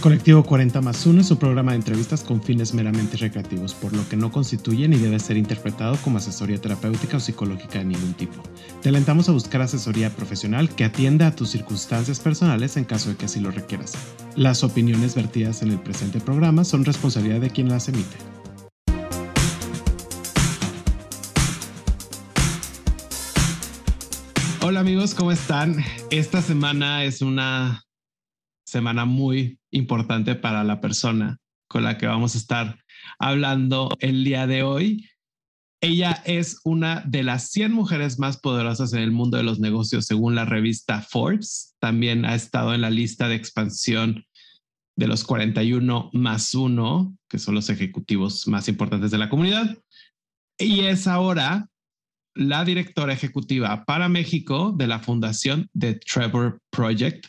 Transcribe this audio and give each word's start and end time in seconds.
Colectivo 0.00 0.42
40 0.42 0.80
más 0.80 1.04
1 1.04 1.20
es 1.20 1.30
un 1.30 1.36
programa 1.36 1.72
de 1.72 1.76
entrevistas 1.76 2.24
con 2.24 2.42
fines 2.42 2.72
meramente 2.72 3.18
recreativos, 3.18 3.74
por 3.74 3.94
lo 3.94 4.08
que 4.08 4.16
no 4.16 4.32
constituye 4.32 4.88
ni 4.88 4.96
debe 4.96 5.18
ser 5.18 5.36
interpretado 5.36 5.98
como 6.02 6.16
asesoría 6.16 6.58
terapéutica 6.58 7.18
o 7.18 7.20
psicológica 7.20 7.80
de 7.80 7.84
ningún 7.84 8.14
tipo. 8.14 8.42
Te 8.80 8.88
alentamos 8.88 9.28
a 9.28 9.32
buscar 9.32 9.60
asesoría 9.60 10.08
profesional 10.16 10.70
que 10.70 10.84
atienda 10.84 11.26
a 11.26 11.36
tus 11.36 11.50
circunstancias 11.50 12.18
personales 12.18 12.78
en 12.78 12.84
caso 12.84 13.10
de 13.10 13.16
que 13.16 13.26
así 13.26 13.40
lo 13.40 13.50
requieras. 13.50 13.92
Las 14.36 14.64
opiniones 14.64 15.14
vertidas 15.14 15.60
en 15.60 15.70
el 15.70 15.78
presente 15.78 16.18
programa 16.18 16.64
son 16.64 16.86
responsabilidad 16.86 17.42
de 17.42 17.50
quien 17.50 17.68
las 17.68 17.86
emite. 17.90 18.16
Hola 24.62 24.80
amigos, 24.80 25.14
¿cómo 25.14 25.30
están? 25.30 25.84
Esta 26.10 26.40
semana 26.40 27.04
es 27.04 27.20
una 27.20 27.84
semana 28.70 29.04
muy 29.04 29.58
importante 29.70 30.34
para 30.34 30.64
la 30.64 30.80
persona 30.80 31.38
con 31.68 31.84
la 31.84 31.98
que 31.98 32.06
vamos 32.06 32.34
a 32.34 32.38
estar 32.38 32.84
hablando 33.18 33.90
el 34.00 34.24
día 34.24 34.46
de 34.46 34.62
hoy. 34.62 35.08
Ella 35.82 36.22
es 36.26 36.60
una 36.64 37.02
de 37.06 37.22
las 37.22 37.50
100 37.50 37.72
mujeres 37.72 38.18
más 38.18 38.38
poderosas 38.38 38.92
en 38.92 39.00
el 39.00 39.12
mundo 39.12 39.36
de 39.36 39.44
los 39.44 39.60
negocios 39.60 40.06
según 40.06 40.34
la 40.34 40.44
revista 40.44 41.00
Forbes. 41.00 41.74
También 41.80 42.24
ha 42.24 42.34
estado 42.34 42.74
en 42.74 42.82
la 42.82 42.90
lista 42.90 43.28
de 43.28 43.36
expansión 43.36 44.24
de 44.96 45.06
los 45.06 45.24
41 45.24 46.10
más 46.12 46.54
uno, 46.54 47.16
que 47.28 47.38
son 47.38 47.54
los 47.54 47.70
ejecutivos 47.70 48.46
más 48.46 48.68
importantes 48.68 49.10
de 49.10 49.18
la 49.18 49.30
comunidad. 49.30 49.78
Y 50.58 50.80
es 50.80 51.06
ahora 51.06 51.68
la 52.34 52.64
directora 52.64 53.12
ejecutiva 53.12 53.84
para 53.86 54.08
México 54.08 54.74
de 54.76 54.86
la 54.86 54.98
fundación 54.98 55.68
The 55.78 55.94
Trevor 55.94 56.60
Project, 56.70 57.26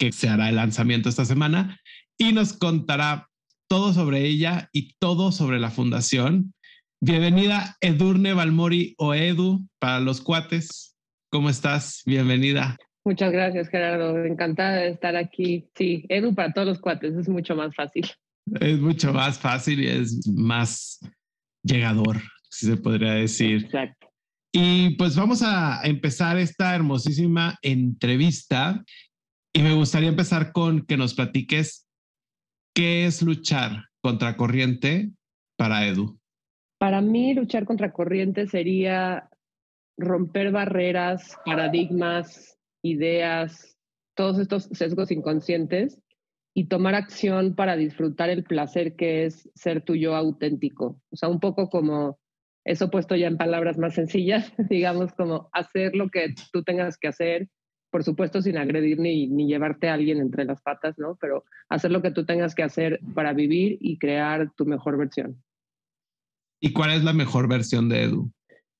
que 0.00 0.12
se 0.12 0.30
hará 0.30 0.48
el 0.48 0.56
lanzamiento 0.56 1.10
esta 1.10 1.26
semana 1.26 1.78
y 2.16 2.32
nos 2.32 2.54
contará 2.54 3.28
todo 3.68 3.92
sobre 3.92 4.24
ella 4.24 4.70
y 4.72 4.94
todo 4.94 5.30
sobre 5.30 5.60
la 5.60 5.70
fundación. 5.70 6.54
Bienvenida 7.02 7.76
Edurne 7.82 8.32
Balmori 8.32 8.94
o 8.96 9.12
Edu 9.12 9.68
para 9.78 10.00
los 10.00 10.22
cuates. 10.22 10.96
¿Cómo 11.30 11.50
estás? 11.50 12.00
Bienvenida. 12.06 12.78
Muchas 13.04 13.30
gracias, 13.30 13.68
Gerardo. 13.68 14.24
Encantada 14.24 14.76
de 14.76 14.88
estar 14.88 15.16
aquí. 15.16 15.68
Sí, 15.76 16.06
Edu 16.08 16.34
para 16.34 16.54
todos 16.54 16.66
los 16.66 16.78
cuates 16.80 17.14
es 17.14 17.28
mucho 17.28 17.54
más 17.54 17.74
fácil. 17.74 18.06
Es 18.58 18.80
mucho 18.80 19.12
más 19.12 19.38
fácil 19.38 19.80
y 19.80 19.86
es 19.86 20.26
más 20.26 20.98
llegador, 21.62 22.22
si 22.48 22.66
se 22.66 22.78
podría 22.78 23.12
decir. 23.12 23.66
Exacto. 23.66 24.08
Y 24.50 24.96
pues 24.96 25.14
vamos 25.14 25.42
a 25.42 25.82
empezar 25.84 26.38
esta 26.38 26.74
hermosísima 26.74 27.58
entrevista 27.60 28.82
y 29.52 29.62
me 29.62 29.74
gustaría 29.74 30.08
empezar 30.08 30.52
con 30.52 30.86
que 30.86 30.96
nos 30.96 31.14
platiques 31.14 31.88
qué 32.74 33.06
es 33.06 33.22
luchar 33.22 33.86
contra 34.00 34.36
corriente 34.36 35.10
para 35.56 35.86
Edu. 35.86 36.18
Para 36.78 37.00
mí, 37.00 37.34
luchar 37.34 37.66
contra 37.66 37.92
corriente 37.92 38.46
sería 38.46 39.28
romper 39.98 40.50
barreras, 40.50 41.36
paradigmas, 41.44 42.58
ideas, 42.82 43.76
todos 44.14 44.38
estos 44.38 44.64
sesgos 44.72 45.10
inconscientes 45.10 46.00
y 46.54 46.68
tomar 46.68 46.94
acción 46.94 47.54
para 47.54 47.76
disfrutar 47.76 48.30
el 48.30 48.44
placer 48.44 48.96
que 48.96 49.26
es 49.26 49.50
ser 49.54 49.82
tuyo 49.82 50.16
auténtico. 50.16 51.00
O 51.10 51.16
sea, 51.16 51.28
un 51.28 51.40
poco 51.40 51.68
como 51.68 52.18
eso 52.64 52.90
puesto 52.90 53.16
ya 53.16 53.26
en 53.26 53.36
palabras 53.36 53.78
más 53.78 53.94
sencillas, 53.94 54.52
digamos 54.70 55.12
como 55.12 55.48
hacer 55.52 55.94
lo 55.94 56.08
que 56.08 56.34
tú 56.52 56.62
tengas 56.62 56.96
que 56.98 57.08
hacer, 57.08 57.48
por 57.90 58.04
supuesto 58.04 58.40
sin 58.40 58.56
agredir 58.56 58.98
ni, 58.98 59.26
ni 59.26 59.46
llevarte 59.46 59.88
a 59.88 59.94
alguien 59.94 60.18
entre 60.18 60.44
las 60.44 60.62
patas, 60.62 60.98
¿no? 60.98 61.16
Pero 61.20 61.44
hacer 61.68 61.90
lo 61.90 62.02
que 62.02 62.10
tú 62.10 62.24
tengas 62.24 62.54
que 62.54 62.62
hacer 62.62 63.00
para 63.14 63.32
vivir 63.32 63.78
y 63.80 63.98
crear 63.98 64.52
tu 64.56 64.64
mejor 64.64 64.96
versión. 64.96 65.42
¿Y 66.60 66.72
cuál 66.72 66.92
es 66.92 67.04
la 67.04 67.12
mejor 67.12 67.48
versión 67.48 67.88
de 67.88 68.04
Edu? 68.04 68.30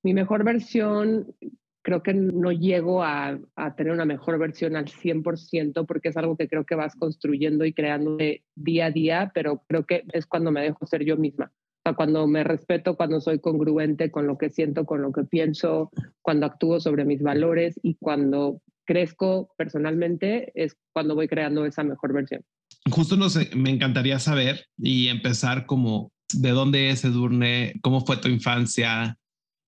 Mi 0.03 0.14
mejor 0.14 0.44
versión, 0.44 1.34
creo 1.82 2.03
que 2.03 2.15
no 2.15 2.53
llego 2.53 3.03
a, 3.03 3.38
a 3.56 3.75
tener 3.75 3.93
una 3.93 4.04
mejor 4.04 4.38
versión 4.38 4.76
al 4.76 4.87
100% 4.87 5.87
porque 5.87 6.10
es 6.10 6.16
algo 6.16 6.37
que 6.37 6.48
creo 6.48 6.65
que 6.65 6.75
vas 6.75 6.94
construyendo 6.94 7.65
y 7.65 7.72
creando 7.72 8.19
día 8.54 8.87
a 8.87 8.91
día, 8.91 9.31
pero 9.34 9.62
creo 9.66 9.84
que 9.84 10.04
es 10.12 10.27
cuando 10.27 10.53
me 10.53 10.62
dejo 10.62 10.87
ser 10.87 11.04
yo 11.04 11.16
misma. 11.16 11.53
O 11.81 11.82
sea, 11.82 11.94
cuando 11.94 12.27
me 12.27 12.44
respeto, 12.44 12.97
cuando 12.97 13.22
soy 13.22 13.38
congruente 13.38 14.10
con 14.10 14.27
lo 14.27 14.37
que 14.37 14.50
siento, 14.50 14.84
con 14.84 15.00
lo 15.00 15.12
que 15.12 15.25
pienso, 15.25 15.91
cuando 16.21 16.44
actúo 16.44 16.78
sobre 16.78 17.06
mis 17.06 17.22
valores 17.22 17.81
y 17.82 17.94
cuando 17.94 18.60
crezco 18.91 19.55
personalmente 19.56 20.51
es 20.56 20.77
cuando 20.93 21.15
voy 21.15 21.28
creando 21.28 21.65
esa 21.65 21.84
mejor 21.84 22.12
versión. 22.12 22.43
Justo 22.91 23.31
sé, 23.31 23.49
me 23.55 23.71
encantaría 23.71 24.19
saber 24.19 24.67
y 24.77 25.06
empezar 25.06 25.67
como 25.67 26.11
de 26.34 26.51
dónde 26.51 26.91
es 26.91 27.05
Edurne, 27.05 27.75
cómo 27.83 28.05
fue 28.05 28.17
tu 28.17 28.28
infancia, 28.28 29.17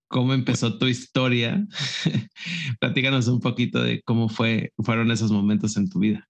cómo 0.09 0.35
empezó 0.35 0.77
tu 0.77 0.87
historia. 0.87 1.65
Platícanos 2.81 3.29
un 3.29 3.39
poquito 3.39 3.81
de 3.81 4.03
cómo 4.03 4.29
fue, 4.29 4.73
fueron 4.79 5.13
esos 5.13 5.31
momentos 5.31 5.77
en 5.77 5.89
tu 5.89 6.01
vida. 6.01 6.29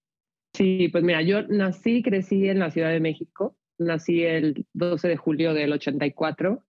Sí, 0.55 0.89
pues 0.93 1.03
mira, 1.03 1.23
yo 1.23 1.49
nací 1.49 1.97
y 1.97 2.03
crecí 2.03 2.47
en 2.47 2.59
la 2.59 2.71
Ciudad 2.71 2.91
de 2.91 3.01
México. 3.01 3.57
Nací 3.79 4.23
el 4.23 4.67
12 4.75 5.09
de 5.09 5.17
julio 5.17 5.55
del 5.55 5.73
84. 5.73 6.63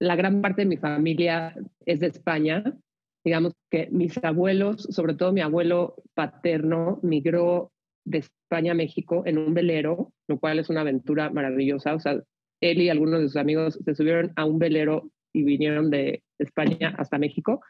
La 0.00 0.16
gran 0.16 0.42
parte 0.42 0.62
de 0.62 0.68
mi 0.68 0.76
familia 0.76 1.54
es 1.86 2.00
de 2.00 2.08
España 2.08 2.64
digamos 3.28 3.52
que 3.70 3.88
mis 3.92 4.16
abuelos, 4.24 4.82
sobre 4.90 5.14
todo 5.14 5.34
mi 5.34 5.42
abuelo 5.42 5.96
paterno, 6.14 6.98
migró 7.02 7.70
de 8.06 8.18
España 8.18 8.72
a 8.72 8.74
México 8.74 9.22
en 9.26 9.36
un 9.36 9.52
velero, 9.52 10.14
lo 10.28 10.38
cual 10.38 10.58
es 10.58 10.70
una 10.70 10.80
aventura 10.80 11.28
maravillosa. 11.28 11.94
O 11.94 12.00
sea, 12.00 12.22
él 12.62 12.80
y 12.80 12.88
algunos 12.88 13.20
de 13.20 13.28
sus 13.28 13.36
amigos 13.36 13.78
se 13.84 13.94
subieron 13.94 14.32
a 14.36 14.46
un 14.46 14.58
velero 14.58 15.10
y 15.34 15.42
vinieron 15.42 15.90
de 15.90 16.22
España 16.38 16.94
hasta 16.96 17.18
México. 17.18 17.60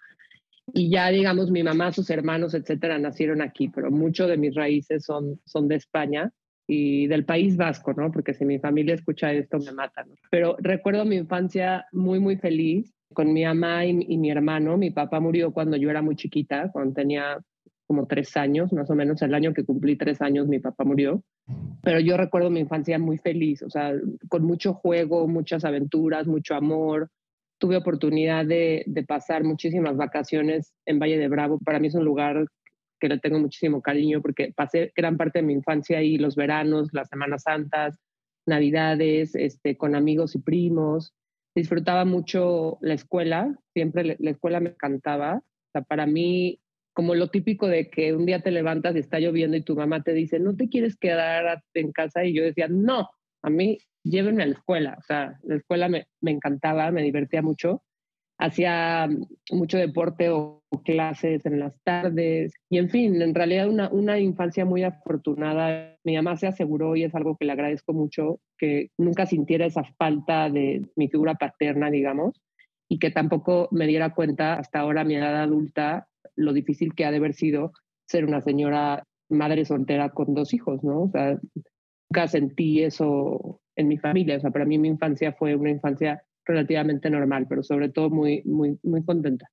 Y 0.75 0.91
ya, 0.91 1.09
digamos, 1.09 1.51
mi 1.51 1.65
mamá, 1.65 1.93
sus 1.93 2.09
hermanos, 2.09 2.55
etcétera, 2.55 2.97
nacieron 3.01 3.43
aquí, 3.43 3.69
pero 3.69 3.91
mucho 3.91 4.29
de 4.29 4.37
mis 4.37 4.55
raíces 4.55 5.05
son, 5.05 5.41
son 5.45 5.67
de 5.67 5.75
España 5.75 6.31
y 6.69 7.09
del 7.09 7.25
País 7.25 7.57
Vasco, 7.57 7.95
¿no? 7.95 8.13
Porque 8.13 8.33
si 8.33 8.45
mi 8.45 8.61
familia 8.61 8.95
escucha 8.95 9.33
esto, 9.33 9.59
me 9.59 9.73
matan. 9.73 10.07
Pero 10.31 10.57
recuerdo 10.61 11.05
mi 11.05 11.17
infancia 11.17 11.87
muy, 11.91 12.21
muy 12.21 12.37
feliz 12.37 12.95
con 13.13 13.33
mi 13.33 13.45
mamá 13.45 13.87
y, 13.87 13.95
mi 13.95 14.31
hermano. 14.31 14.77
Mi 14.77 14.91
papá 14.91 15.21
murió 15.21 15.53
cuando 15.53 15.77
yo 15.77 15.91
era 15.91 16.03
muy 16.03 16.17
chiquita, 16.17 16.71
cuando 16.73 16.95
tenía 16.95 17.39
como 17.87 18.07
tres 18.07 18.37
años, 18.37 18.73
más 18.73 18.91
o 18.91 18.95
menos 18.95 19.23
el 19.23 19.33
año 19.33 19.55
que 19.55 19.65
cumplí 19.65 19.97
tres 19.97 20.21
años, 20.21 20.47
mi 20.47 20.59
papá 20.59 20.85
murió. 20.85 21.23
Pero 21.83 22.01
yo 22.01 22.19
recuerdo 22.19 22.51
mi 22.51 22.61
infancia 22.61 22.99
muy 22.99 23.17
feliz, 23.17 23.63
o 23.63 23.71
sea, 23.71 23.95
con 24.29 24.45
mucho 24.45 24.75
juego, 24.75 25.27
muchas 25.27 25.65
aventuras, 25.65 26.27
mucho 26.27 26.55
amor. 26.55 27.09
Tuve 27.59 27.77
oportunidad 27.77 28.45
de, 28.45 28.85
de 28.87 29.05
pasar 29.05 29.43
muchísimas 29.43 29.97
vacaciones 29.97 30.75
en 30.85 30.99
Valle 30.99 31.17
de 31.17 31.29
Bravo. 31.29 31.59
Para 31.65 31.81
mí 31.81 31.89
es 31.89 31.95
un 31.95 32.05
lugar 32.05 32.47
que 33.01 33.09
le 33.09 33.19
tengo 33.19 33.39
muchísimo 33.39 33.81
cariño 33.81 34.21
porque 34.21 34.53
pasé 34.55 34.93
gran 34.95 35.17
parte 35.17 35.39
de 35.39 35.47
mi 35.47 35.55
infancia 35.55 35.99
ahí, 35.99 36.19
los 36.19 36.37
veranos, 36.37 36.91
las 36.93 37.09
Semanas 37.09 37.45
Santas, 37.45 37.99
Navidades, 38.45 39.35
este, 39.35 39.77
con 39.79 39.95
amigos 39.95 40.35
y 40.35 40.41
primos 40.41 41.15
disfrutaba 41.59 42.05
mucho 42.05 42.79
la 42.81 42.95
escuela, 42.95 43.59
siempre 43.75 44.17
la 44.19 44.31
escuela 44.31 44.61
me 44.61 44.71
encantaba. 44.71 45.37
O 45.37 45.71
sea, 45.73 45.83
para 45.83 46.07
mí, 46.07 46.61
como 46.93 47.15
lo 47.15 47.29
típico 47.29 47.69
de 47.69 47.91
que 47.91 48.15
un 48.15 48.27
día 48.27 48.41
te 48.41 48.51
levantas 48.51 48.97
y 48.97 49.01
está 49.01 49.19
lloviendo 49.19 49.57
y 49.57 49.63
tu 49.63 49.77
mamá 49.77 50.03
te 50.03 50.13
dice, 50.13 50.39
no 50.39 50.57
te 50.57 50.69
quieres 50.69 50.97
quedar 50.97 51.63
en 51.75 51.93
casa, 51.93 52.25
y 52.25 52.35
yo 52.35 52.43
decía, 52.43 52.69
no, 52.69 53.11
a 53.43 53.51
mí 53.51 53.79
llévenme 54.05 54.43
a 54.43 54.47
la 54.47 54.55
escuela. 54.55 54.97
O 54.99 55.03
sea, 55.03 55.39
la 55.43 55.57
escuela 55.57 55.89
me, 55.89 56.09
me 56.21 56.31
encantaba, 56.31 56.91
me 56.91 57.03
divertía 57.03 57.43
mucho 57.43 57.83
hacía 58.39 59.09
mucho 59.51 59.79
deporte 59.79 60.31
o 60.31 60.63
clases 60.85 61.45
en 61.45 61.59
las 61.59 61.75
tardes 61.83 62.53
y 62.71 62.79
en 62.79 62.89
fin, 62.89 63.21
en 63.21 63.35
realidad 63.35 63.69
una, 63.69 63.89
una 63.91 64.19
infancia 64.19 64.65
muy 64.65 64.85
afortunada. 64.85 65.97
Mi 66.05 66.15
mamá 66.17 66.37
se 66.37 66.47
aseguró 66.47 66.95
y 66.95 67.05
es 67.05 67.15
algo 67.15 67.37
que 67.37 67.47
le 67.47 67.53
agradezco 67.53 67.93
mucho, 67.93 68.41
que 68.59 68.91
nunca 68.99 69.27
sintiera 69.27 69.67
esa 69.67 69.85
falta 69.99 70.49
de 70.51 70.87
mi 70.97 71.09
figura 71.09 71.35
paterna, 71.35 71.91
digamos, 71.91 72.41
y 72.89 72.99
que 72.99 73.11
tampoco 73.11 73.69
me 73.73 73.87
diera 73.87 74.15
cuenta 74.15 74.55
hasta 74.55 74.81
ahora, 74.81 75.05
mi 75.05 75.17
edad 75.17 75.43
adulta, 75.43 76.07
lo 76.37 76.53
difícil 76.53 76.95
que 76.95 77.05
ha 77.05 77.11
de 77.11 77.19
haber 77.19 77.35
sido 77.35 77.73
ser 78.07 78.25
una 78.25 78.41
señora 78.41 79.05
madre 79.29 79.65
soltera 79.65 80.11
con 80.11 80.35
dos 80.35 80.55
hijos, 80.55 80.83
¿no? 80.83 81.03
O 81.03 81.11
sea, 81.11 81.39
nunca 82.11 82.29
sentí 82.29 82.83
eso 82.83 83.61
en 83.77 83.89
mi 83.89 83.99
familia. 83.99 84.37
O 84.37 84.41
sea, 84.41 84.51
para 84.51 84.65
mí 84.65 84.79
mi 84.79 84.89
infancia 84.89 85.33
fue 85.33 85.55
una 85.55 85.71
infancia 85.71 86.23
relativamente 86.49 87.11
normal, 87.11 87.47
pero 87.49 87.63
sobre 87.63 87.91
todo 87.91 88.11
muy, 88.11 88.43
muy, 88.45 88.79
muy 88.83 89.05
contenta. 89.05 89.47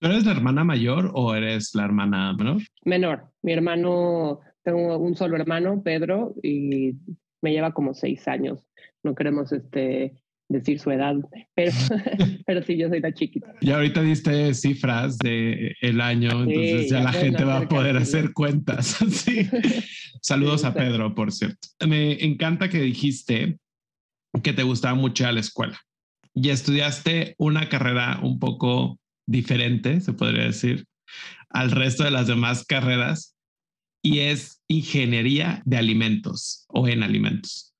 ¿Tú 0.00 0.08
eres 0.08 0.24
la 0.24 0.32
hermana 0.32 0.64
mayor 0.64 1.10
o 1.14 1.34
eres 1.34 1.74
la 1.74 1.84
hermana 1.84 2.32
menor? 2.32 2.62
Menor. 2.84 3.30
Mi 3.42 3.52
hermano, 3.52 4.40
tengo 4.62 4.98
un 4.98 5.16
solo 5.16 5.36
hermano, 5.36 5.82
Pedro, 5.82 6.34
y 6.42 6.94
me 7.42 7.52
lleva 7.52 7.72
como 7.72 7.92
seis 7.92 8.26
años. 8.28 8.68
No 9.02 9.14
queremos 9.14 9.52
este, 9.52 10.22
decir 10.48 10.78
su 10.78 10.90
edad, 10.90 11.16
pero, 11.54 11.72
pero 12.46 12.62
sí, 12.62 12.76
yo 12.76 12.88
soy 12.88 13.00
la 13.00 13.12
chiquita. 13.12 13.54
Y 13.60 13.70
ahorita 13.70 14.02
diste 14.02 14.54
cifras 14.54 15.18
de 15.18 15.74
el 15.80 16.00
año, 16.00 16.30
entonces 16.44 16.90
ya, 16.90 17.02
la 17.02 17.12
gente 17.12 17.44
va 17.44 17.58
a 17.58 17.68
poder 17.68 17.96
hacer 17.96 18.32
cuentas. 18.32 18.96
Saludos 20.20 20.64
a 20.64 20.72
Pedro, 20.72 21.14
por 21.14 21.32
cierto. 21.32 21.68
Me 21.86 22.24
encanta 22.24 22.68
que 22.68 22.80
dijiste 22.80 23.58
que 24.42 24.52
te 24.52 24.62
gustaba 24.62 24.94
mucho 24.94 25.30
la 25.30 25.40
escuela 25.40 25.78
y 26.34 26.50
estudiaste 26.50 27.34
una 27.38 27.68
carrera 27.68 28.20
un 28.22 28.38
poco 28.38 28.98
diferente, 29.26 30.00
se 30.00 30.12
podría 30.12 30.44
decir, 30.44 30.86
al 31.50 31.70
resto 31.70 32.04
de 32.04 32.10
las 32.10 32.26
demás 32.26 32.64
carreras 32.64 33.36
y 34.02 34.20
es 34.20 34.62
ingeniería 34.68 35.62
de 35.64 35.76
alimentos 35.76 36.64
o 36.68 36.88
en 36.88 37.02
alimentos. 37.02 37.74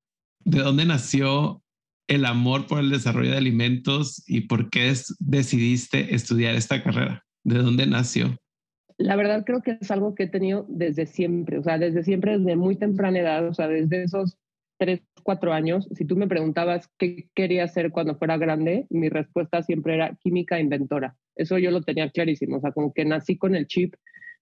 ¿De 0.44 0.60
dónde 0.60 0.84
nació 0.84 1.62
el 2.08 2.24
amor 2.26 2.66
por 2.66 2.80
el 2.80 2.90
desarrollo 2.90 3.30
de 3.30 3.38
alimentos 3.38 4.22
y 4.26 4.42
por 4.42 4.70
qué 4.70 4.92
decidiste 5.18 6.14
estudiar 6.14 6.54
esta 6.54 6.82
carrera? 6.82 7.24
¿De 7.44 7.58
dónde 7.58 7.86
nació? 7.86 8.36
La 8.98 9.16
verdad 9.16 9.44
creo 9.44 9.62
que 9.62 9.78
es 9.80 9.90
algo 9.90 10.14
que 10.14 10.24
he 10.24 10.28
tenido 10.28 10.66
desde 10.68 11.06
siempre, 11.06 11.58
o 11.58 11.62
sea, 11.62 11.78
desde 11.78 12.04
siempre, 12.04 12.38
desde 12.38 12.56
muy 12.56 12.76
temprana 12.76 13.18
edad, 13.18 13.48
o 13.48 13.54
sea, 13.54 13.66
desde 13.66 14.04
esos 14.04 14.36
tres, 14.82 15.00
cuatro 15.22 15.52
años, 15.52 15.88
si 15.92 16.04
tú 16.04 16.16
me 16.16 16.26
preguntabas 16.26 16.90
qué 16.98 17.28
quería 17.36 17.62
hacer 17.62 17.92
cuando 17.92 18.16
fuera 18.16 18.36
grande, 18.36 18.86
mi 18.90 19.08
respuesta 19.08 19.62
siempre 19.62 19.94
era 19.94 20.16
química 20.20 20.58
inventora. 20.58 21.14
Eso 21.36 21.56
yo 21.58 21.70
lo 21.70 21.82
tenía 21.82 22.10
clarísimo, 22.10 22.56
o 22.56 22.60
sea, 22.60 22.72
como 22.72 22.92
que 22.92 23.04
nací 23.04 23.38
con 23.38 23.54
el 23.54 23.68
chip 23.68 23.94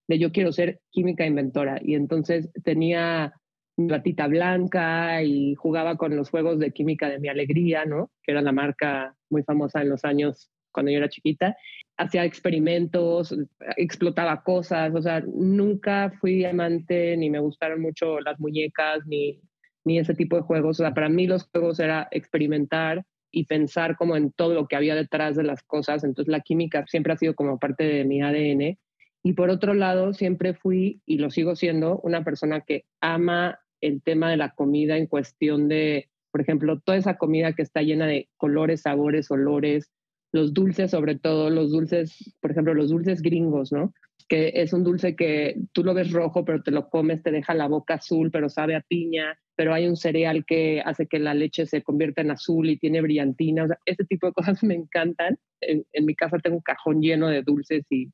de 0.08 0.18
yo 0.18 0.32
quiero 0.32 0.50
ser 0.50 0.80
química 0.90 1.26
inventora. 1.26 1.78
Y 1.84 1.94
entonces 1.94 2.50
tenía 2.64 3.34
mi 3.76 3.88
batita 3.88 4.28
blanca 4.28 5.22
y 5.22 5.56
jugaba 5.56 5.98
con 5.98 6.16
los 6.16 6.30
juegos 6.30 6.58
de 6.58 6.70
química 6.70 7.10
de 7.10 7.18
mi 7.18 7.28
alegría, 7.28 7.84
¿no? 7.84 8.10
Que 8.22 8.32
era 8.32 8.40
la 8.40 8.52
marca 8.52 9.14
muy 9.28 9.42
famosa 9.42 9.82
en 9.82 9.90
los 9.90 10.06
años 10.06 10.50
cuando 10.72 10.90
yo 10.90 10.96
era 10.96 11.10
chiquita. 11.10 11.54
Hacía 11.98 12.24
experimentos, 12.24 13.36
explotaba 13.76 14.42
cosas, 14.42 14.94
o 14.94 15.02
sea, 15.02 15.20
nunca 15.20 16.10
fui 16.18 16.46
amante 16.46 17.14
ni 17.18 17.28
me 17.28 17.40
gustaron 17.40 17.82
mucho 17.82 18.20
las 18.20 18.40
muñecas 18.40 19.06
ni, 19.06 19.38
ni 19.84 19.98
ese 19.98 20.14
tipo 20.14 20.36
de 20.36 20.42
juegos. 20.42 20.80
O 20.80 20.82
sea, 20.82 20.94
para 20.94 21.08
mí 21.08 21.26
los 21.26 21.44
juegos 21.44 21.80
era 21.80 22.08
experimentar 22.10 23.04
y 23.32 23.44
pensar 23.44 23.96
como 23.96 24.16
en 24.16 24.32
todo 24.32 24.54
lo 24.54 24.66
que 24.66 24.76
había 24.76 24.94
detrás 24.94 25.36
de 25.36 25.44
las 25.44 25.62
cosas. 25.62 26.04
Entonces 26.04 26.30
la 26.30 26.40
química 26.40 26.84
siempre 26.86 27.12
ha 27.12 27.16
sido 27.16 27.34
como 27.34 27.58
parte 27.58 27.84
de 27.84 28.04
mi 28.04 28.22
ADN. 28.22 28.78
Y 29.22 29.34
por 29.34 29.50
otro 29.50 29.74
lado, 29.74 30.14
siempre 30.14 30.54
fui 30.54 31.02
y 31.06 31.18
lo 31.18 31.30
sigo 31.30 31.54
siendo 31.54 32.00
una 32.00 32.24
persona 32.24 32.62
que 32.62 32.84
ama 33.00 33.60
el 33.80 34.02
tema 34.02 34.30
de 34.30 34.36
la 34.36 34.54
comida 34.54 34.96
en 34.96 35.06
cuestión 35.06 35.68
de, 35.68 36.08
por 36.30 36.40
ejemplo, 36.40 36.80
toda 36.80 36.98
esa 36.98 37.18
comida 37.18 37.52
que 37.52 37.62
está 37.62 37.82
llena 37.82 38.06
de 38.06 38.28
colores, 38.36 38.82
sabores, 38.82 39.30
olores, 39.30 39.90
los 40.32 40.54
dulces 40.54 40.90
sobre 40.92 41.16
todo, 41.16 41.50
los 41.50 41.70
dulces, 41.70 42.34
por 42.40 42.52
ejemplo, 42.52 42.74
los 42.74 42.90
dulces 42.90 43.20
gringos, 43.20 43.72
¿no? 43.72 43.92
Que 44.28 44.52
es 44.54 44.72
un 44.72 44.84
dulce 44.84 45.16
que 45.16 45.56
tú 45.72 45.82
lo 45.82 45.92
ves 45.92 46.12
rojo, 46.12 46.44
pero 46.44 46.62
te 46.62 46.70
lo 46.70 46.88
comes, 46.88 47.22
te 47.22 47.32
deja 47.32 47.52
la 47.54 47.68
boca 47.68 47.94
azul, 47.94 48.30
pero 48.30 48.48
sabe 48.48 48.76
a 48.76 48.80
piña, 48.80 49.38
pero 49.60 49.74
hay 49.74 49.86
un 49.86 49.98
cereal 49.98 50.46
que 50.46 50.80
hace 50.82 51.06
que 51.06 51.18
la 51.18 51.34
leche 51.34 51.66
se 51.66 51.82
convierta 51.82 52.22
en 52.22 52.30
azul 52.30 52.70
y 52.70 52.78
tiene 52.78 53.02
brillantina. 53.02 53.64
O 53.64 53.66
sea, 53.66 53.78
ese 53.84 54.06
tipo 54.06 54.26
de 54.26 54.32
cosas 54.32 54.62
me 54.64 54.74
encantan. 54.74 55.38
En, 55.60 55.84
en 55.92 56.06
mi 56.06 56.14
casa 56.14 56.38
tengo 56.38 56.56
un 56.56 56.62
cajón 56.62 57.02
lleno 57.02 57.28
de 57.28 57.42
dulces 57.42 57.84
y 57.90 58.10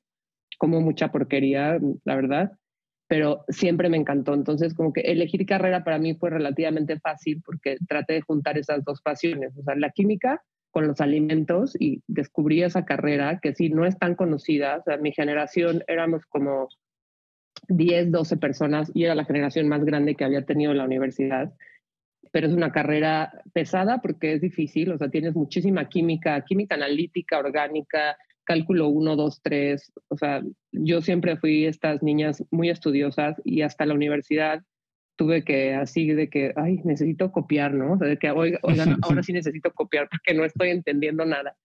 como 0.58 0.80
mucha 0.80 1.12
porquería, 1.12 1.78
la 2.02 2.16
verdad, 2.16 2.50
pero 3.06 3.44
siempre 3.46 3.88
me 3.88 3.96
encantó. 3.96 4.34
Entonces, 4.34 4.74
como 4.74 4.92
que 4.92 5.02
elegir 5.02 5.46
carrera 5.46 5.84
para 5.84 6.00
mí 6.00 6.16
fue 6.16 6.30
relativamente 6.30 6.98
fácil 6.98 7.40
porque 7.46 7.76
traté 7.86 8.14
de 8.14 8.22
juntar 8.22 8.58
esas 8.58 8.84
dos 8.84 9.00
pasiones, 9.00 9.56
o 9.56 9.62
sea, 9.62 9.76
la 9.76 9.90
química 9.90 10.42
con 10.72 10.88
los 10.88 11.00
alimentos 11.00 11.76
y 11.80 12.02
descubrí 12.08 12.64
esa 12.64 12.84
carrera 12.84 13.38
que 13.40 13.54
sí, 13.54 13.68
no 13.68 13.86
es 13.86 13.96
tan 14.00 14.16
conocida. 14.16 14.78
O 14.78 14.82
sea, 14.82 14.96
mi 14.96 15.12
generación 15.12 15.84
éramos 15.86 16.26
como 16.26 16.70
10, 17.68 18.10
12 18.10 18.36
personas 18.36 18.90
y 18.94 19.04
era 19.04 19.14
la 19.14 19.24
generación 19.24 19.68
más 19.68 19.84
grande 19.84 20.14
que 20.14 20.24
había 20.24 20.44
tenido 20.44 20.74
la 20.74 20.84
universidad. 20.84 21.52
Pero 22.32 22.48
es 22.48 22.52
una 22.52 22.72
carrera 22.72 23.32
pesada 23.52 23.98
porque 24.02 24.34
es 24.34 24.40
difícil, 24.40 24.92
o 24.92 24.98
sea, 24.98 25.08
tienes 25.08 25.34
muchísima 25.34 25.88
química, 25.88 26.40
química 26.44 26.74
analítica, 26.74 27.38
orgánica, 27.38 28.16
cálculo 28.44 28.88
1, 28.88 29.16
2, 29.16 29.40
3. 29.42 29.92
O 30.08 30.16
sea, 30.16 30.42
yo 30.72 31.02
siempre 31.02 31.36
fui 31.36 31.66
estas 31.66 32.02
niñas 32.02 32.44
muy 32.50 32.70
estudiosas 32.70 33.40
y 33.44 33.62
hasta 33.62 33.86
la 33.86 33.94
universidad 33.94 34.62
tuve 35.16 35.44
que 35.44 35.74
así 35.74 36.12
de 36.12 36.28
que, 36.28 36.52
ay, 36.56 36.80
necesito 36.84 37.32
copiar, 37.32 37.72
¿no? 37.74 37.94
O 37.94 37.98
sea, 37.98 38.08
de 38.08 38.18
que, 38.18 38.30
oigan, 38.30 38.58
ahora 39.02 39.22
sí 39.22 39.32
necesito 39.32 39.72
copiar 39.72 40.08
porque 40.08 40.34
no 40.34 40.44
estoy 40.44 40.70
entendiendo 40.70 41.24
nada. 41.24 41.56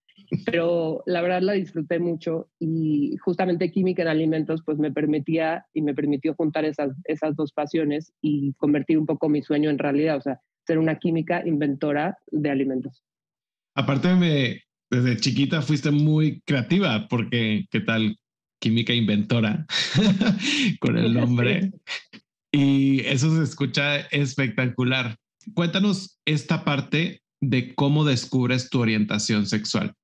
Pero 0.46 1.02
la 1.06 1.20
verdad 1.20 1.42
la 1.42 1.52
disfruté 1.52 1.98
mucho 1.98 2.48
y 2.58 3.16
justamente 3.18 3.70
química 3.70 4.02
en 4.02 4.08
alimentos 4.08 4.62
pues 4.64 4.78
me 4.78 4.90
permitía 4.90 5.66
y 5.74 5.82
me 5.82 5.94
permitió 5.94 6.34
juntar 6.34 6.64
esas, 6.64 6.96
esas 7.04 7.36
dos 7.36 7.52
pasiones 7.52 8.12
y 8.22 8.54
convertir 8.54 8.98
un 8.98 9.06
poco 9.06 9.28
mi 9.28 9.42
sueño 9.42 9.70
en 9.70 9.78
realidad, 9.78 10.16
o 10.16 10.22
sea, 10.22 10.40
ser 10.66 10.78
una 10.78 10.98
química 10.98 11.46
inventora 11.46 12.18
de 12.30 12.50
alimentos. 12.50 13.02
Aparte 13.74 14.14
me, 14.14 14.62
desde 14.90 15.16
chiquita 15.16 15.62
fuiste 15.62 15.90
muy 15.90 16.40
creativa, 16.42 17.08
porque 17.08 17.66
qué 17.70 17.80
tal 17.80 18.16
química 18.60 18.92
inventora 18.94 19.66
con 20.80 20.96
el 20.96 21.14
nombre. 21.14 21.72
Y 22.54 23.00
eso 23.06 23.34
se 23.34 23.44
escucha 23.44 24.00
espectacular. 24.10 25.16
Cuéntanos 25.54 26.20
esta 26.26 26.64
parte 26.64 27.22
de 27.40 27.74
cómo 27.74 28.04
descubres 28.04 28.68
tu 28.68 28.80
orientación 28.80 29.46
sexual. 29.46 29.94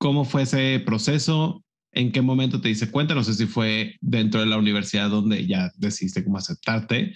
¿Cómo 0.00 0.24
fue 0.24 0.42
ese 0.42 0.80
proceso? 0.84 1.62
¿En 1.92 2.10
qué 2.10 2.22
momento 2.22 2.60
te 2.60 2.68
dice 2.68 2.90
cuenta? 2.90 3.14
No 3.14 3.22
sé 3.22 3.34
si 3.34 3.46
fue 3.46 3.96
dentro 4.00 4.40
de 4.40 4.46
la 4.46 4.58
universidad 4.58 5.10
donde 5.10 5.46
ya 5.46 5.70
decidiste 5.76 6.24
cómo 6.24 6.38
aceptarte, 6.38 7.14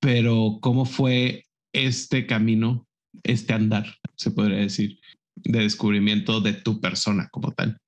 pero 0.00 0.58
¿cómo 0.60 0.84
fue 0.84 1.44
este 1.72 2.26
camino, 2.26 2.88
este 3.22 3.52
andar, 3.52 3.86
se 4.16 4.30
podría 4.30 4.58
decir? 4.58 4.98
de 5.44 5.60
descubrimiento 5.60 6.40
de 6.40 6.52
tu 6.52 6.80
persona 6.80 7.28
como 7.30 7.52
tal? 7.52 7.78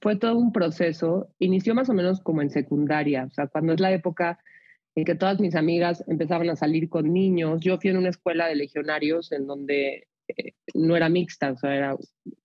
Fue 0.00 0.16
todo 0.16 0.36
un 0.36 0.52
proceso. 0.52 1.28
Inició 1.38 1.74
más 1.74 1.88
o 1.88 1.94
menos 1.94 2.20
como 2.20 2.42
en 2.42 2.50
secundaria, 2.50 3.24
o 3.24 3.30
sea, 3.30 3.48
cuando 3.48 3.72
es 3.72 3.80
la 3.80 3.92
época 3.92 4.38
en 4.94 5.04
que 5.04 5.14
todas 5.14 5.40
mis 5.40 5.54
amigas 5.54 6.04
empezaban 6.08 6.50
a 6.50 6.56
salir 6.56 6.88
con 6.88 7.12
niños. 7.12 7.60
Yo 7.60 7.78
fui 7.78 7.90
en 7.90 7.98
una 7.98 8.08
escuela 8.08 8.46
de 8.46 8.56
legionarios 8.56 9.32
en 9.32 9.46
donde 9.46 10.08
no 10.74 10.96
era 10.96 11.08
mixta, 11.08 11.52
o 11.52 11.56
sea, 11.56 11.74
era 11.74 11.96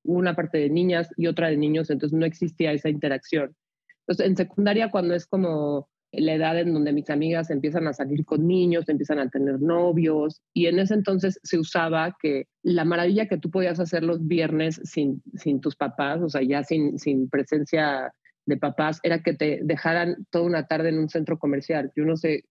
una 0.03 0.35
parte 0.35 0.57
de 0.57 0.69
niñas 0.69 1.09
y 1.18 1.27
otra 1.27 1.50
de 1.50 1.57
niños, 1.57 1.89
entonces 1.89 2.18
no 2.18 2.25
existía 2.25 2.71
esa 2.71 2.89
interacción. 2.89 3.56
Entonces, 4.01 4.27
en 4.27 4.38
secundaria, 4.38 4.91
cuando 4.91 5.15
es 5.15 5.25
como 5.25 5.89
la 6.12 6.33
edad 6.33 6.59
en 6.59 6.74
donde 6.74 6.94
mis 6.94 7.09
amigas 7.09 7.50
empiezan 7.50 7.88
a 7.88 7.94
salir 7.94 8.24
con 8.24 8.47
niños, 8.47 8.88
empiezan 8.88 9.19
a 9.19 9.30
tener 9.30 9.59
novios, 9.59 10.41
y 10.53 10.68
en 10.68 10.80
ese 10.80 10.94
entonces 10.94 11.40
se 11.44 11.57
usaba 11.57 12.16
que 12.21 12.47
la 12.61 12.85
maravilla 12.85 13.28
que 13.28 13.37
tú 13.37 13.49
podías 13.49 13.80
hacer 13.80 14.04
los 14.04 14.25
viernes 14.28 14.80
sin, 14.83 15.23
sin 15.35 15.59
tus 15.59 15.75
papás, 15.75 16.21
o 16.21 16.30
sea, 16.30 16.42
ya 16.44 16.63
sin, 16.63 16.99
sin 16.99 17.30
presencia 17.30 18.13
de 18.45 18.57
papás, 18.57 18.99
era 19.04 19.23
que 19.23 19.33
te 19.33 19.61
dejaran 19.63 20.28
toda 20.30 20.45
una 20.45 20.68
tarde 20.68 20.90
en 20.90 20.99
un 20.99 21.09
centro 21.09 21.40
comercial. 21.40 21.92
Yo 21.95 22.04
no 22.06 22.18
sé 22.18 22.44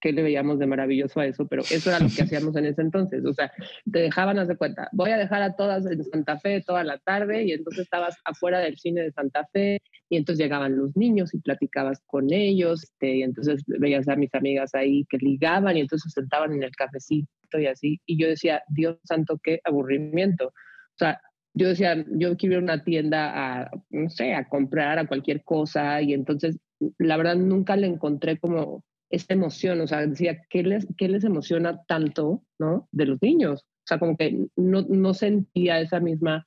qué 0.00 0.12
le 0.12 0.22
veíamos 0.22 0.58
de 0.58 0.66
maravilloso 0.66 1.20
a 1.20 1.26
eso, 1.26 1.46
pero 1.46 1.62
eso 1.62 1.90
era 1.90 2.00
lo 2.00 2.08
que 2.14 2.22
hacíamos 2.22 2.54
en 2.56 2.66
ese 2.66 2.82
entonces. 2.82 3.24
O 3.24 3.32
sea, 3.32 3.52
te 3.90 4.00
dejaban, 4.00 4.38
haz 4.38 4.48
de 4.48 4.56
cuenta, 4.56 4.88
voy 4.92 5.10
a 5.10 5.18
dejar 5.18 5.42
a 5.42 5.56
todas 5.56 5.86
en 5.86 6.02
Santa 6.04 6.38
Fe 6.38 6.62
toda 6.62 6.84
la 6.84 6.98
tarde 6.98 7.44
y 7.44 7.52
entonces 7.52 7.84
estabas 7.84 8.16
afuera 8.24 8.60
del 8.60 8.78
cine 8.78 9.02
de 9.02 9.12
Santa 9.12 9.46
Fe 9.52 9.80
y 10.08 10.16
entonces 10.16 10.42
llegaban 10.42 10.76
los 10.76 10.96
niños 10.96 11.34
y 11.34 11.40
platicabas 11.40 12.00
con 12.06 12.32
ellos 12.32 12.84
este, 12.84 13.16
y 13.16 13.22
entonces 13.22 13.62
veías 13.66 14.08
a 14.08 14.16
mis 14.16 14.34
amigas 14.34 14.74
ahí 14.74 15.04
que 15.08 15.18
ligaban 15.18 15.76
y 15.76 15.80
entonces 15.80 16.12
se 16.12 16.20
sentaban 16.20 16.52
en 16.52 16.62
el 16.62 16.74
cafecito 16.76 17.28
y 17.58 17.66
así. 17.66 18.00
Y 18.06 18.20
yo 18.20 18.28
decía, 18.28 18.62
Dios 18.68 18.98
santo, 19.04 19.38
qué 19.42 19.60
aburrimiento. 19.64 20.46
O 20.48 20.98
sea, 20.98 21.20
yo 21.54 21.68
decía, 21.68 22.04
yo 22.10 22.36
quiero 22.36 22.54
ir 22.54 22.60
a 22.60 22.62
una 22.62 22.84
tienda 22.84 23.32
a, 23.34 23.70
no 23.90 24.08
sé, 24.10 24.34
a 24.34 24.48
comprar 24.48 24.98
a 24.98 25.06
cualquier 25.06 25.42
cosa 25.42 26.00
y 26.02 26.14
entonces 26.14 26.58
la 26.98 27.16
verdad 27.16 27.36
nunca 27.36 27.76
le 27.76 27.86
encontré 27.86 28.38
como 28.38 28.84
esta 29.10 29.34
emoción, 29.34 29.80
o 29.80 29.86
sea, 29.86 30.06
decía, 30.06 30.42
¿qué 30.50 30.62
les, 30.62 30.86
qué 30.96 31.08
les 31.08 31.24
emociona 31.24 31.82
tanto, 31.84 32.42
¿no? 32.58 32.88
De 32.92 33.06
los 33.06 33.20
niños. 33.22 33.62
O 33.62 33.86
sea, 33.86 33.98
como 33.98 34.16
que 34.16 34.46
no, 34.56 34.82
no 34.82 35.14
sentía 35.14 35.80
esa 35.80 35.98
misma 36.00 36.46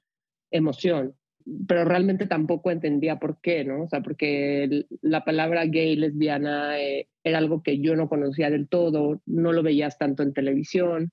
emoción, 0.51 1.15
pero 1.67 1.85
realmente 1.85 2.27
tampoco 2.27 2.69
entendía 2.71 3.17
por 3.17 3.39
qué, 3.41 3.63
¿no? 3.63 3.83
O 3.83 3.89
sea, 3.89 4.01
porque 4.01 4.85
la 5.01 5.23
palabra 5.23 5.65
gay, 5.65 5.95
lesbiana, 5.95 6.79
eh, 6.79 7.07
era 7.23 7.39
algo 7.39 7.63
que 7.63 7.79
yo 7.79 7.95
no 7.95 8.09
conocía 8.09 8.49
del 8.49 8.67
todo, 8.67 9.21
no 9.25 9.53
lo 9.53 9.63
veías 9.63 9.97
tanto 9.97 10.23
en 10.23 10.33
televisión. 10.33 11.11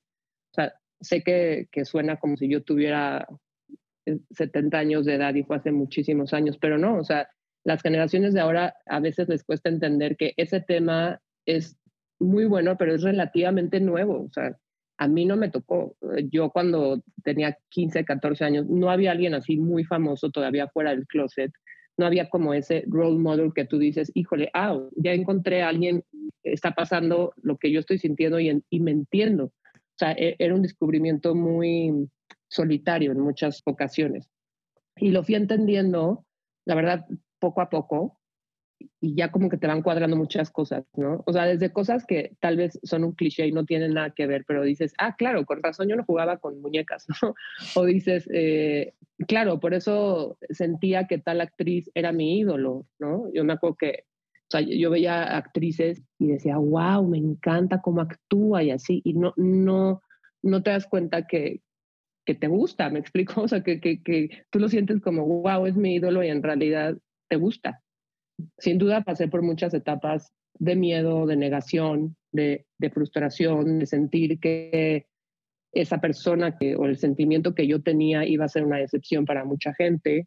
O 0.53 0.55
sea, 0.55 0.75
sé 1.01 1.23
que, 1.23 1.69
que 1.71 1.85
suena 1.85 2.17
como 2.17 2.37
si 2.37 2.49
yo 2.49 2.63
tuviera 2.63 3.27
70 4.31 4.77
eh, 4.77 4.81
años 4.81 5.05
de 5.07 5.15
edad 5.15 5.35
y 5.35 5.45
fue 5.45 5.57
hace 5.57 5.73
muchísimos 5.73 6.35
años, 6.35 6.59
pero 6.59 6.79
no, 6.79 6.99
o 6.99 7.05
sea, 7.05 7.29
las 7.65 7.83
generaciones 7.83 8.35
de 8.35 8.41
ahora 8.41 8.77
a 8.87 9.01
veces 9.01 9.29
les 9.29 9.45
cuesta 9.45 9.69
entender 9.69 10.17
que 10.17 10.33
ese 10.37 10.61
tema 10.61 11.21
es 11.49 11.77
muy 12.21 12.45
bueno, 12.45 12.77
pero 12.77 12.95
es 12.95 13.03
relativamente 13.03 13.81
nuevo. 13.81 14.25
O 14.25 14.31
sea, 14.31 14.57
a 14.99 15.09
mí 15.09 15.25
no 15.25 15.37
me 15.37 15.49
tocó. 15.49 15.97
Yo 16.31 16.51
cuando 16.51 17.03
tenía 17.25 17.57
15, 17.71 18.05
14 18.05 18.45
años, 18.45 18.67
no 18.69 18.91
había 18.91 19.13
alguien 19.13 19.35
así 19.35 19.57
muy 19.57 19.85
famoso 19.85 20.31
todavía 20.31 20.69
fuera 20.69 20.91
del 20.91 21.07
closet. 21.07 21.53
No 21.97 22.07
había 22.07 22.29
como 22.29 22.55
ese 22.55 22.85
role 22.87 23.19
model 23.19 23.53
que 23.55 23.65
tú 23.65 23.79
dices, 23.79 24.11
híjole, 24.15 24.51
ah, 24.55 24.79
ya 24.97 25.13
encontré 25.13 25.63
a 25.63 25.69
alguien, 25.69 26.05
está 26.43 26.73
pasando 26.73 27.33
lo 27.43 27.57
que 27.57 27.73
yo 27.73 27.81
estoy 27.81 27.99
sintiendo 27.99 28.39
y, 28.39 28.63
y 28.69 28.81
me 28.81 28.91
entiendo. 28.91 29.45
O 29.45 29.99
sea, 29.99 30.13
e, 30.13 30.37
era 30.39 30.55
un 30.55 30.63
descubrimiento 30.63 31.35
muy 31.35 32.09
solitario 32.49 33.13
en 33.13 33.21
muchas 33.21 33.63
ocasiones. 33.65 34.29
Y 34.97 35.11
lo 35.11 35.23
fui 35.23 35.35
entendiendo, 35.35 36.25
la 36.67 36.75
verdad, 36.75 37.07
poco 37.39 37.61
a 37.63 37.71
poco, 37.71 38.18
y 39.01 39.15
ya 39.15 39.31
como 39.31 39.49
que 39.49 39.57
te 39.57 39.67
van 39.67 39.83
cuadrando 39.83 40.17
muchas 40.17 40.51
cosas, 40.51 40.85
¿no? 40.97 41.23
O 41.27 41.33
sea, 41.33 41.47
desde 41.47 41.73
cosas 41.73 42.05
que 42.05 42.37
tal 42.41 42.57
vez 42.57 42.79
son 42.83 43.05
un 43.05 43.13
cliché 43.13 43.47
y 43.47 43.53
no 43.53 43.65
tienen 43.65 43.95
nada 43.95 44.11
que 44.11 44.27
ver, 44.27 44.45
pero 44.47 44.63
dices, 44.63 44.93
ah, 44.99 45.15
claro, 45.17 45.45
con 45.45 45.63
razón 45.63 45.89
yo 45.89 45.97
no 45.97 46.05
jugaba 46.05 46.39
con 46.39 46.61
muñecas, 46.61 47.07
¿no? 47.23 47.35
O 47.75 47.85
dices, 47.85 48.29
eh, 48.33 48.95
claro, 49.27 49.61
por 49.61 49.75
eso 49.75 50.37
sentía 50.51 51.07
que 51.07 51.19
tal 51.19 51.41
actriz 51.41 51.91
era 51.95 52.13
mi 52.13 52.39
ídolo, 52.39 52.87
¿no? 52.99 53.33
Yo 53.33 53.45
me 53.45 53.53
acuerdo 53.53 53.77
que, 53.77 54.05
o 54.33 54.51
sea, 54.51 54.61
yo 54.61 54.91
veía 54.91 55.37
actrices 55.37 56.03
y 56.19 56.29
decía, 56.29 56.57
wow, 56.57 57.07
me 57.07 57.19
encanta 57.19 57.81
cómo 57.81 58.01
actúa 58.01 58.63
y 58.63 58.71
así, 58.71 59.01
y 59.05 59.15
no, 59.15 59.33
no, 59.37 60.03
no 60.43 60.63
te 60.63 60.71
das 60.71 60.87
cuenta 60.87 61.27
que, 61.27 61.63
que 62.25 62.35
te 62.35 62.49
gusta, 62.49 62.91
me 62.91 62.99
explico, 62.99 63.43
o 63.43 63.49
sea, 63.49 63.63
que, 63.63 63.81
que, 63.81 64.03
que 64.03 64.45
tú 64.51 64.59
lo 64.59 64.69
sientes 64.69 65.01
como, 65.01 65.27
wow, 65.27 65.67
es 65.67 65.77
mi 65.77 65.95
ídolo 65.95 66.25
y 66.25 66.29
en 66.29 66.43
realidad 66.43 66.97
te 67.29 67.37
gusta 67.37 67.83
sin 68.59 68.79
duda 68.79 69.03
pasé 69.03 69.29
por 69.29 69.43
muchas 69.43 69.75
etapas 69.75 70.33
de 70.59 70.77
miedo, 70.77 71.27
de 71.27 71.37
negación, 71.37 72.17
de, 72.33 72.67
frustración, 72.93 73.81
de 73.81 73.87
sentir 73.87 74.41
que 74.41 75.07
esa 75.73 76.01
persona 76.01 76.57
que, 76.57 76.77
o 76.77 76.87
el 76.87 76.97
sentimiento 76.97 77.55
que 77.55 77.67
yo 77.67 77.83
tenía 77.83 78.25
iba 78.25 78.45
a 78.45 78.49
ser 78.49 78.65
una 78.65 78.79
decepción 78.79 79.25
para 79.25 79.45
mucha 79.45 79.75
gente. 79.75 80.27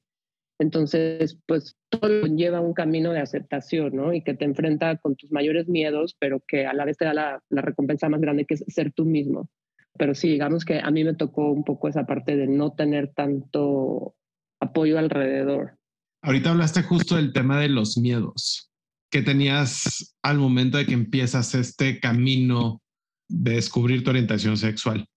Entonces, 0.60 1.40
pues 1.48 1.76
todo 1.90 2.26
lleva 2.28 2.62
un 2.62 2.74
camino 2.74 3.12
de 3.12 3.20
aceptación, 3.20 3.96
¿no? 3.96 4.14
Y 4.14 4.22
que 4.22 4.36
te 4.36 4.46
enfrenta 4.46 4.98
con 4.98 5.16
tus 5.16 5.32
mayores 5.32 5.68
miedos, 5.68 6.16
pero 6.20 6.40
que 6.48 6.68
a 6.68 6.74
la 6.74 6.86
vez 6.86 6.98
te 6.98 7.06
da 7.06 7.14
la, 7.14 7.44
la 7.50 7.62
recompensa 7.62 8.10
más 8.10 8.22
grande, 8.22 8.46
que 8.46 8.54
es 8.54 8.64
ser 8.68 8.92
tú 8.94 9.06
mismo. 9.06 9.50
Pero 9.98 10.14
sí, 10.14 10.30
digamos 10.30 10.64
que 10.64 10.80
a 10.80 10.92
mí 10.92 11.04
me 11.04 11.16
tocó 11.16 11.52
un 11.52 11.64
poco 11.64 11.88
esa 11.88 12.06
parte 12.06 12.36
de 12.36 12.48
no 12.48 12.74
tener 12.74 13.12
tanto 13.14 14.16
apoyo 14.60 15.00
alrededor. 15.00 15.81
Ahorita 16.24 16.52
hablaste 16.52 16.84
justo 16.84 17.16
del 17.16 17.34
tema 17.34 17.60
de 17.60 17.70
los 17.70 17.98
miedos 17.98 18.72
que 19.10 19.24
tenías 19.24 20.16
al 20.22 20.38
momento 20.38 20.78
de 20.78 20.86
que 20.86 20.94
empiezas 20.94 21.56
este 21.56 22.00
camino 22.00 22.82
de 23.28 23.54
descubrir 23.54 24.04
tu 24.04 24.12
orientación 24.12 24.56
sexual. 24.56 25.08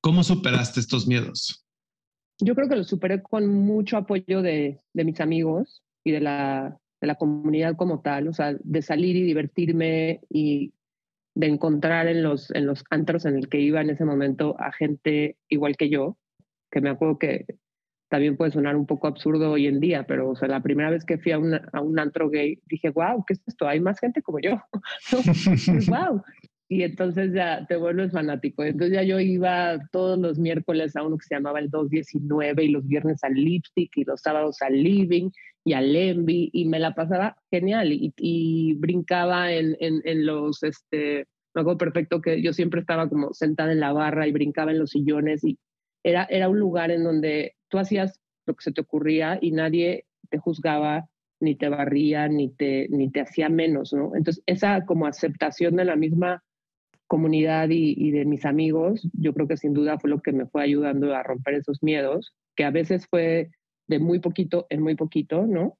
¿Cómo 0.00 0.22
superaste 0.22 0.80
estos 0.80 1.06
miedos? 1.06 1.64
Yo 2.38 2.54
creo 2.54 2.68
que 2.68 2.76
los 2.76 2.86
superé 2.86 3.22
con 3.22 3.48
mucho 3.48 3.96
apoyo 3.96 4.42
de, 4.42 4.78
mis 4.92 5.20
amigos 5.20 5.82
y 6.04 6.12
de 6.12 6.20
la, 6.20 6.78
de 7.00 7.06
la 7.06 7.14
comunidad 7.14 7.74
como 7.76 8.02
tal, 8.02 8.28
o 8.28 8.34
sea, 8.34 8.54
de 8.62 8.82
salir 8.82 9.16
y 9.16 9.22
divertirme 9.22 10.20
y 10.28 10.74
de 11.34 11.46
encontrar 11.46 12.08
en 12.08 12.22
los, 12.22 12.50
en 12.50 12.66
los 12.66 12.84
antros 12.90 13.24
en 13.24 13.36
el 13.36 13.48
que 13.48 13.60
iba 13.60 13.80
en 13.80 13.90
ese 13.90 14.04
momento 14.04 14.54
a 14.60 14.70
gente 14.70 15.36
igual 15.48 15.76
que 15.76 15.88
yo, 15.88 16.18
que 16.70 16.80
me 16.80 16.90
acuerdo 16.90 17.18
que 17.18 17.46
también 18.08 18.36
puede 18.36 18.52
sonar 18.52 18.76
un 18.76 18.86
poco 18.86 19.06
absurdo 19.06 19.50
hoy 19.50 19.66
en 19.66 19.80
día, 19.80 20.04
pero 20.06 20.30
o 20.30 20.36
sea, 20.36 20.48
la 20.48 20.62
primera 20.62 20.90
vez 20.90 21.04
que 21.04 21.18
fui 21.18 21.32
a, 21.32 21.36
a 21.72 21.80
un 21.80 21.98
antro 21.98 22.30
gay, 22.30 22.60
dije, 22.66 22.90
wow, 22.90 23.24
¿qué 23.26 23.34
es 23.34 23.42
esto? 23.46 23.66
Hay 23.66 23.80
más 23.80 23.98
gente 23.98 24.22
como 24.22 24.38
yo. 24.40 24.60
wow. 25.88 26.22
Y 26.68 26.82
entonces 26.82 27.32
ya 27.32 27.64
te 27.68 27.76
vuelves 27.76 28.10
fanático. 28.10 28.64
Entonces 28.64 28.92
ya 28.92 29.04
yo 29.04 29.20
iba 29.20 29.78
todos 29.92 30.18
los 30.18 30.38
miércoles 30.38 30.96
a 30.96 31.04
uno 31.04 31.16
que 31.16 31.24
se 31.24 31.36
llamaba 31.36 31.60
el 31.60 31.70
219 31.70 32.64
y 32.64 32.68
los 32.70 32.86
viernes 32.88 33.22
al 33.22 33.34
Lipstick 33.34 33.96
y 33.96 34.04
los 34.04 34.20
sábados 34.20 34.60
al 34.62 34.82
Living 34.82 35.30
y 35.64 35.74
al 35.74 35.94
Envy 35.94 36.50
y 36.52 36.64
me 36.64 36.80
la 36.80 36.92
pasaba 36.94 37.36
genial 37.52 37.92
y, 37.92 38.12
y 38.16 38.74
brincaba 38.74 39.52
en, 39.52 39.76
en, 39.78 40.00
en 40.04 40.26
los, 40.26 40.62
este, 40.64 41.26
me 41.54 41.60
acuerdo 41.60 41.78
perfecto 41.78 42.20
que 42.20 42.42
yo 42.42 42.52
siempre 42.52 42.80
estaba 42.80 43.08
como 43.08 43.32
sentada 43.32 43.72
en 43.72 43.80
la 43.80 43.92
barra 43.92 44.26
y 44.26 44.32
brincaba 44.32 44.72
en 44.72 44.78
los 44.78 44.90
sillones 44.90 45.44
y 45.44 45.58
era, 46.06 46.24
era 46.30 46.48
un 46.48 46.60
lugar 46.60 46.92
en 46.92 47.02
donde 47.02 47.56
tú 47.68 47.78
hacías 47.78 48.20
lo 48.46 48.54
que 48.54 48.62
se 48.62 48.72
te 48.72 48.80
ocurría 48.80 49.38
y 49.40 49.50
nadie 49.50 50.04
te 50.30 50.38
juzgaba, 50.38 51.08
ni 51.40 51.56
te 51.56 51.68
barría, 51.68 52.28
ni 52.28 52.48
te, 52.48 52.86
ni 52.90 53.10
te 53.10 53.22
hacía 53.22 53.48
menos, 53.48 53.92
¿no? 53.92 54.14
Entonces, 54.14 54.40
esa 54.46 54.84
como 54.86 55.06
aceptación 55.06 55.74
de 55.74 55.84
la 55.84 55.96
misma 55.96 56.44
comunidad 57.08 57.68
y, 57.70 58.10
de 58.12 58.24
mis 58.24 58.44
amigos, 58.44 59.08
yo 59.14 59.34
creo 59.34 59.48
que 59.48 59.56
sin 59.56 59.74
duda 59.74 59.98
fue 59.98 60.08
lo 60.08 60.20
que 60.20 60.32
me 60.32 60.46
fue 60.46 60.62
ayudando 60.62 61.12
a 61.12 61.24
romper 61.24 61.54
esos 61.54 61.82
miedos, 61.82 62.32
que 62.54 62.64
a 62.64 62.70
veces 62.70 63.08
fue 63.08 63.50
de 63.88 63.98
muy 63.98 64.20
poquito 64.20 64.66
en 64.70 64.82
muy 64.82 64.94
poquito, 64.94 65.44
¿no? 65.44 65.76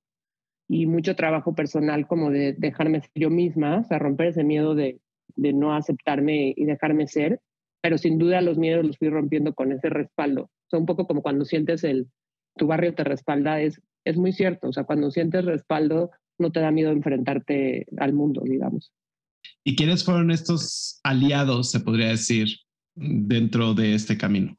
Y 0.69 0.87
mucho 0.87 1.15
trabajo 1.15 1.55
personal 1.55 2.09
como 2.09 2.31
de 2.31 2.53
dejarme 2.53 3.01
ser 3.01 3.11
yo 3.15 3.31
misma, 3.31 3.79
o 3.79 3.85
sea, 3.85 4.01
romper 4.01 4.29
ese 4.29 4.43
miedo 4.43 4.75
de, 4.75 4.99
de 5.37 5.53
no 5.53 5.73
aceptarme 5.73 6.53
y 6.57 6.65
dejarme 6.65 7.07
ser, 7.07 7.41
pero 7.87 7.99
sin 7.99 8.19
duda 8.19 8.41
los 8.41 8.59
miedos 8.59 8.85
los 8.85 8.99
fui 8.99 9.09
rompiendo 9.11 9.55
con 9.55 9.71
ese 9.71 9.89
respaldo 9.91 10.51
o 10.73 10.77
un 10.77 10.87
poco 10.87 11.07
como 11.07 11.23
cuando 11.23 11.45
sientes 11.45 11.85
el, 11.85 12.09
tu 12.57 12.67
barrio 12.67 12.97
te 12.97 13.05
respalda, 13.05 13.61
es, 13.61 13.81
es 14.05 14.17
muy 14.17 14.33
cierto. 14.33 14.71
O 14.71 14.73
sea, 14.73 14.83
cuando 14.83 15.13
sientes 15.13 15.45
respaldo, 15.45 16.11
no 16.37 16.51
te 16.51 16.59
da 16.59 16.73
miedo 16.73 16.91
enfrentarte 16.91 17.87
al 17.99 18.13
mundo, 18.13 18.43
digamos. 18.45 18.93
¿Y 19.63 19.77
quiénes 19.77 20.05
fueron 20.05 20.33
estos 20.33 20.99
aliados, 21.05 21.71
se 21.71 21.79
podría 21.79 22.09
decir, 22.09 22.49
dentro 22.97 23.73
de 23.75 23.95
este 23.95 24.19
camino? 24.19 24.57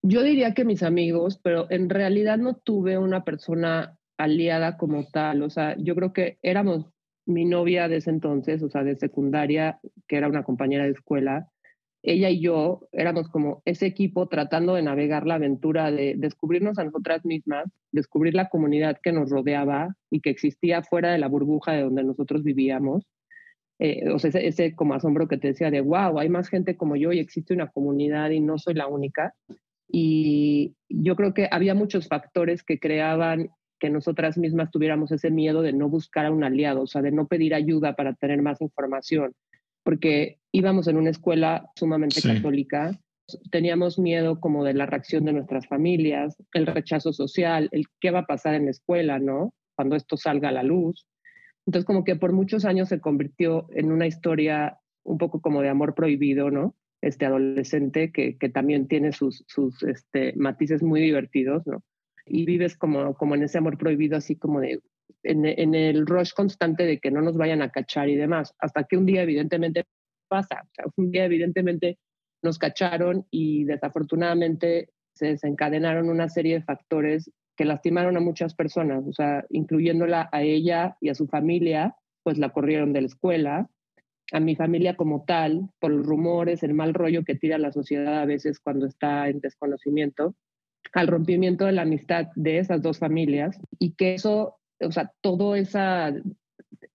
Yo 0.00 0.22
diría 0.22 0.54
que 0.54 0.64
mis 0.64 0.84
amigos, 0.84 1.40
pero 1.42 1.68
en 1.68 1.90
realidad 1.90 2.38
no 2.38 2.54
tuve 2.54 2.96
una 2.96 3.24
persona 3.24 3.98
aliada 4.18 4.76
como 4.76 5.04
tal. 5.08 5.42
O 5.42 5.50
sea, 5.50 5.76
yo 5.78 5.96
creo 5.96 6.12
que 6.12 6.38
éramos 6.42 6.86
mi 7.26 7.44
novia 7.44 7.88
de 7.88 7.96
ese 7.96 8.10
entonces, 8.10 8.62
o 8.62 8.70
sea, 8.70 8.84
de 8.84 8.94
secundaria, 8.94 9.80
que 10.06 10.14
era 10.14 10.28
una 10.28 10.44
compañera 10.44 10.84
de 10.84 10.92
escuela, 10.92 11.50
ella 12.02 12.30
y 12.30 12.40
yo 12.40 12.88
éramos 12.92 13.28
como 13.28 13.62
ese 13.64 13.86
equipo 13.86 14.26
tratando 14.28 14.74
de 14.74 14.82
navegar 14.82 15.26
la 15.26 15.34
aventura 15.34 15.90
de 15.90 16.14
descubrirnos 16.16 16.78
a 16.78 16.84
nosotras 16.84 17.24
mismas, 17.24 17.66
descubrir 17.92 18.34
la 18.34 18.48
comunidad 18.48 18.98
que 19.02 19.12
nos 19.12 19.30
rodeaba 19.30 19.94
y 20.10 20.20
que 20.20 20.30
existía 20.30 20.82
fuera 20.82 21.12
de 21.12 21.18
la 21.18 21.28
burbuja 21.28 21.72
de 21.72 21.82
donde 21.82 22.04
nosotros 22.04 22.42
vivíamos. 22.42 23.06
Eh, 23.78 24.10
o 24.10 24.18
sea, 24.18 24.30
ese, 24.30 24.74
como 24.74 24.94
asombro 24.94 25.28
que 25.28 25.38
te 25.38 25.48
decía 25.48 25.70
de, 25.70 25.80
wow, 25.80 26.18
hay 26.18 26.28
más 26.28 26.48
gente 26.48 26.76
como 26.76 26.96
yo 26.96 27.12
y 27.12 27.18
existe 27.18 27.54
una 27.54 27.68
comunidad 27.68 28.30
y 28.30 28.40
no 28.40 28.58
soy 28.58 28.74
la 28.74 28.86
única. 28.86 29.34
Y 29.88 30.74
yo 30.88 31.16
creo 31.16 31.34
que 31.34 31.48
había 31.50 31.74
muchos 31.74 32.08
factores 32.08 32.62
que 32.62 32.78
creaban 32.78 33.50
que 33.78 33.90
nosotras 33.90 34.38
mismas 34.38 34.70
tuviéramos 34.70 35.10
ese 35.10 35.30
miedo 35.30 35.62
de 35.62 35.72
no 35.72 35.88
buscar 35.88 36.26
a 36.26 36.30
un 36.30 36.44
aliado, 36.44 36.82
o 36.82 36.86
sea, 36.86 37.02
de 37.02 37.10
no 37.10 37.26
pedir 37.26 37.54
ayuda 37.54 37.96
para 37.96 38.14
tener 38.14 38.42
más 38.42 38.60
información, 38.60 39.32
porque 39.82 40.38
íbamos 40.52 40.88
en 40.88 40.96
una 40.96 41.10
escuela 41.10 41.70
sumamente 41.76 42.20
católica, 42.22 42.98
teníamos 43.50 43.98
miedo 43.98 44.40
como 44.40 44.64
de 44.64 44.74
la 44.74 44.86
reacción 44.86 45.24
de 45.24 45.32
nuestras 45.32 45.66
familias, 45.66 46.36
el 46.52 46.66
rechazo 46.66 47.12
social, 47.12 47.68
el 47.72 47.86
qué 48.00 48.10
va 48.10 48.20
a 48.20 48.26
pasar 48.26 48.54
en 48.54 48.64
la 48.64 48.70
escuela, 48.70 49.18
¿no? 49.18 49.54
Cuando 49.76 49.96
esto 49.96 50.16
salga 50.16 50.48
a 50.48 50.52
la 50.52 50.62
luz. 50.62 51.06
Entonces, 51.66 51.86
como 51.86 52.04
que 52.04 52.16
por 52.16 52.32
muchos 52.32 52.64
años 52.64 52.88
se 52.88 53.00
convirtió 53.00 53.66
en 53.70 53.92
una 53.92 54.06
historia 54.06 54.78
un 55.04 55.18
poco 55.18 55.40
como 55.40 55.62
de 55.62 55.68
amor 55.68 55.94
prohibido, 55.94 56.50
¿no? 56.50 56.74
Este 57.00 57.26
adolescente 57.26 58.12
que, 58.12 58.36
que 58.36 58.48
también 58.48 58.88
tiene 58.88 59.12
sus, 59.12 59.44
sus 59.46 59.82
este, 59.82 60.34
matices 60.36 60.82
muy 60.82 61.00
divertidos, 61.00 61.66
¿no? 61.66 61.82
Y 62.26 62.44
vives 62.44 62.76
como, 62.76 63.14
como 63.14 63.34
en 63.34 63.42
ese 63.42 63.58
amor 63.58 63.78
prohibido, 63.78 64.16
así 64.16 64.36
como 64.36 64.60
de, 64.60 64.80
en, 65.22 65.44
en, 65.46 65.74
el 65.74 66.06
rush 66.06 66.32
constante 66.32 66.84
de 66.84 66.98
que 66.98 67.10
no 67.10 67.20
nos 67.20 67.36
vayan 67.36 67.62
a 67.62 67.70
cachar 67.70 68.08
y 68.08 68.16
demás, 68.16 68.54
hasta 68.58 68.84
que 68.84 68.96
un 68.96 69.06
día 69.06 69.22
evidentemente 69.22 69.84
pasa. 70.28 70.62
O 70.62 70.70
sea, 70.74 70.84
un 70.96 71.10
día 71.10 71.24
evidentemente 71.24 71.98
nos 72.42 72.58
cacharon 72.58 73.26
y 73.30 73.64
desafortunadamente 73.64 74.90
se 75.14 75.26
desencadenaron 75.26 76.08
una 76.08 76.28
serie 76.28 76.54
de 76.54 76.64
factores 76.64 77.30
que 77.56 77.64
lastimaron 77.64 78.16
a 78.16 78.20
muchas 78.20 78.54
personas, 78.54 79.04
o 79.06 79.12
sea, 79.12 79.44
incluyéndola 79.50 80.30
a 80.32 80.42
ella 80.42 80.96
y 81.00 81.10
a 81.10 81.14
su 81.14 81.26
familia, 81.26 81.94
pues 82.22 82.38
la 82.38 82.50
corrieron 82.50 82.94
de 82.94 83.02
la 83.02 83.06
escuela, 83.06 83.68
a 84.32 84.40
mi 84.40 84.56
familia 84.56 84.96
como 84.96 85.24
tal, 85.24 85.68
por 85.78 85.90
los 85.90 86.06
rumores, 86.06 86.62
el 86.62 86.74
mal 86.74 86.94
rollo 86.94 87.24
que 87.24 87.34
tira 87.34 87.58
la 87.58 87.72
sociedad 87.72 88.20
a 88.20 88.24
veces 88.24 88.60
cuando 88.60 88.86
está 88.86 89.28
en 89.28 89.40
desconocimiento, 89.40 90.34
al 90.92 91.08
rompimiento 91.08 91.66
de 91.66 91.72
la 91.72 91.82
amistad 91.82 92.28
de 92.34 92.58
esas 92.58 92.80
dos 92.82 92.98
familias 92.98 93.60
y 93.78 93.92
que 93.92 94.14
eso, 94.14 94.56
o 94.80 94.92
sea, 94.92 95.12
todo 95.20 95.54
esa, 95.56 96.12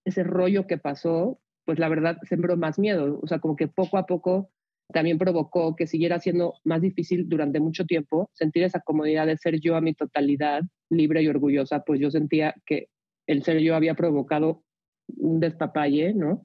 ese 0.03 0.23
rollo 0.23 0.67
que 0.67 0.77
pasó 0.77 1.39
pues 1.65 1.79
la 1.79 1.89
verdad 1.89 2.17
sembró 2.23 2.55
más 2.55 2.79
miedo. 2.79 3.19
O 3.21 3.27
sea, 3.27 3.39
como 3.39 3.55
que 3.55 3.67
poco 3.67 3.97
a 3.97 4.05
poco 4.05 4.51
también 4.93 5.17
provocó 5.17 5.75
que 5.75 5.87
siguiera 5.87 6.19
siendo 6.19 6.53
más 6.63 6.81
difícil 6.81 7.27
durante 7.27 7.59
mucho 7.59 7.85
tiempo 7.85 8.29
sentir 8.33 8.63
esa 8.63 8.79
comodidad 8.81 9.25
de 9.25 9.37
ser 9.37 9.59
yo 9.59 9.75
a 9.75 9.81
mi 9.81 9.95
totalidad, 9.95 10.61
libre 10.89 11.23
y 11.23 11.27
orgullosa, 11.27 11.83
pues 11.83 11.99
yo 11.99 12.11
sentía 12.11 12.53
que 12.67 12.89
el 13.25 13.43
ser 13.43 13.59
yo 13.59 13.75
había 13.75 13.95
provocado 13.95 14.63
un 15.17 15.39
despapalle, 15.39 16.13
¿no? 16.13 16.43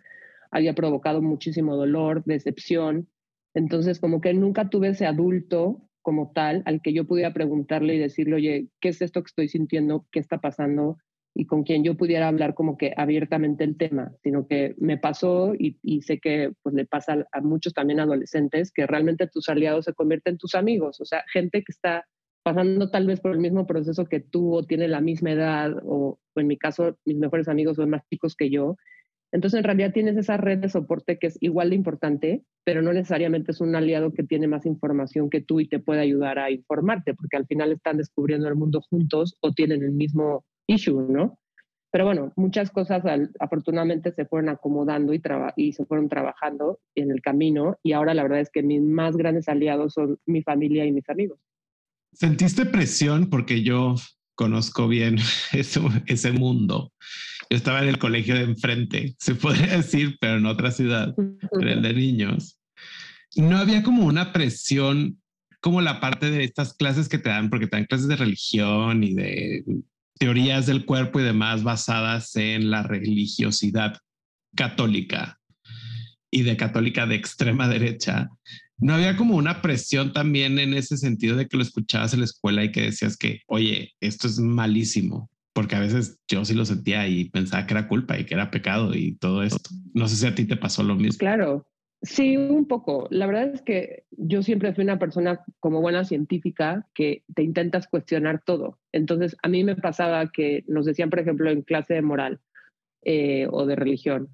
Había 0.51 0.75
provocado 0.75 1.21
muchísimo 1.21 1.77
dolor, 1.77 2.25
decepción, 2.25 3.09
Entonces, 3.53 4.01
como 4.01 4.21
que 4.21 4.33
nunca 4.33 4.71
tuve 4.71 4.89
ese 4.89 5.07
adulto 5.07 5.83
como 6.03 6.33
tal 6.33 6.63
al 6.67 6.81
que 6.81 6.93
yo 6.95 7.07
pudiera 7.07 7.33
preguntarle 7.33 7.97
y 7.97 7.99
decirle, 7.99 8.37
oye, 8.37 8.69
¿qué 8.81 8.91
es 8.91 9.03
esto 9.03 9.23
que 9.23 9.27
estoy 9.29 9.49
sintiendo? 9.49 10.07
¿Qué 10.13 10.21
está 10.21 10.39
pasando? 10.39 10.99
Y 11.35 11.47
con 11.47 11.63
quien 11.63 11.85
yo 11.85 11.97
pudiera 11.97 12.29
hablar 12.29 12.55
como 12.55 12.77
que 12.77 12.93
abiertamente 12.97 13.65
el 13.65 13.77
tema, 13.77 14.13
sino 14.23 14.47
que 14.47 14.75
me 14.79 14.99
pasó 14.99 15.55
y, 15.57 16.03
sé 16.03 16.19
que 16.19 16.53
pues 16.63 16.75
le 16.75 16.87
pasa 16.87 17.27
a, 17.33 17.41
muchos 17.41 17.73
también 17.73 18.01
adolescentes 18.01 18.73
que 18.73 18.87
realmente 18.87 19.29
tus 19.29 19.49
aliados 19.49 19.85
se 19.85 19.95
convierten 19.95 20.35
en 20.35 20.39
tus 20.39 20.55
amigos, 20.55 21.01
o 21.01 21.05
sea, 21.05 21.25
gente 21.33 21.63
que 21.63 21.73
está 21.73 22.05
pasando 22.43 22.91
tal 22.91 23.07
vez 23.07 23.21
por 23.21 23.33
el 23.33 23.39
mismo 23.39 23.67
proceso 23.67 24.07
que 24.07 24.21
tú 24.21 24.55
o 24.55 24.65
tiene 24.65 24.89
la 24.89 25.01
misma 25.01 25.33
edad 25.33 25.77
o, 25.85 26.19
o 26.35 26.41
en 26.41 26.47
mi 26.47 26.57
caso 26.57 26.99
mis 27.05 27.19
mejores 27.19 27.49
amigos 27.49 27.77
son 27.77 27.91
más 27.91 28.03
chicos 28.09 28.35
que 28.35 28.51
yo. 28.51 28.77
Entonces, 29.33 29.59
en 29.59 29.65
realidad 29.65 29.93
tienes 29.93 30.17
esa 30.17 30.37
red 30.37 30.59
de 30.59 30.69
soporte 30.69 31.19
que 31.19 31.29
es 31.29 31.39
igual 31.41 31.71
de 31.71 31.77
importante, 31.77 32.45
pero 32.65 32.83
no 32.83 32.93
necesariamente 32.93 33.53
es 33.53 33.61
un 33.61 33.75
aliado 33.77 34.13
que 34.13 34.25
tiene 34.25 34.49
más 34.49 34.67
información 34.67 35.31
que 35.31 35.41
tú 35.41 35.61
y 35.61 35.69
te 35.69 35.79
puede 35.79 36.01
ayudar 36.01 36.39
a 36.39 36.51
informarte, 36.51 37.15
porque 37.15 37.37
al 37.37 37.47
final 37.47 37.73
están 37.73 37.99
descubriendo 37.99 38.49
el 38.49 38.57
mundo 38.57 38.81
juntos 38.81 39.37
o 39.41 39.53
tienen 39.53 39.83
el 39.83 39.93
mismo 39.93 40.45
issue, 40.71 41.01
¿no? 41.09 41.39
Pero 41.93 42.05
bueno, 42.05 42.33
muchas 42.37 42.71
cosas 42.71 43.03
afortunadamente 43.41 44.13
se 44.13 44.25
fueron 44.25 44.49
acomodando 44.49 45.13
y, 45.13 45.21
y 45.57 45.73
se 45.73 45.85
fueron 45.85 46.09
trabajando 46.09 46.79
en 46.95 47.11
el 47.11 47.21
camino 47.21 47.79
y 47.83 47.93
ahora 47.93 48.15
la 48.15 48.23
verdad 48.23 48.41
es 48.41 48.51
que 48.51 48.63
mis 48.63 48.81
más 48.81 49.17
grandes 49.17 49.49
aliados 49.49 49.95
son 49.95 50.19
mi 50.25 50.43
familia 50.43 50.85
y 50.87 50.93
mis 50.93 51.09
amigos. 51.09 51.39
¿Sentiste 52.13 52.65
presión? 52.65 53.29
Porque 53.29 53.63
yo 53.63 53.97
conozco 54.37 54.87
bien 54.87 55.19
ese 55.53 56.33
mundo. 56.33 56.93
Yo 57.51 57.57
estaba 57.57 57.83
en 57.83 57.89
el 57.89 57.99
colegio 57.99 58.37
de 58.37 58.43
enfrente, 58.43 59.17
se 59.19 59.35
podría 59.35 59.67
decir, 59.77 60.17
pero 60.21 60.37
en 60.37 60.47
otra 60.47 60.71
ciudad, 60.71 61.15
en 61.19 61.69
el 61.69 61.83
de 61.83 61.93
niños. 61.93 62.57
No 63.35 63.59
había 63.59 63.83
como 63.83 64.07
una 64.07 64.33
presión 64.33 65.21
como 65.61 65.81
la 65.81 66.01
parte 66.01 66.31
de 66.31 66.45
estas 66.45 66.73
clases 66.75 67.09
que 67.09 67.19
te 67.19 67.29
dan, 67.29 67.51
porque 67.51 67.67
te 67.67 67.77
dan 67.77 67.87
clases 67.87 68.09
de 68.09 68.17
religión 68.17 69.05
y 69.05 69.15
de 69.15 69.65
teorías 70.21 70.67
del 70.67 70.85
cuerpo 70.85 71.19
y 71.19 71.23
demás 71.23 71.63
basadas 71.63 72.37
en 72.37 72.71
la 72.71 72.83
religiosidad 72.83 73.97
católica 74.55 75.41
y 76.31 76.43
de 76.43 76.59
católica 76.59 77.07
de 77.07 77.15
extrema 77.15 77.69
derecha. 77.69 78.29
No 78.77 78.95
había 78.95 79.17
como 79.17 79.37
una 79.37 79.63
presión 79.63 80.13
también 80.13 80.59
en 80.59 80.75
ese 80.75 80.99
sentido 80.99 81.37
de 81.37 81.49
que 81.49 81.57
lo 81.57 81.63
escuchabas 81.63 82.13
en 82.13 82.21
la 82.21 82.27
escuela 82.27 82.63
y 82.63 82.71
que 82.71 82.83
decías 82.83 83.17
que, 83.17 83.41
oye, 83.47 83.95
esto 84.01 84.27
es 84.27 84.39
malísimo, 84.39 85.31
porque 85.55 85.77
a 85.77 85.81
veces 85.81 86.19
yo 86.29 86.45
sí 86.45 86.53
lo 86.53 86.67
sentía 86.67 87.09
y 87.09 87.31
pensaba 87.31 87.67
que 87.67 87.73
era 87.73 87.89
culpa 87.89 88.19
y 88.19 88.27
que 88.27 88.35
era 88.35 88.51
pecado 88.51 88.95
y 88.95 89.17
todo 89.17 89.43
esto. 89.43 89.71
No 89.95 90.07
sé 90.07 90.17
si 90.17 90.27
a 90.27 90.35
ti 90.35 90.45
te 90.45 90.57
pasó 90.57 90.83
lo 90.83 90.97
mismo. 90.97 91.19
Claro, 91.19 91.67
sí, 92.03 92.37
un 92.37 92.67
poco. 92.67 93.07
La 93.11 93.27
verdad 93.27 93.55
es 93.55 93.63
que 93.63 94.05
yo 94.11 94.43
siempre 94.43 94.75
fui 94.75 94.85
una 94.85 94.99
persona 94.99 95.45
como 95.59 95.81
buena 95.81 96.05
científica 96.05 96.87
que 96.95 97.25
te 97.35 97.43
intentas 97.43 97.89
cuestionar 97.89 98.43
todo. 98.45 98.79
Entonces, 98.93 99.37
a 99.43 99.49
mí 99.49 99.65
me 99.65 99.77
pasaba 99.77 100.31
que 100.31 100.65
nos 100.67 100.87
decían, 100.87 101.11
por 101.11 101.21
ejemplo, 101.21 101.51
en 101.51 101.63
clase 101.63 101.95
de 101.95 102.03
moral 102.03 102.41
eh, 103.03 103.47
o 103.51 103.67
de 103.67 103.77
religión, 103.77 104.29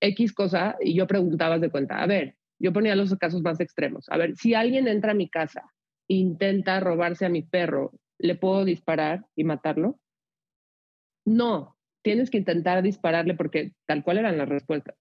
X 0.00 0.32
cosa, 0.32 0.76
y 0.80 0.94
yo 0.94 1.06
preguntaba 1.06 1.58
de 1.58 1.70
cuenta, 1.70 2.02
a 2.02 2.06
ver, 2.06 2.36
yo 2.58 2.72
ponía 2.72 2.94
los 2.94 3.14
casos 3.16 3.42
más 3.42 3.60
extremos. 3.60 4.06
A 4.08 4.16
ver, 4.16 4.36
si 4.36 4.54
alguien 4.54 4.88
entra 4.88 5.12
a 5.12 5.14
mi 5.14 5.28
casa 5.28 5.62
e 6.08 6.14
intenta 6.14 6.80
robarse 6.80 7.26
a 7.26 7.30
mi 7.30 7.42
perro, 7.42 7.92
¿le 8.18 8.34
puedo 8.34 8.64
disparar 8.64 9.26
y 9.34 9.44
matarlo? 9.44 9.98
No, 11.24 11.76
tienes 12.02 12.30
que 12.30 12.38
intentar 12.38 12.82
dispararle 12.82 13.34
porque 13.34 13.72
tal 13.86 14.02
cual 14.02 14.18
eran 14.18 14.38
las 14.38 14.48
respuestas. 14.48 14.96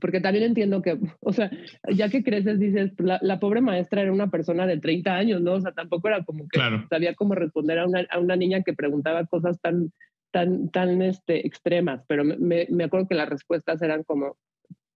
Porque 0.00 0.20
también 0.20 0.44
entiendo 0.44 0.82
que, 0.82 0.98
o 1.20 1.32
sea, 1.32 1.50
ya 1.92 2.08
que 2.08 2.22
creces 2.22 2.58
dices, 2.58 2.92
la, 2.98 3.40
pobre 3.40 3.60
maestra 3.60 4.02
era 4.02 4.12
una 4.12 4.30
persona 4.30 4.66
de 4.66 4.78
30 4.78 5.14
años, 5.14 5.40
¿no? 5.40 5.54
O 5.54 5.60
sea, 5.60 5.72
tampoco 5.72 6.08
era 6.08 6.24
como 6.24 6.48
que 6.48 6.60
sabía 6.90 7.14
cómo 7.14 7.34
responder 7.34 7.78
a 7.78 7.86
una, 7.86 8.06
a 8.10 8.18
una 8.18 8.36
niña 8.36 8.62
que 8.62 8.74
preguntaba 8.74 9.26
cosas 9.26 9.60
tan, 9.60 9.92
tan, 10.30 10.70
tan 10.70 11.02
este, 11.02 11.46
extremas, 11.46 12.04
pero 12.08 12.24
me, 12.24 12.66
me 12.68 12.84
acuerdo 12.84 13.08
que 13.08 13.14
las 13.14 13.28
respuestas 13.28 13.80
eran 13.82 14.02
como, 14.02 14.36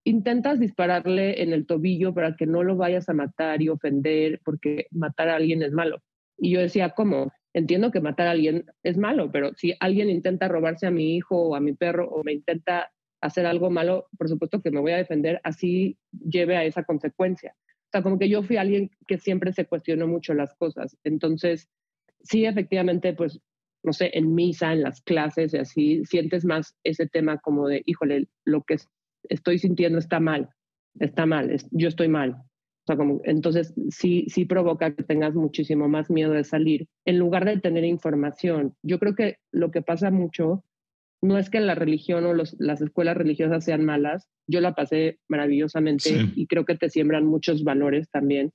intentas 0.03 0.59
dispararle 0.59 1.41
en 1.43 1.53
el 1.53 1.65
tobillo 1.65 2.13
para 2.13 2.35
que 2.35 2.45
no 2.45 2.63
lo 2.63 2.75
vayas 2.75 3.09
a 3.09 3.13
matar 3.13 3.61
y 3.61 3.69
ofender, 3.69 4.41
porque 4.43 4.87
matar 4.91 5.29
a 5.29 5.35
alguien 5.35 5.61
es 5.61 5.71
malo. 5.71 6.01
Y 6.37 6.51
yo 6.51 6.59
decía, 6.59 6.91
¿cómo? 6.91 7.31
Entiendo 7.53 7.91
que 7.91 8.01
matar 8.01 8.27
a 8.27 8.31
alguien 8.31 8.65
es 8.83 8.97
malo, 8.97 9.31
pero 9.31 9.53
si 9.55 9.75
alguien 9.79 10.09
intenta 10.09 10.47
robarse 10.47 10.87
a 10.87 10.91
mi 10.91 11.15
hijo 11.15 11.35
o 11.35 11.55
a 11.55 11.59
mi 11.59 11.73
perro 11.73 12.09
o 12.09 12.23
me 12.23 12.33
intenta 12.33 12.91
hacer 13.21 13.45
algo 13.45 13.69
malo, 13.69 14.07
por 14.17 14.29
supuesto 14.29 14.61
que 14.61 14.71
me 14.71 14.79
voy 14.79 14.91
a 14.91 14.97
defender, 14.97 15.41
así 15.43 15.97
lleve 16.11 16.57
a 16.57 16.63
esa 16.63 16.83
consecuencia. 16.83 17.55
O 17.57 17.91
sea, 17.91 18.03
como 18.03 18.19
que 18.19 18.29
yo 18.29 18.43
fui 18.43 18.57
alguien 18.57 18.91
que 19.07 19.17
siempre 19.17 19.51
se 19.51 19.65
cuestionó 19.65 20.07
mucho 20.07 20.33
las 20.33 20.53
cosas. 20.55 20.97
Entonces, 21.03 21.69
sí, 22.21 22.45
efectivamente, 22.45 23.13
pues, 23.13 23.39
no 23.83 23.93
sé, 23.93 24.11
en 24.13 24.35
misa, 24.35 24.73
en 24.73 24.83
las 24.83 25.01
clases 25.01 25.53
y 25.53 25.57
así, 25.57 26.05
sientes 26.05 26.45
más 26.45 26.75
ese 26.83 27.07
tema 27.07 27.39
como 27.39 27.67
de, 27.67 27.81
híjole, 27.85 28.27
lo 28.45 28.63
que 28.63 28.75
es 28.75 28.87
estoy 29.23 29.59
sintiendo 29.59 29.99
está 29.99 30.19
mal, 30.19 30.49
está 30.99 31.25
mal, 31.25 31.55
yo 31.71 31.87
estoy 31.87 32.07
mal. 32.07 32.31
O 32.31 32.85
sea, 32.87 32.97
como, 32.97 33.21
entonces 33.23 33.73
sí, 33.89 34.25
sí 34.29 34.45
provoca 34.45 34.95
que 34.95 35.03
tengas 35.03 35.35
muchísimo 35.35 35.87
más 35.87 36.09
miedo 36.09 36.31
de 36.31 36.43
salir 36.43 36.87
en 37.05 37.19
lugar 37.19 37.45
de 37.45 37.59
tener 37.59 37.83
información. 37.83 38.75
Yo 38.81 38.99
creo 38.99 39.15
que 39.15 39.37
lo 39.51 39.71
que 39.71 39.81
pasa 39.81 40.09
mucho 40.09 40.63
no 41.21 41.37
es 41.37 41.49
que 41.49 41.59
la 41.59 41.75
religión 41.75 42.25
o 42.25 42.33
las 42.33 42.81
escuelas 42.81 43.17
religiosas 43.17 43.65
sean 43.65 43.83
malas, 43.83 44.27
yo 44.47 44.61
la 44.61 44.73
pasé 44.73 45.19
maravillosamente 45.27 46.09
y 46.35 46.47
creo 46.47 46.65
que 46.65 46.75
te 46.75 46.89
siembran 46.89 47.25
muchos 47.25 47.63
valores 47.63 48.09
también, 48.09 48.51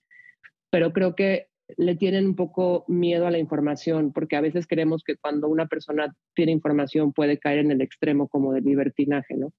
pero 0.70 0.92
creo 0.92 1.14
que 1.14 1.48
le 1.77 1.96
tienen 1.96 2.27
un 2.27 2.37
poco 2.37 2.85
miedo 2.88 3.27
a 3.27 3.31
la 3.31 3.38
información, 3.38 4.12
porque 4.12 4.37
a 4.37 4.40
veces 4.40 4.66
creemos 4.66 5.03
que 5.05 5.16
cuando 5.16 5.48
una 5.48 5.66
persona 5.66 6.14
tiene 6.35 6.53
información 6.53 7.12
puede 7.12 7.38
caer 7.38 7.59
en 7.59 7.70
el 7.70 7.81
extremo 7.81 8.29
como 8.29 8.53
del 8.53 8.64
libertinaje, 8.64 9.37
¿no? 9.37 9.53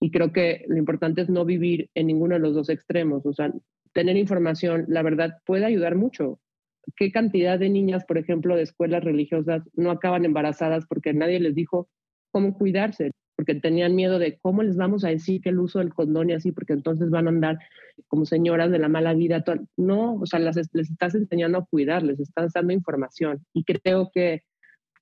Y 0.00 0.10
creo 0.10 0.32
que 0.32 0.64
lo 0.68 0.76
importante 0.76 1.22
es 1.22 1.30
no 1.30 1.44
vivir 1.44 1.88
en 1.94 2.08
ninguno 2.08 2.34
de 2.34 2.40
los 2.40 2.54
dos 2.54 2.68
extremos. 2.68 3.24
O 3.24 3.32
sea, 3.32 3.50
tener 3.94 4.16
información, 4.16 4.84
la 4.88 5.02
verdad, 5.02 5.38
puede 5.46 5.64
ayudar 5.64 5.94
mucho. 5.94 6.38
¿Qué 6.96 7.10
cantidad 7.10 7.58
de 7.58 7.70
niñas, 7.70 8.04
por 8.04 8.18
ejemplo, 8.18 8.54
de 8.56 8.62
escuelas 8.62 9.02
religiosas 9.02 9.62
no 9.74 9.90
acaban 9.90 10.26
embarazadas 10.26 10.84
porque 10.86 11.14
nadie 11.14 11.40
les 11.40 11.54
dijo 11.54 11.88
cómo 12.36 12.52
cuidarse? 12.52 13.12
Porque 13.34 13.54
tenían 13.54 13.94
miedo 13.94 14.18
de 14.18 14.36
cómo 14.42 14.62
les 14.62 14.76
vamos 14.76 15.04
a 15.04 15.08
decir 15.08 15.40
que 15.40 15.48
el 15.48 15.58
uso 15.58 15.78
del 15.78 15.94
condón 15.94 16.28
y 16.28 16.34
así, 16.34 16.52
porque 16.52 16.74
entonces 16.74 17.08
van 17.08 17.28
a 17.28 17.30
andar 17.30 17.58
como 18.08 18.26
señoras 18.26 18.70
de 18.70 18.78
la 18.78 18.88
mala 18.88 19.14
vida. 19.14 19.42
No, 19.78 20.16
o 20.16 20.26
sea, 20.26 20.38
las, 20.38 20.56
les 20.74 20.90
estás 20.90 21.14
enseñando 21.14 21.56
a 21.56 21.64
cuidar, 21.64 22.02
les 22.02 22.20
estás 22.20 22.52
dando 22.52 22.74
información. 22.74 23.42
Y 23.54 23.64
creo 23.64 24.10
que 24.12 24.42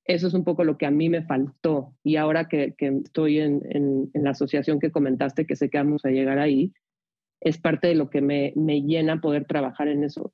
eso 0.04 0.28
es 0.28 0.34
un 0.34 0.44
poco 0.44 0.62
lo 0.62 0.78
que 0.78 0.86
a 0.86 0.92
mí 0.92 1.08
me 1.08 1.24
faltó. 1.24 1.96
Y 2.04 2.14
ahora 2.14 2.46
que, 2.46 2.72
estoy 2.78 3.40
en, 3.40 4.10
la 4.14 4.30
asociación 4.30 4.78
que 4.78 4.92
comentaste, 4.92 5.44
que 5.44 5.56
sé 5.56 5.68
que 5.68 5.78
vamos 5.78 6.04
a 6.04 6.10
llegar 6.10 6.38
ahí, 6.38 6.72
es 7.40 7.58
parte 7.58 7.88
de 7.88 7.96
lo 7.96 8.10
que 8.10 8.20
me, 8.20 8.52
llena 8.54 9.20
poder 9.20 9.44
trabajar 9.44 9.88
en 9.88 10.04
eso, 10.04 10.32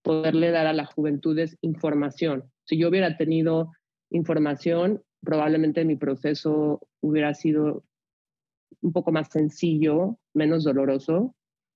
poderle 0.00 0.52
dar 0.52 0.66
a 0.66 0.72
las 0.72 0.88
juventudes 0.88 1.58
información. 1.60 2.44
Si 2.64 2.78
yo 2.78 2.88
hubiera 2.88 3.18
tenido 3.18 3.72
información, 4.10 5.02
probablemente 5.22 5.84
mi 5.84 5.96
proceso 5.96 6.80
hubiera 7.00 7.34
sido 7.34 7.84
un 8.80 8.92
poco 8.92 9.12
más 9.12 9.28
sencillo, 9.30 10.18
menos 10.34 10.64
doloroso, 10.64 11.34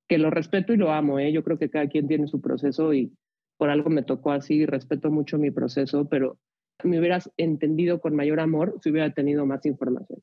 que 0.08 0.18
lo 0.18 0.30
respeto 0.30 0.72
y 0.72 0.76
lo 0.76 0.92
amo. 0.92 1.18
¿eh? 1.18 1.32
Yo 1.32 1.42
creo 1.44 1.58
que 1.58 1.70
cada 1.70 1.88
quien 1.88 2.08
tiene 2.08 2.26
su 2.26 2.40
proceso 2.40 2.94
y 2.94 3.12
por 3.56 3.70
algo 3.70 3.90
me 3.90 4.02
tocó 4.02 4.32
así, 4.32 4.66
respeto 4.66 5.10
mucho 5.10 5.38
mi 5.38 5.50
proceso, 5.50 6.08
pero 6.08 6.38
me 6.82 6.98
hubieras 6.98 7.30
entendido 7.36 8.00
con 8.00 8.16
mayor 8.16 8.40
amor 8.40 8.78
si 8.82 8.90
hubiera 8.90 9.12
tenido 9.12 9.46
más 9.46 9.64
información. 9.64 10.20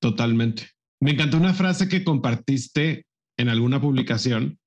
Totalmente. 0.00 0.64
Me 1.00 1.12
encantó 1.12 1.36
una 1.36 1.54
frase 1.54 1.88
que 1.88 2.04
compartiste 2.04 3.06
en 3.36 3.48
alguna 3.48 3.80
publicación 3.80 4.58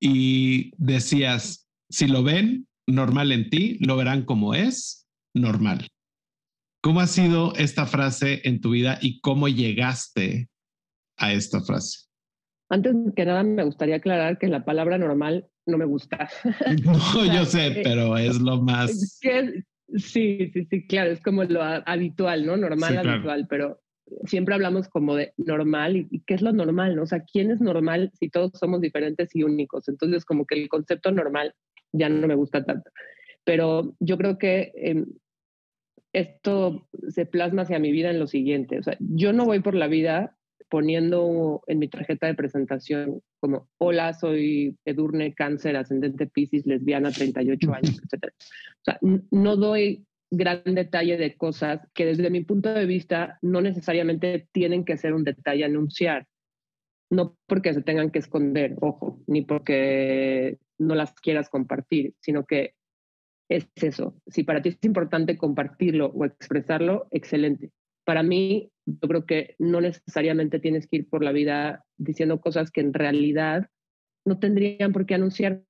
y 0.00 0.72
decías, 0.76 1.68
si 1.88 2.06
lo 2.06 2.22
ven 2.22 2.66
normal 2.86 3.32
en 3.32 3.50
ti, 3.50 3.78
lo 3.80 3.96
verán 3.96 4.24
como 4.24 4.54
es 4.54 5.06
normal. 5.34 5.88
¿Cómo 6.86 7.00
ha 7.00 7.08
sido 7.08 7.52
esta 7.56 7.84
frase 7.84 8.42
en 8.44 8.60
tu 8.60 8.70
vida 8.70 8.96
y 9.02 9.20
cómo 9.20 9.48
llegaste 9.48 10.50
a 11.16 11.32
esta 11.32 11.60
frase? 11.60 12.06
Antes 12.68 12.94
que 13.16 13.24
nada, 13.24 13.42
me 13.42 13.64
gustaría 13.64 13.96
aclarar 13.96 14.38
que 14.38 14.46
la 14.46 14.64
palabra 14.64 14.96
normal 14.96 15.48
no 15.66 15.78
me 15.78 15.84
gusta. 15.84 16.30
No, 16.84 16.94
yo 17.34 17.44
sé, 17.44 17.80
pero 17.82 18.16
es 18.16 18.40
lo 18.40 18.62
más. 18.62 19.18
Sí, 19.18 19.32
sí, 19.96 20.66
sí, 20.70 20.86
claro, 20.86 21.10
es 21.10 21.20
como 21.20 21.42
lo 21.42 21.60
habitual, 21.60 22.46
¿no? 22.46 22.56
Normal, 22.56 22.98
habitual, 22.98 23.48
pero 23.50 23.80
siempre 24.26 24.54
hablamos 24.54 24.86
como 24.88 25.16
de 25.16 25.32
normal 25.38 25.96
y, 25.96 26.20
qué 26.20 26.34
es 26.34 26.42
lo 26.42 26.52
normal, 26.52 26.94
¿no? 26.94 27.02
O 27.02 27.06
sea, 27.06 27.24
¿quién 27.24 27.50
es 27.50 27.60
normal 27.60 28.12
si 28.14 28.28
todos 28.28 28.52
somos 28.54 28.80
diferentes 28.80 29.34
y 29.34 29.42
únicos? 29.42 29.88
Entonces, 29.88 30.24
como 30.24 30.46
que 30.46 30.54
el 30.54 30.68
concepto 30.68 31.10
normal 31.10 31.52
ya 31.90 32.08
no 32.08 32.28
me 32.28 32.36
gusta 32.36 32.64
tanto. 32.64 32.92
Pero 33.42 33.96
yo 33.98 34.16
creo 34.18 34.38
que 34.38 34.70
em, 34.76 35.06
esto 36.16 36.88
se 37.08 37.26
plasma 37.26 37.62
hacia 37.62 37.78
mi 37.78 37.92
vida 37.92 38.10
en 38.10 38.18
lo 38.18 38.26
siguiente. 38.26 38.78
O 38.78 38.82
sea, 38.82 38.96
yo 39.00 39.34
no 39.34 39.44
voy 39.44 39.60
por 39.60 39.74
la 39.74 39.86
vida 39.86 40.34
poniendo 40.70 41.62
en 41.66 41.78
mi 41.78 41.88
tarjeta 41.88 42.26
de 42.26 42.34
presentación 42.34 43.20
como, 43.38 43.68
hola, 43.76 44.14
soy 44.14 44.78
Edurne, 44.86 45.34
cáncer, 45.34 45.76
ascendente 45.76 46.26
Pisces, 46.26 46.64
lesbiana, 46.64 47.10
38 47.10 47.74
años, 47.74 48.00
etc. 48.02 48.32
O 48.32 48.82
sea, 48.82 48.98
no 49.30 49.56
doy 49.56 50.06
gran 50.30 50.62
detalle 50.64 51.18
de 51.18 51.36
cosas 51.36 51.86
que 51.92 52.06
desde 52.06 52.30
mi 52.30 52.42
punto 52.42 52.72
de 52.72 52.86
vista 52.86 53.38
no 53.42 53.60
necesariamente 53.60 54.48
tienen 54.52 54.86
que 54.86 54.96
ser 54.96 55.12
un 55.12 55.22
detalle 55.22 55.66
anunciar. 55.66 56.26
No 57.10 57.36
porque 57.46 57.74
se 57.74 57.82
tengan 57.82 58.10
que 58.10 58.20
esconder, 58.20 58.74
ojo, 58.80 59.20
ni 59.26 59.42
porque 59.42 60.56
no 60.78 60.94
las 60.94 61.12
quieras 61.12 61.50
compartir, 61.50 62.14
sino 62.20 62.46
que 62.46 62.72
es 63.48 63.68
eso. 63.76 64.20
Si 64.26 64.42
para 64.42 64.62
ti 64.62 64.70
es 64.70 64.78
importante 64.82 65.36
compartirlo 65.36 66.06
o 66.08 66.24
expresarlo, 66.24 67.08
excelente. 67.10 67.70
Para 68.04 68.22
mí, 68.22 68.70
yo 68.84 69.08
creo 69.08 69.26
que 69.26 69.54
no 69.58 69.80
necesariamente 69.80 70.58
tienes 70.58 70.86
que 70.86 70.96
ir 70.96 71.08
por 71.08 71.24
la 71.24 71.32
vida 71.32 71.84
diciendo 71.96 72.40
cosas 72.40 72.70
que 72.70 72.80
en 72.80 72.94
realidad 72.94 73.68
no 74.24 74.38
tendrían 74.38 74.92
por 74.92 75.06
qué 75.06 75.14
anunciarse. 75.14 75.64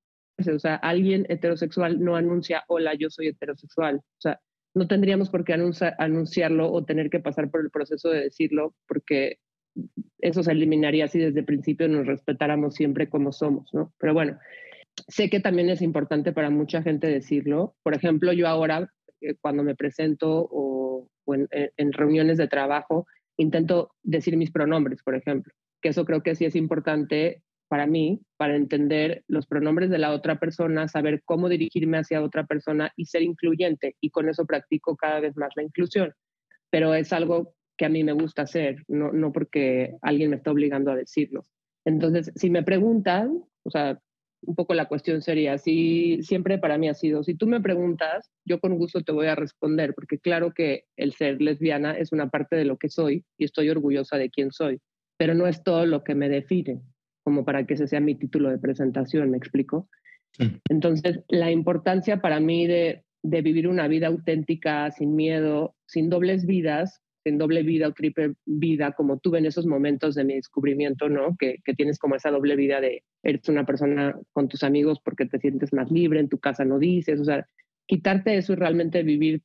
O 0.53 0.59
sea, 0.59 0.75
alguien 0.75 1.25
heterosexual 1.29 2.03
no 2.03 2.15
anuncia, 2.15 2.63
hola, 2.67 2.93
yo 2.93 3.09
soy 3.09 3.27
heterosexual. 3.27 3.97
O 3.97 4.21
sea, 4.21 4.39
no 4.75 4.87
tendríamos 4.87 5.29
por 5.29 5.43
qué 5.43 5.53
anunciarlo 5.53 6.71
o 6.71 6.85
tener 6.85 7.09
que 7.09 7.19
pasar 7.19 7.49
por 7.49 7.61
el 7.61 7.71
proceso 7.71 8.09
de 8.09 8.21
decirlo, 8.21 8.75
porque 8.87 9.39
eso 10.19 10.43
se 10.43 10.51
eliminaría 10.51 11.07
si 11.07 11.17
desde 11.19 11.39
el 11.39 11.45
principio 11.45 11.87
nos 11.87 12.05
respetáramos 12.05 12.75
siempre 12.75 13.09
como 13.09 13.31
somos, 13.31 13.73
¿no? 13.73 13.93
Pero 13.99 14.13
bueno, 14.13 14.37
sé 15.07 15.29
que 15.29 15.39
también 15.39 15.69
es 15.69 15.81
importante 15.81 16.31
para 16.31 16.49
mucha 16.49 16.81
gente 16.81 17.07
decirlo. 17.07 17.75
Por 17.83 17.95
ejemplo, 17.95 18.33
yo 18.33 18.47
ahora, 18.47 18.91
eh, 19.21 19.35
cuando 19.41 19.63
me 19.63 19.75
presento 19.75 20.47
o, 20.51 21.07
en, 21.27 21.47
en, 21.51 21.93
reuniones 21.93 22.37
de 22.37 22.47
trabajo, 22.47 23.05
intento 23.37 23.91
decir 24.03 24.37
mis 24.37 24.51
pronombres, 24.51 25.03
por 25.03 25.15
ejemplo, 25.15 25.53
que 25.81 25.89
eso 25.89 26.05
creo 26.05 26.23
que 26.23 26.35
sí 26.35 26.45
es 26.45 26.55
importante 26.55 27.43
para 27.67 27.85
mí, 27.85 28.21
para 28.37 28.55
entender 28.55 29.23
los 29.27 29.45
pronombres 29.45 29.89
de 29.89 29.97
la 29.97 30.11
otra 30.11 30.39
persona, 30.39 30.87
saber 30.87 31.21
cómo 31.25 31.49
dirigirme 31.49 31.97
hacia 31.97 32.23
otra 32.23 32.45
persona 32.45 32.91
y 32.95 33.05
ser 33.05 33.23
incluyente. 33.23 33.95
Y 33.99 34.09
con 34.09 34.29
eso 34.29 34.45
practico 34.45 34.95
cada 34.95 35.19
vez 35.19 35.35
más 35.35 35.49
la 35.55 35.63
inclusión. 35.63 36.13
Pero 36.69 36.93
es 36.93 37.11
algo 37.13 37.53
que 37.77 37.85
a 37.85 37.89
mí 37.89 38.03
me 38.03 38.13
gusta 38.13 38.43
hacer, 38.43 38.83
no, 38.87 39.11
no 39.11 39.31
porque 39.31 39.95
alguien 40.01 40.31
me 40.31 40.37
está 40.37 40.51
obligando 40.51 40.91
a 40.91 40.95
decirlo. 40.95 41.43
Entonces, 41.85 42.31
si 42.35 42.49
me 42.49 42.63
preguntan, 42.63 43.43
o 43.63 43.69
sea, 43.69 43.99
un 44.47 44.55
poco 44.55 44.73
la 44.73 44.85
cuestión 44.85 45.21
sería, 45.21 45.57
si 45.57 46.23
siempre 46.23 46.57
para 46.57 46.77
mí 46.77 46.87
ha 46.87 46.93
sido, 46.93 47.21
si 47.21 47.35
tú 47.35 47.47
me 47.47 47.59
preguntas, 47.59 48.31
yo 48.45 48.61
con 48.61 48.77
gusto 48.77 49.01
te 49.01 49.11
voy 49.11 49.27
a 49.27 49.35
responder, 49.35 49.93
porque 49.93 50.19
claro 50.19 50.53
que 50.53 50.85
el 50.95 51.13
ser 51.13 51.41
lesbiana 51.41 51.97
es 51.97 52.13
una 52.13 52.29
parte 52.29 52.55
de 52.55 52.63
lo 52.63 52.77
que 52.77 52.89
soy 52.89 53.25
y 53.37 53.43
estoy 53.43 53.69
orgullosa 53.69 54.17
de 54.17 54.29
quién 54.29 54.51
soy, 54.51 54.79
pero 55.17 55.33
no 55.33 55.47
es 55.47 55.63
todo 55.63 55.85
lo 55.85 56.05
que 56.05 56.15
me 56.15 56.29
define, 56.29 56.81
como 57.25 57.43
para 57.43 57.65
que 57.65 57.73
ese 57.73 57.87
sea 57.87 57.99
mi 57.99 58.15
título 58.15 58.49
de 58.49 58.57
presentación, 58.57 59.29
¿me 59.29 59.37
explico? 59.37 59.89
Entonces, 60.69 61.19
la 61.27 61.51
importancia 61.51 62.21
para 62.21 62.39
mí 62.39 62.67
de, 62.67 63.03
de 63.23 63.41
vivir 63.41 63.67
una 63.67 63.89
vida 63.89 64.07
auténtica, 64.07 64.89
sin 64.91 65.15
miedo, 65.15 65.75
sin 65.87 66.09
dobles 66.09 66.45
vidas, 66.45 67.01
en 67.29 67.37
doble 67.37 67.63
vida 67.63 67.87
o 67.87 67.93
triple 67.93 68.33
vida, 68.45 68.91
como 68.91 69.19
tuve 69.19 69.39
en 69.39 69.45
esos 69.45 69.65
momentos 69.65 70.15
de 70.15 70.23
mi 70.23 70.35
descubrimiento, 70.35 71.09
¿no? 71.09 71.35
Que, 71.37 71.57
que, 71.63 71.73
tienes 71.73 71.99
como 71.99 72.15
esa 72.15 72.31
doble 72.31 72.55
vida 72.55 72.81
de 72.81 73.03
eres 73.23 73.47
una 73.49 73.65
persona 73.65 74.17
con 74.33 74.47
tus 74.47 74.63
amigos 74.63 74.99
porque 75.03 75.25
te 75.25 75.39
sientes 75.39 75.73
más 75.73 75.91
libre, 75.91 76.19
en 76.19 76.29
tu 76.29 76.39
casa 76.39 76.65
no 76.65 76.79
dices, 76.79 77.19
o 77.19 77.25
sea, 77.25 77.45
quitarte 77.87 78.37
eso 78.37 78.53
y 78.53 78.55
realmente 78.57 79.03
vivir 79.03 79.41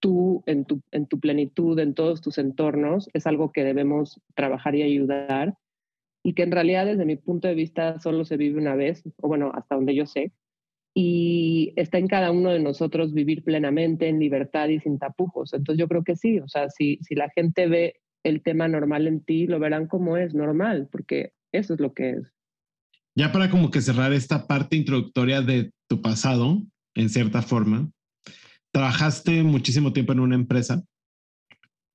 tú 0.00 0.42
en 0.46 0.64
tu, 0.66 0.82
en 0.90 1.06
tu 1.06 1.18
plenitud, 1.18 1.78
en 1.78 1.94
todos 1.94 2.20
tus 2.20 2.38
entornos, 2.38 3.08
es 3.14 3.26
algo 3.26 3.52
que 3.52 3.64
debemos 3.64 4.20
trabajar 4.34 4.74
y 4.74 4.82
ayudar 4.82 5.54
y 6.22 6.34
que 6.34 6.42
en 6.42 6.52
realidad 6.52 6.86
desde 6.86 7.04
mi 7.04 7.16
punto 7.16 7.48
de 7.48 7.54
vista 7.54 7.98
solo 8.00 8.24
se 8.24 8.36
vive 8.36 8.58
una 8.58 8.74
vez, 8.74 9.02
o 9.16 9.28
bueno, 9.28 9.50
hasta 9.54 9.76
donde 9.76 9.94
yo 9.94 10.06
sé, 10.06 10.32
y 10.94 11.72
está 11.74 11.98
en 11.98 12.06
cada 12.06 12.30
uno 12.30 12.50
de 12.50 12.60
nosotros 12.60 13.12
vivir 13.12 13.42
plenamente 13.42 14.08
en 14.08 14.20
libertad 14.20 14.68
y 14.68 14.78
sin 14.78 14.98
tapujos. 14.98 15.52
Entonces 15.52 15.80
yo 15.80 15.88
creo 15.88 16.04
que 16.04 16.14
sí, 16.14 16.38
o 16.38 16.48
sea, 16.48 16.70
si, 16.70 16.98
si 17.02 17.16
la 17.16 17.28
gente 17.30 17.66
ve 17.66 17.96
el 18.22 18.42
tema 18.42 18.68
normal 18.68 19.08
en 19.08 19.20
ti, 19.20 19.48
lo 19.48 19.58
verán 19.58 19.88
como 19.88 20.16
es 20.16 20.34
normal, 20.34 20.88
porque 20.90 21.32
eso 21.52 21.74
es 21.74 21.80
lo 21.80 21.92
que 21.92 22.10
es. 22.10 22.32
Ya 23.16 23.32
para 23.32 23.50
como 23.50 23.70
que 23.70 23.80
cerrar 23.80 24.12
esta 24.12 24.46
parte 24.46 24.76
introductoria 24.76 25.42
de 25.42 25.72
tu 25.88 26.00
pasado, 26.00 26.62
en 26.94 27.08
cierta 27.08 27.42
forma, 27.42 27.90
trabajaste 28.72 29.42
muchísimo 29.42 29.92
tiempo 29.92 30.12
en 30.12 30.20
una 30.20 30.36
empresa. 30.36 30.82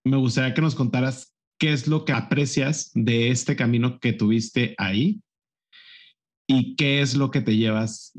Me 0.06 0.18
gustaría 0.18 0.54
que 0.54 0.62
nos 0.62 0.76
contaras 0.76 1.34
qué 1.58 1.72
es 1.72 1.88
lo 1.88 2.06
que 2.06 2.14
aprecias 2.14 2.92
de 2.94 3.32
este 3.32 3.56
camino 3.56 4.00
que 4.00 4.14
tuviste 4.14 4.76
ahí 4.78 5.22
y 6.48 6.76
qué 6.76 7.02
es 7.02 7.16
lo 7.16 7.32
que 7.32 7.42
te 7.42 7.58
llevas 7.58 8.14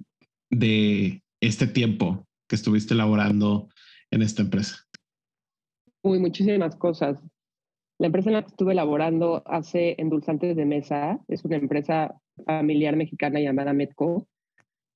de 0.50 1.22
este 1.40 1.66
tiempo 1.66 2.26
que 2.48 2.56
estuviste 2.56 2.94
laborando 2.94 3.68
en 4.10 4.22
esta 4.22 4.42
empresa? 4.42 4.84
Uy, 6.02 6.18
muchísimas 6.18 6.76
cosas. 6.76 7.22
La 7.98 8.06
empresa 8.06 8.30
en 8.30 8.36
la 8.36 8.42
que 8.42 8.48
estuve 8.48 8.74
laborando 8.74 9.42
hace 9.46 9.94
endulzantes 9.98 10.56
de 10.56 10.64
mesa, 10.64 11.20
es 11.28 11.44
una 11.44 11.56
empresa 11.56 12.14
familiar 12.46 12.96
mexicana 12.96 13.40
llamada 13.40 13.74
Medco. 13.74 14.26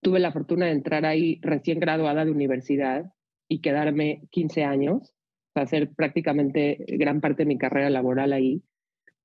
Tuve 0.03 0.21
la 0.21 0.33
fortuna 0.33 0.67
de 0.67 0.73
entrar 0.73 1.05
ahí 1.05 1.39
recién 1.43 1.81
graduada 1.81 2.25
de 2.25 2.31
universidad 2.31 3.13
y 3.49 3.61
quedarme 3.61 4.23
15 4.31 4.65
años, 4.65 5.13
hacer 5.55 5.93
prácticamente 5.95 6.85
gran 6.89 7.21
parte 7.21 7.43
de 7.43 7.49
mi 7.49 7.59
carrera 7.59 7.91
laboral 7.91 8.33
ahí. 8.33 8.63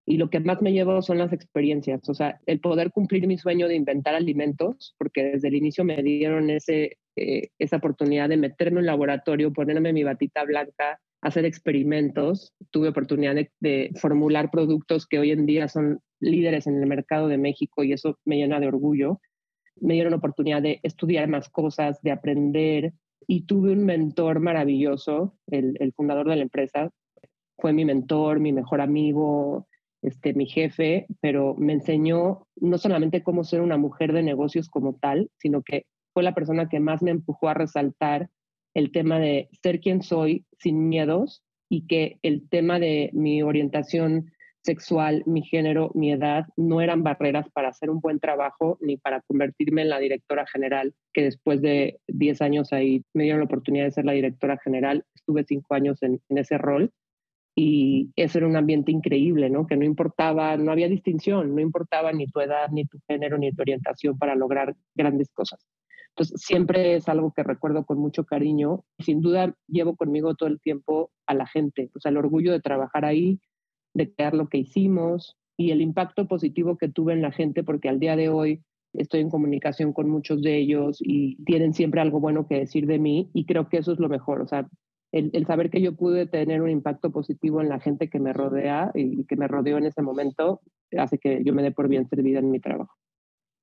Y 0.10 0.18
lo 0.18 0.32
que 0.32 0.40
más 0.40 0.60
me 0.64 0.74
llevo 0.74 1.04
son 1.04 1.20
las 1.20 1.32
experiencias, 1.34 2.10
o 2.10 2.16
sea, 2.16 2.42
el 2.48 2.60
poder 2.60 2.92
cumplir 2.92 3.28
mi 3.28 3.38
sueño 3.38 3.68
de 3.68 3.76
inventar 3.76 4.16
alimentos, 4.16 4.96
porque 4.98 5.24
desde 5.24 5.50
el 5.50 5.54
inicio 5.54 5.84
me 5.84 6.02
dieron 6.02 6.50
ese, 6.50 6.98
eh, 7.16 7.50
esa 7.60 7.78
oportunidad 7.78 8.28
de 8.28 8.38
meterme 8.38 8.80
en 8.80 8.80
un 8.80 8.86
laboratorio, 8.88 9.54
ponerme 9.54 9.94
mi 9.94 10.04
batita 10.04 10.44
blanca, 10.46 11.00
hacer 11.22 11.46
experimentos. 11.46 12.56
Tuve 12.72 12.88
oportunidad 12.88 13.36
de, 13.36 13.52
de, 13.60 13.92
formular 14.02 14.50
productos 14.50 15.06
que 15.06 15.20
hoy 15.20 15.30
en 15.30 15.46
día 15.46 15.68
son 15.68 16.00
líderes 16.20 16.66
en 16.66 16.82
el 16.82 16.88
mercado 16.88 17.28
de 17.28 17.38
México 17.38 17.84
y 17.84 17.94
eso 17.94 18.18
me 18.26 18.38
llena 18.38 18.60
de 18.60 18.68
orgullo. 18.68 19.22
Me 19.76 19.94
dieron 19.94 20.16
oportunidad 20.16 20.64
de 20.64 20.80
estudiar 20.82 21.28
más 21.28 21.50
cosas, 21.50 22.02
de 22.02 22.10
aprender 22.10 22.94
y 23.28 23.46
tuve 23.46 23.74
un 23.74 23.86
mentor 23.86 24.40
maravilloso, 24.40 25.38
el, 25.52 25.78
el 25.80 25.94
fundador 25.94 26.28
de 26.28 26.38
la 26.38 26.42
empresa. 26.42 26.90
Fue 27.60 27.74
mi 27.74 27.86
mentor, 27.86 28.40
mi 28.40 28.54
mejor 28.54 28.82
amigo, 28.82 29.68
este, 30.02 30.34
mi 30.34 30.46
jefe, 30.46 31.08
pero 31.22 31.56
me 31.56 31.74
enseñó 31.74 32.48
no 32.56 32.78
solamente 32.78 33.24
cómo 33.24 33.44
ser 33.44 33.62
una 33.62 33.78
mujer 33.78 34.14
de 34.14 34.24
negocios 34.24 34.70
como 34.70 34.96
tal, 34.96 35.30
sino 35.38 35.62
que 35.62 35.86
fue 36.14 36.24
la 36.24 36.34
persona 36.34 36.70
que 36.70 36.80
más 36.80 37.02
me 37.02 37.12
empujó 37.12 37.50
a 37.50 37.54
resaltar 37.54 38.30
el 38.74 38.92
tema 38.92 39.20
de 39.20 39.50
ser 39.62 39.80
quien 39.80 40.02
soy 40.02 40.46
sin 40.58 40.90
miedos 40.90 41.44
y 41.70 41.86
que 41.88 42.18
el 42.24 42.48
tema 42.50 42.80
de 42.80 43.10
mi 43.14 43.42
orientación 43.42 44.32
sexual, 44.64 45.24
mi 45.26 45.42
género, 45.42 45.92
mi 45.94 46.12
edad 46.12 46.46
no 46.58 46.82
eran 46.82 47.04
barreras 47.04 47.50
para 47.52 47.70
hacer 47.70 47.90
un 47.90 48.02
buen 48.02 48.20
trabajo 48.20 48.78
ni 48.82 48.98
para 48.98 49.22
convertirme 49.22 49.84
en 49.84 49.90
la 49.90 50.00
directora 50.00 50.46
general, 50.48 50.94
que 51.14 51.24
después 51.24 51.62
de 51.62 52.00
10 52.08 52.42
años 52.42 52.74
ahí 52.74 53.04
me 53.14 53.24
dieron 53.24 53.40
la 53.40 53.46
oportunidad 53.46 53.86
de 53.86 53.92
ser 53.92 54.06
la 54.06 54.12
directora 54.12 54.58
general. 54.58 55.06
Estuve 55.16 55.46
cinco 55.46 55.76
años 55.76 56.02
en, 56.04 56.22
en 56.30 56.38
ese 56.38 56.58
rol 56.58 56.92
y 57.56 58.12
eso 58.16 58.38
era 58.38 58.48
un 58.48 58.56
ambiente 58.56 58.92
increíble, 58.92 59.50
¿no? 59.50 59.68
Que 59.68 59.76
no 59.76 59.86
importaba, 59.86 60.56
no 60.58 60.72
había 60.72 60.88
distinción, 60.88 61.56
no 61.56 61.62
importaba 61.62 62.12
ni 62.14 62.28
tu 62.28 62.40
edad, 62.40 62.70
ni 62.72 62.86
tu 62.86 63.00
género, 63.08 63.38
ni 63.38 63.52
tu 63.52 63.62
orientación 63.62 64.18
para 64.18 64.36
lograr 64.36 64.76
grandes 64.96 65.30
cosas. 65.34 65.60
Entonces, 66.10 66.42
siempre 66.42 66.96
es 66.96 67.08
algo 67.08 67.34
que 67.34 67.44
recuerdo 67.44 67.86
con 67.86 67.98
mucho 68.00 68.26
cariño. 68.26 68.84
Sin 69.00 69.22
duda, 69.22 69.56
llevo 69.68 69.96
conmigo 69.96 70.36
todo 70.36 70.50
el 70.50 70.60
tiempo 70.60 71.12
a 71.28 71.34
la 71.34 71.48
gente, 71.48 71.90
o 71.96 72.00
sea, 72.00 72.12
el 72.12 72.18
orgullo 72.18 72.52
de 72.52 72.60
trabajar 72.60 73.06
ahí, 73.06 73.40
de 73.94 74.14
crear 74.14 74.34
lo 74.34 74.48
que 74.48 74.60
hicimos 74.60 75.38
y 75.58 75.72
el 75.72 75.82
impacto 75.82 76.28
positivo 76.28 76.78
que 76.78 76.90
tuve 76.90 77.14
en 77.14 77.22
la 77.22 77.32
gente, 77.32 77.64
porque 77.64 77.90
al 77.90 78.00
día 78.00 78.16
de 78.16 78.30
hoy 78.30 78.64
estoy 78.94 79.22
en 79.22 79.30
comunicación 79.30 79.94
con 79.94 80.10
muchos 80.10 80.42
de 80.42 80.58
ellos 80.58 80.98
y 81.02 81.44
tienen 81.44 81.74
siempre 81.74 82.02
algo 82.02 82.20
bueno 82.20 82.48
que 82.48 82.60
decir 82.60 82.88
de 82.88 83.00
mí 83.00 83.30
y 83.34 83.46
creo 83.46 83.70
que 83.70 83.78
eso 83.78 83.92
es 83.92 84.00
lo 84.00 84.10
mejor. 84.10 84.42
O 84.42 84.48
sea, 84.48 84.68
el, 85.12 85.46
saber 85.46 85.70
que 85.70 85.82
yo 85.82 85.96
pude 85.96 86.28
tener 86.28 86.62
un 86.62 86.70
impacto 86.70 87.12
positivo 87.12 87.62
en 87.62 87.70
la 87.70 87.80
gente 87.80 88.10
que 88.10 88.20
me 88.20 88.34
rodea 88.34 88.92
y 88.94 89.26
que 89.26 89.36
me 89.36 89.48
rodeó 89.48 89.78
en 89.78 89.86
ese 89.86 90.02
momento 90.02 90.62
hace 90.98 91.18
que 91.18 91.42
yo 91.44 91.54
me 91.54 91.64
dé 91.64 91.72
por 91.72 91.88
bien 91.88 92.08
servida 92.08 92.40
en 92.40 92.52
mi 92.52 92.60
trabajo. 92.60 92.94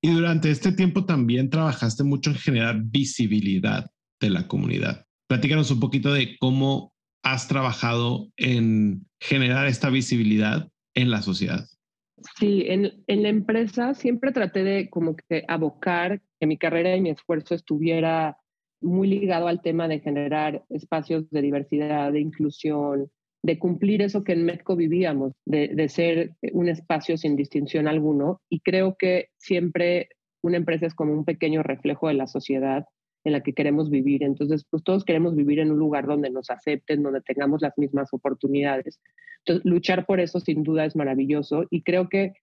Y 0.03 0.13
durante 0.13 0.51
este 0.51 0.73
tiempo 0.73 1.05
también 1.05 1.51
trabajaste 1.51 2.05
mucho 2.05 2.31
en 2.31 2.37
generar 2.37 2.81
visibilidad 2.83 3.91
de 4.21 4.31
la 4.31 4.47
comunidad. 4.47 5.05
Platícanos 5.29 5.71
un 5.71 5.81
poquito 5.81 6.13
de 6.13 6.37
cómo 6.39 6.93
has 7.23 7.49
trabajado 7.49 8.29
en 8.37 9.07
generar 9.21 9.67
esta 9.67 9.91
visibilidad 9.91 10.69
en 10.95 11.11
la 11.11 11.23
sociedad. 11.23 11.67
Sí, 12.39 12.65
en, 12.67 13.05
en, 13.07 13.23
la 13.23 13.29
empresa 13.29 13.95
siempre 13.95 14.33
traté 14.33 14.65
de 14.65 14.89
como 14.89 15.17
que 15.17 15.45
abocar 15.49 16.23
que 16.41 16.47
mi 16.47 16.57
carrera 16.57 16.97
y 16.97 17.01
mi 17.01 17.11
esfuerzo 17.11 17.55
estuviera 17.55 18.39
muy 18.81 19.09
ligado 19.09 19.49
al 19.49 19.63
tema 19.63 19.89
de 19.89 20.01
generar 20.01 20.65
espacios 20.69 21.29
de 21.31 21.43
diversidad, 21.43 22.13
de 22.13 22.21
inclusión, 22.21 23.11
de 23.43 23.59
cumplir 23.59 24.03
eso 24.03 24.25
que 24.25 24.33
en 24.33 24.45
Medco 24.45 24.77
vivíamos, 24.77 25.33
de, 25.45 25.69
de 25.69 25.89
ser 25.89 26.35
un 26.53 26.69
espacio 26.69 27.17
sin 27.17 27.37
distinción 27.37 27.89
alguno. 27.89 28.41
Y 28.49 28.61
creo 28.61 28.97
que 28.99 29.29
siempre 29.37 30.09
una 30.43 30.57
empresa 30.57 30.87
es 30.87 30.95
como 30.95 31.13
un 31.13 31.25
pequeño 31.25 31.63
reflejo 31.63 32.09
de 32.09 32.15
la 32.15 32.27
sociedad 32.27 32.85
en 33.25 33.33
la 33.33 33.43
que 33.43 33.53
queremos 33.53 33.91
vivir. 33.91 34.23
Entonces, 34.23 34.65
pues 34.71 34.85
todos 34.85 35.05
queremos 35.05 35.35
vivir 35.35 35.59
en 35.59 35.73
un 35.73 35.79
lugar 35.79 36.07
donde 36.07 36.31
nos 36.31 36.49
acepten, 36.51 37.03
donde 37.03 37.21
tengamos 37.23 37.61
las 37.61 37.77
mismas 37.77 38.09
oportunidades. 38.13 39.01
Entonces, 39.45 39.65
luchar 39.65 40.07
por 40.07 40.21
eso 40.21 40.39
sin 40.39 40.63
duda 40.63 40.85
es 40.85 40.95
maravilloso 40.95 41.65
y 41.71 41.83
creo 41.83 42.09
que 42.09 42.35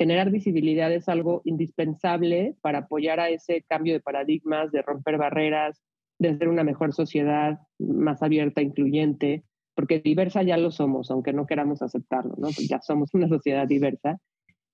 generar 0.00 0.30
visibilidad 0.30 0.90
es 0.90 1.10
algo 1.10 1.42
indispensable 1.44 2.56
para 2.62 2.78
apoyar 2.78 3.20
a 3.20 3.28
ese 3.28 3.66
cambio 3.68 3.92
de 3.92 4.00
paradigmas, 4.00 4.72
de 4.72 4.80
romper 4.80 5.18
barreras, 5.18 5.82
de 6.18 6.38
ser 6.38 6.48
una 6.48 6.64
mejor 6.64 6.94
sociedad 6.94 7.58
más 7.78 8.22
abierta, 8.22 8.62
incluyente, 8.62 9.44
porque 9.74 10.00
diversa 10.00 10.42
ya 10.42 10.56
lo 10.56 10.70
somos, 10.70 11.10
aunque 11.10 11.34
no 11.34 11.46
queramos 11.46 11.82
aceptarlo, 11.82 12.34
¿no? 12.38 12.48
Pues 12.48 12.66
ya 12.66 12.80
somos 12.80 13.12
una 13.12 13.28
sociedad 13.28 13.68
diversa. 13.68 14.16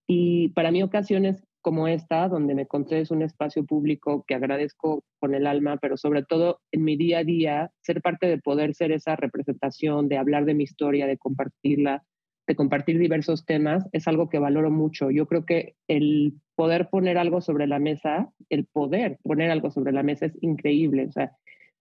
Y 0.06 0.50
para 0.50 0.70
mí 0.70 0.84
ocasiones 0.84 1.44
como 1.60 1.88
esta, 1.88 2.28
donde 2.28 2.54
me 2.54 2.68
es 2.90 3.10
un 3.10 3.22
espacio 3.22 3.66
público 3.66 4.24
que 4.28 4.36
agradezco 4.36 5.02
con 5.18 5.34
el 5.34 5.48
alma, 5.48 5.76
pero 5.78 5.96
sobre 5.96 6.22
todo 6.22 6.60
en 6.70 6.84
mi 6.84 6.96
día 6.96 7.18
a 7.18 7.24
día, 7.24 7.72
ser 7.80 8.00
parte 8.00 8.28
de 8.28 8.38
poder 8.38 8.76
ser 8.76 8.92
esa 8.92 9.16
representación, 9.16 10.06
de 10.06 10.18
hablar 10.18 10.44
de 10.44 10.54
mi 10.54 10.62
historia, 10.62 11.08
de 11.08 11.18
compartirla, 11.18 12.04
de 12.46 12.56
compartir 12.56 12.98
diversos 12.98 13.44
temas, 13.44 13.84
es 13.92 14.06
algo 14.08 14.28
que 14.28 14.38
valoro 14.38 14.70
mucho. 14.70 15.10
Yo 15.10 15.26
creo 15.26 15.44
que 15.44 15.74
el 15.88 16.34
poder 16.54 16.88
poner 16.88 17.18
algo 17.18 17.40
sobre 17.40 17.66
la 17.66 17.78
mesa, 17.78 18.30
el 18.48 18.66
poder 18.66 19.18
poner 19.22 19.50
algo 19.50 19.70
sobre 19.70 19.92
la 19.92 20.02
mesa 20.02 20.26
es 20.26 20.38
increíble. 20.40 21.06
O 21.06 21.12
sea, 21.12 21.32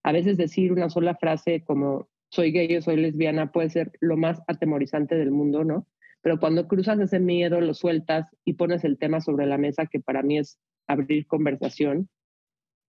a 0.04 0.12
veces 0.12 0.38
decir 0.38 0.72
una 0.72 0.90
sola 0.90 1.16
frase 1.16 1.64
como 1.64 2.08
soy 2.30 2.52
gay 2.52 2.76
o 2.76 2.82
soy 2.82 2.98
lesbiana 2.98 3.52
puede 3.52 3.70
ser 3.70 3.92
lo 4.02 4.18
más 4.18 4.42
atemorizante 4.48 5.16
del 5.16 5.32
mundo, 5.32 5.64
¿no? 5.64 5.88
pero 6.26 6.40
cuando 6.40 6.68
cruzas 6.68 7.00
ese 7.00 7.20
miedo, 7.20 7.62
lo 7.62 7.76
sueltas 7.76 8.36
y 8.44 8.54
pones 8.54 8.84
el 8.84 8.98
tema 8.98 9.22
sobre 9.22 9.46
la 9.46 9.60
mesa, 9.60 9.86
que 9.86 10.00
para 10.00 10.24
mí 10.24 10.40
es 10.40 10.58
abrir 10.88 11.28
conversación, 11.28 12.10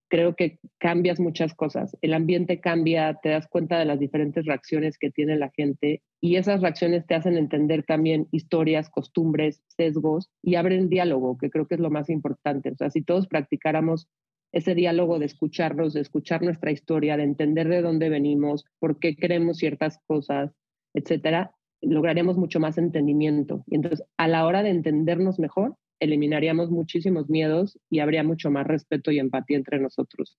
creo 0.09 0.35
que 0.35 0.59
cambias 0.77 1.19
muchas 1.19 1.53
cosas. 1.53 1.97
El 2.01 2.13
ambiente 2.13 2.59
cambia, 2.59 3.15
te 3.21 3.29
das 3.29 3.47
cuenta 3.47 3.77
de 3.77 3.85
las 3.85 3.99
diferentes 3.99 4.45
reacciones 4.45 4.97
que 4.97 5.11
tiene 5.11 5.37
la 5.37 5.49
gente 5.49 6.01
y 6.21 6.37
esas 6.37 6.61
reacciones 6.61 7.05
te 7.05 7.15
hacen 7.15 7.37
entender 7.37 7.83
también 7.83 8.27
historias, 8.31 8.89
costumbres, 8.89 9.61
sesgos 9.67 10.29
y 10.41 10.55
abren 10.55 10.89
diálogo, 10.89 11.37
que 11.37 11.49
creo 11.49 11.67
que 11.67 11.75
es 11.75 11.81
lo 11.81 11.89
más 11.89 12.09
importante. 12.09 12.71
O 12.71 12.75
sea, 12.75 12.89
si 12.89 13.01
todos 13.01 13.27
practicáramos 13.27 14.07
ese 14.51 14.75
diálogo 14.75 15.19
de 15.19 15.25
escucharnos, 15.25 15.93
de 15.93 16.01
escuchar 16.01 16.41
nuestra 16.41 16.71
historia, 16.71 17.17
de 17.17 17.23
entender 17.23 17.67
de 17.67 17.81
dónde 17.81 18.09
venimos, 18.09 18.65
por 18.79 18.99
qué 18.99 19.15
creemos 19.15 19.57
ciertas 19.57 19.99
cosas, 20.07 20.51
etcétera, 20.93 21.51
lograremos 21.81 22.37
mucho 22.37 22.59
más 22.59 22.77
entendimiento. 22.77 23.63
Y 23.67 23.75
entonces, 23.75 24.05
a 24.17 24.27
la 24.27 24.45
hora 24.45 24.63
de 24.63 24.69
entendernos 24.69 25.37
mejor, 25.37 25.75
eliminaríamos 25.99 26.69
muchísimos 26.69 27.29
miedos 27.29 27.79
y 27.89 27.99
habría 27.99 28.23
mucho 28.23 28.51
más 28.51 28.67
respeto 28.67 29.11
y 29.11 29.19
empatía 29.19 29.57
entre 29.57 29.79
nosotros. 29.79 30.37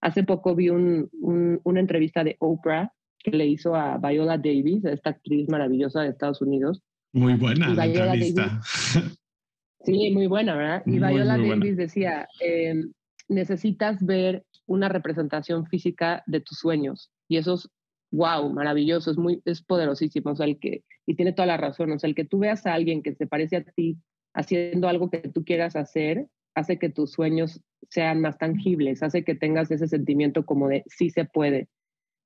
Hace 0.00 0.24
poco 0.24 0.54
vi 0.54 0.70
una 0.70 1.80
entrevista 1.80 2.24
de 2.24 2.36
Oprah 2.38 2.92
que 3.18 3.32
le 3.32 3.46
hizo 3.46 3.74
a 3.76 3.98
Viola 3.98 4.38
Davis, 4.38 4.84
esta 4.84 5.10
actriz 5.10 5.48
maravillosa 5.48 6.02
de 6.02 6.08
Estados 6.08 6.40
Unidos. 6.40 6.82
Muy 7.12 7.34
buena 7.34 7.74
la 7.74 7.86
entrevista. 7.86 8.60
sí, 9.84 10.10
muy 10.12 10.26
buena, 10.26 10.56
¿verdad? 10.56 10.82
Y 10.86 10.92
Viola 10.92 11.36
Davis 11.36 11.76
decía, 11.76 12.26
em, 12.40 12.92
necesitas 13.28 14.04
ver 14.04 14.44
una 14.66 14.88
representación 14.88 15.66
física 15.66 16.22
de 16.26 16.40
tus 16.40 16.58
sueños 16.58 17.10
y 17.28 17.36
esos 17.36 17.70
wow, 18.10 18.52
maravilloso, 18.52 19.10
es 19.10 19.18
muy, 19.18 19.40
es 19.44 19.62
poderosísimo, 19.62 20.32
o 20.32 20.36
sea, 20.36 20.46
el 20.46 20.58
que, 20.58 20.84
y 21.06 21.14
tiene 21.14 21.32
toda 21.32 21.46
la 21.46 21.56
razón, 21.56 21.92
o 21.92 21.98
sea, 21.98 22.08
el 22.08 22.14
que 22.14 22.24
tú 22.24 22.38
veas 22.38 22.66
a 22.66 22.74
alguien 22.74 23.02
que 23.02 23.14
se 23.14 23.26
parece 23.26 23.56
a 23.56 23.64
ti 23.64 23.98
haciendo 24.34 24.88
algo 24.88 25.10
que 25.10 25.18
tú 25.18 25.44
quieras 25.44 25.76
hacer, 25.76 26.26
hace 26.54 26.78
que 26.78 26.88
tus 26.88 27.12
sueños 27.12 27.60
sean 27.88 28.20
más 28.20 28.38
tangibles, 28.38 29.02
hace 29.02 29.24
que 29.24 29.34
tengas 29.34 29.70
ese 29.70 29.88
sentimiento 29.88 30.44
como 30.44 30.68
de 30.68 30.84
sí 30.86 31.10
se 31.10 31.24
puede. 31.24 31.68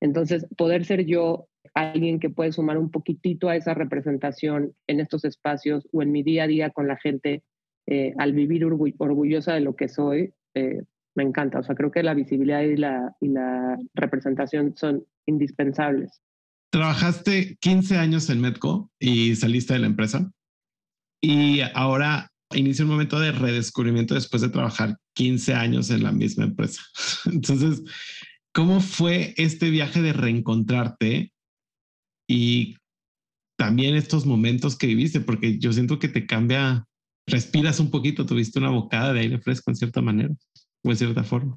Entonces, 0.00 0.46
poder 0.56 0.84
ser 0.84 1.06
yo 1.06 1.48
alguien 1.74 2.20
que 2.20 2.30
puede 2.30 2.52
sumar 2.52 2.78
un 2.78 2.90
poquitito 2.90 3.48
a 3.48 3.56
esa 3.56 3.74
representación 3.74 4.74
en 4.86 5.00
estos 5.00 5.24
espacios 5.24 5.88
o 5.92 6.02
en 6.02 6.12
mi 6.12 6.22
día 6.22 6.44
a 6.44 6.46
día 6.46 6.70
con 6.70 6.86
la 6.86 6.96
gente, 6.96 7.42
eh, 7.86 8.12
al 8.18 8.32
vivir 8.32 8.64
orgullosa 8.64 9.54
de 9.54 9.60
lo 9.60 9.76
que 9.76 9.88
soy, 9.88 10.34
eh, 10.54 10.82
me 11.14 11.22
encanta. 11.22 11.60
O 11.60 11.62
sea, 11.62 11.74
creo 11.74 11.90
que 11.90 12.02
la 12.02 12.14
visibilidad 12.14 12.62
y 12.62 12.76
la, 12.76 13.14
y 13.20 13.28
la 13.28 13.78
representación 13.94 14.76
son 14.76 15.04
indispensables. 15.26 16.20
Trabajaste 16.70 17.56
15 17.60 17.96
años 17.96 18.28
en 18.30 18.40
Medco 18.40 18.90
y 18.98 19.36
saliste 19.36 19.74
de 19.74 19.80
la 19.80 19.86
empresa. 19.86 20.32
Y 21.24 21.62
ahora 21.72 22.30
inicia 22.54 22.84
un 22.84 22.90
momento 22.90 23.18
de 23.18 23.32
redescubrimiento 23.32 24.12
después 24.12 24.42
de 24.42 24.50
trabajar 24.50 24.98
15 25.14 25.54
años 25.54 25.88
en 25.88 26.02
la 26.02 26.12
misma 26.12 26.44
empresa. 26.44 26.82
Entonces, 27.32 27.82
¿cómo 28.52 28.80
fue 28.80 29.32
este 29.38 29.70
viaje 29.70 30.02
de 30.02 30.12
reencontrarte 30.12 31.32
y 32.28 32.76
también 33.56 33.96
estos 33.96 34.26
momentos 34.26 34.76
que 34.76 34.87
viviste? 34.87 35.20
Porque 35.20 35.58
yo 35.58 35.72
siento 35.72 35.98
que 35.98 36.08
te 36.08 36.26
cambia, 36.26 36.84
respiras 37.26 37.80
un 37.80 37.90
poquito, 37.90 38.26
tuviste 38.26 38.58
una 38.58 38.68
bocada 38.68 39.14
de 39.14 39.20
aire 39.20 39.38
fresco 39.38 39.70
en 39.70 39.76
cierta 39.76 40.02
manera 40.02 40.34
o 40.84 40.90
en 40.90 40.96
cierta 40.96 41.24
forma. 41.24 41.56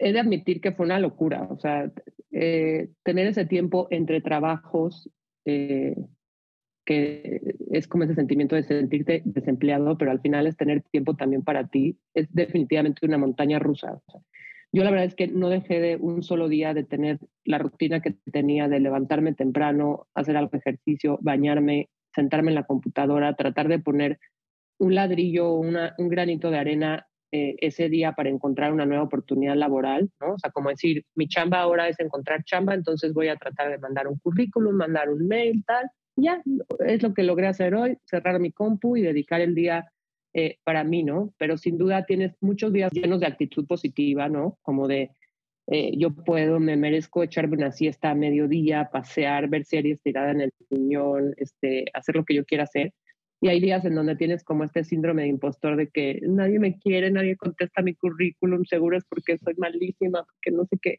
He 0.00 0.12
de 0.12 0.18
admitir 0.18 0.60
que 0.60 0.72
fue 0.72 0.86
una 0.86 0.98
locura, 0.98 1.46
o 1.48 1.60
sea, 1.60 1.92
eh, 2.32 2.90
tener 3.04 3.28
ese 3.28 3.46
tiempo 3.46 3.86
entre 3.92 4.20
trabajos, 4.20 5.08
eh, 5.44 5.94
que 6.84 7.40
es 7.70 7.88
como 7.88 8.04
ese 8.04 8.14
sentimiento 8.14 8.56
de 8.56 8.62
sentirte 8.62 9.22
desempleado, 9.24 9.96
pero 9.96 10.10
al 10.10 10.20
final 10.20 10.46
es 10.46 10.56
tener 10.56 10.82
tiempo 10.82 11.14
también 11.14 11.42
para 11.42 11.66
ti, 11.68 11.98
es 12.14 12.28
definitivamente 12.32 13.06
una 13.06 13.18
montaña 13.18 13.58
rusa. 13.58 14.00
yo 14.72 14.84
la 14.84 14.90
verdad 14.90 15.06
es 15.06 15.14
que 15.14 15.28
no 15.28 15.48
dejé 15.48 15.80
de 15.80 15.96
un 15.96 16.22
solo 16.22 16.48
día 16.48 16.74
de 16.74 16.84
tener 16.84 17.18
la 17.44 17.58
rutina 17.58 18.00
que 18.00 18.16
tenía 18.30 18.68
de 18.68 18.80
levantarme 18.80 19.34
temprano, 19.34 20.06
hacer 20.14 20.36
algo 20.36 20.50
de 20.52 20.58
ejercicio, 20.58 21.18
bañarme, 21.22 21.88
sentarme 22.14 22.50
en 22.50 22.56
la 22.56 22.64
computadora, 22.64 23.34
tratar 23.34 23.68
de 23.68 23.78
poner 23.78 24.18
un 24.78 24.94
ladrillo, 24.94 25.52
una, 25.52 25.94
un 25.98 26.08
granito 26.08 26.50
de 26.50 26.58
arena 26.58 27.06
eh, 27.32 27.56
ese 27.60 27.88
día 27.88 28.12
para 28.12 28.28
encontrar 28.28 28.72
una 28.72 28.86
nueva 28.86 29.02
oportunidad 29.02 29.56
laboral, 29.56 30.10
¿no? 30.20 30.34
O 30.34 30.38
sea, 30.38 30.50
como 30.52 30.68
decir, 30.68 31.04
mi 31.16 31.26
chamba 31.26 31.60
ahora 31.60 31.88
es 31.88 31.98
encontrar 31.98 32.44
chamba, 32.44 32.74
entonces 32.74 33.12
voy 33.12 33.28
a 33.28 33.36
tratar 33.36 33.70
de 33.70 33.78
mandar 33.78 34.06
un 34.06 34.18
currículum, 34.18 34.76
mandar 34.76 35.10
un 35.10 35.26
mail, 35.26 35.64
tal. 35.66 35.90
Ya, 36.16 36.42
es 36.86 37.02
lo 37.02 37.12
que 37.12 37.24
logré 37.24 37.46
hacer 37.46 37.74
hoy, 37.74 37.98
cerrar 38.04 38.38
mi 38.38 38.52
compu 38.52 38.96
y 38.96 39.02
dedicar 39.02 39.40
el 39.40 39.54
día 39.54 39.90
eh, 40.32 40.58
para 40.64 40.84
mí, 40.84 41.02
¿no? 41.02 41.32
Pero 41.38 41.56
sin 41.56 41.78
duda 41.78 42.06
tienes 42.06 42.36
muchos 42.40 42.72
días 42.72 42.92
llenos 42.92 43.20
de 43.20 43.26
actitud 43.26 43.66
positiva, 43.66 44.28
¿no? 44.28 44.58
Como 44.62 44.86
de, 44.88 45.10
eh, 45.68 45.92
yo 45.96 46.10
puedo, 46.10 46.60
me 46.60 46.76
merezco 46.76 47.22
echarme 47.22 47.56
una 47.56 47.72
siesta 47.72 48.10
a 48.10 48.14
mediodía, 48.14 48.90
pasear, 48.92 49.48
ver 49.48 49.64
series 49.64 50.00
tirada 50.02 50.30
en 50.30 50.42
el 50.42 50.52
piñón, 50.68 51.34
este, 51.36 51.86
hacer 51.94 52.16
lo 52.16 52.24
que 52.24 52.34
yo 52.34 52.44
quiera 52.44 52.64
hacer. 52.64 52.92
Y 53.40 53.48
hay 53.48 53.60
días 53.60 53.84
en 53.84 53.94
donde 53.94 54.16
tienes 54.16 54.42
como 54.44 54.64
este 54.64 54.84
síndrome 54.84 55.22
de 55.22 55.28
impostor 55.28 55.76
de 55.76 55.88
que 55.88 56.20
nadie 56.22 56.58
me 56.58 56.78
quiere, 56.78 57.10
nadie 57.10 57.36
contesta 57.36 57.82
mi 57.82 57.94
currículum, 57.94 58.64
seguro 58.64 58.96
es 58.96 59.04
porque 59.04 59.38
soy 59.38 59.54
malísima, 59.56 60.24
porque 60.24 60.50
no 60.50 60.64
sé 60.64 60.78
qué. 60.80 60.96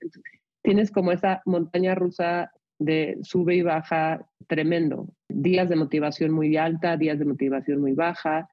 Tienes 0.61 0.91
como 0.91 1.11
esa 1.11 1.41
montaña 1.45 1.95
rusa 1.95 2.51
de 2.79 3.17
sube 3.21 3.55
y 3.55 3.61
baja 3.61 4.27
tremendo. 4.47 5.09
Días 5.29 5.69
de 5.69 5.75
motivación 5.75 6.31
muy 6.31 6.57
alta, 6.57 6.97
días 6.97 7.19
de 7.19 7.25
motivación 7.25 7.81
muy 7.81 7.93
baja, 7.93 8.49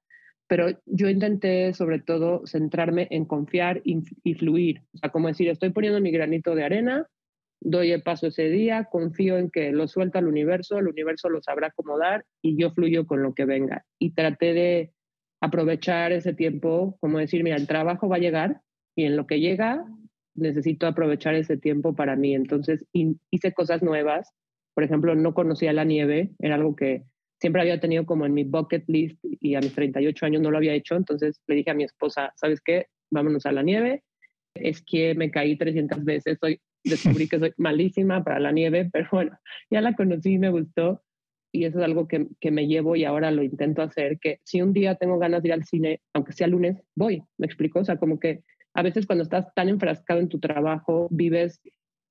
pero 0.48 0.68
yo 0.87 1.08
intenté 1.08 1.72
sobre 1.72 1.98
todo 1.98 2.46
centrarme 2.46 3.08
en 3.11 3.24
confiar 3.24 3.80
y, 3.85 4.35
fluir. 4.35 4.82
O 4.94 4.98
sea, 4.98 5.11
como 5.11 5.28
decir, 5.28 5.48
estoy 5.48 5.70
poniendo 5.70 6.00
mi 6.00 6.11
granito 6.11 6.54
de 6.54 6.64
arena, 6.64 7.06
doy 7.61 7.92
el 7.92 8.02
paso 8.02 8.26
ese 8.26 8.50
día, 8.50 8.85
confío 8.90 9.38
en 9.38 9.50
que 9.50 9.72
lo 9.72 9.88
suelta 9.88 10.18
el 10.18 10.26
universo, 10.26 10.78
el 10.78 10.88
universo 10.88 11.28
lo 11.28 11.40
sabrá 11.40 11.68
acomodar 11.68 12.24
y 12.42 12.61
yo 12.61 12.70
fluyo 12.72 13.06
con 13.06 13.22
lo 13.22 13.35
que 13.35 13.44
venga. 13.44 13.87
Y 13.98 14.12
traté 14.12 14.52
de 14.52 14.92
aprovechar 15.40 16.12
ese 16.12 16.35
tiempo, 16.35 16.96
como 17.00 17.18
decir, 17.18 17.42
mira, 17.42 17.56
el 17.56 17.66
trabajo 17.66 18.08
va 18.08 18.16
a 18.16 18.20
llegar 18.20 18.61
y 18.94 19.04
en 19.04 19.16
lo 19.16 19.26
que 19.26 19.40
llega 19.40 19.87
necesito 20.35 20.87
aprovechar 20.87 21.35
ese 21.35 21.57
tiempo 21.57 21.95
para 21.95 22.16
mí. 22.16 22.35
Entonces 22.35 22.85
hice 22.92 23.53
cosas 23.53 23.83
nuevas. 23.83 24.33
Por 24.75 24.85
ejemplo, 24.85 25.14
no 25.14 25.35
conocía 25.35 25.73
la 25.73 25.85
nieve, 25.85 26.31
era 26.38 26.55
algo 26.55 26.75
que 26.75 27.05
siempre 27.40 27.61
había 27.61 27.81
tenido 27.81 28.07
como 28.07 28.25
en 28.25 28.35
mi 28.35 28.45
bucket 28.45 28.85
list 28.87 29.18
y 29.23 29.55
a 29.55 29.61
mis 29.61 29.75
38 29.75 30.27
años 30.27 30.42
no 30.42 30.51
lo 30.51 30.59
había 30.59 30.75
hecho. 30.75 30.97
Entonces 30.97 31.40
le 31.47 31.57
dije 31.57 31.71
a 31.71 31.75
mi 31.75 31.85
esposa, 31.85 32.33
¿sabes 32.37 32.61
qué? 32.61 32.87
Vámonos 33.11 33.47
a 33.47 33.53
la 33.53 33.62
nieve. 33.62 34.05
Es 34.55 34.83
que 34.83 35.14
me 35.14 35.31
caí 35.31 35.57
300 35.57 36.05
veces, 36.05 36.38
soy 36.40 36.61
descubrí 36.85 37.29
que 37.29 37.38
soy 37.38 37.53
malísima 37.57 38.25
para 38.25 38.40
la 38.40 38.53
nieve, 38.53 38.88
pero 38.92 39.09
bueno, 39.12 39.38
ya 39.71 39.81
la 39.81 39.95
conocí 39.95 40.35
y 40.35 40.38
me 40.38 40.51
gustó. 40.51 41.03
Y 41.55 41.64
eso 41.66 41.79
es 41.79 41.85
algo 41.85 42.09
que, 42.09 42.29
que, 42.40 42.51
me 42.51 42.66
llevo 42.66 42.97
y 42.97 43.05
ahora 43.05 43.31
lo 43.31 43.42
intento 43.42 43.83
hacer, 43.83 44.18
que 44.18 44.40
si 44.42 44.62
un 44.62 44.73
día 44.73 44.95
tengo 44.95 45.18
ganas 45.18 45.42
de 45.42 45.49
ir 45.49 45.53
al 45.53 45.64
cine, 45.64 46.01
aunque 46.14 46.33
sea 46.33 46.47
lunes, 46.47 46.83
voy, 46.95 47.23
me 47.37 47.47
explico. 47.47 47.81
O 47.81 47.85
sea, 47.85 47.99
como 47.99 48.18
que 48.18 48.42
a 48.74 48.82
veces 48.82 49.06
cuando 49.06 49.22
estás 49.22 49.52
tan 49.54 49.68
enfrascado 49.68 50.20
en 50.20 50.28
tu 50.28 50.38
trabajo, 50.38 51.08
vives 51.11 51.61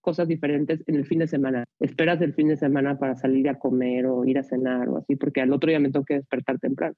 cosas 0.01 0.27
diferentes 0.27 0.83
en 0.87 0.95
el 0.95 1.05
fin 1.05 1.19
de 1.19 1.27
semana. 1.27 1.65
Esperas 1.79 2.21
el 2.21 2.33
fin 2.33 2.47
de 2.47 2.57
semana 2.57 2.97
para 2.97 3.15
salir 3.15 3.49
a 3.49 3.59
comer 3.59 4.05
o 4.07 4.25
ir 4.25 4.37
a 4.37 4.43
cenar 4.43 4.89
o 4.89 4.97
así, 4.97 5.15
porque 5.15 5.41
al 5.41 5.53
otro 5.53 5.69
día 5.69 5.79
me 5.79 5.91
que 5.91 6.15
despertar 6.15 6.59
temprano. 6.59 6.95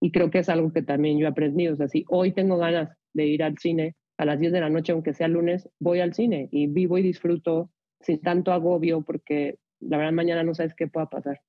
Y 0.00 0.10
creo 0.10 0.30
que 0.30 0.40
es 0.40 0.48
algo 0.48 0.72
que 0.72 0.82
también 0.82 1.18
yo 1.18 1.26
he 1.26 1.30
aprendido. 1.30 1.72
O 1.72 1.76
sea, 1.76 1.88
si 1.88 2.04
hoy 2.08 2.32
tengo 2.32 2.58
ganas 2.58 2.90
de 3.14 3.26
ir 3.26 3.42
al 3.42 3.58
cine 3.58 3.96
a 4.18 4.24
las 4.24 4.38
10 4.38 4.52
de 4.52 4.60
la 4.60 4.70
noche, 4.70 4.92
aunque 4.92 5.14
sea 5.14 5.28
lunes, 5.28 5.68
voy 5.80 6.00
al 6.00 6.14
cine 6.14 6.48
y 6.50 6.66
vivo 6.66 6.98
y 6.98 7.02
disfruto 7.02 7.70
sin 8.00 8.20
tanto 8.20 8.52
agobio, 8.52 9.02
porque 9.02 9.58
la 9.80 9.96
verdad 9.96 10.12
mañana 10.12 10.42
no 10.42 10.54
sabes 10.54 10.74
qué 10.74 10.88
pueda 10.88 11.06
pasar. 11.08 11.40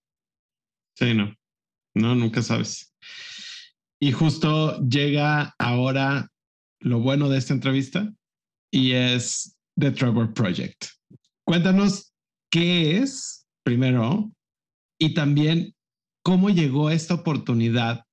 Sí, 0.95 1.13
no. 1.13 1.33
No, 1.95 2.15
nunca 2.15 2.41
sabes. 2.41 2.95
Y 3.99 4.11
justo 4.11 4.79
llega 4.81 5.53
ahora 5.57 6.29
lo 6.83 6.99
bueno 6.99 7.29
de 7.29 7.37
esta 7.37 7.53
entrevista 7.53 8.13
y 8.71 8.91
es 8.91 9.57
The 9.79 9.91
Trevor 9.91 10.33
Project. 10.33 10.85
Cuéntanos 11.45 12.13
qué 12.51 12.97
es, 12.97 13.47
primero, 13.63 14.31
y 14.99 15.13
también 15.13 15.73
cómo 16.23 16.49
llegó 16.49 16.89
esta 16.89 17.15
oportunidad. 17.15 18.05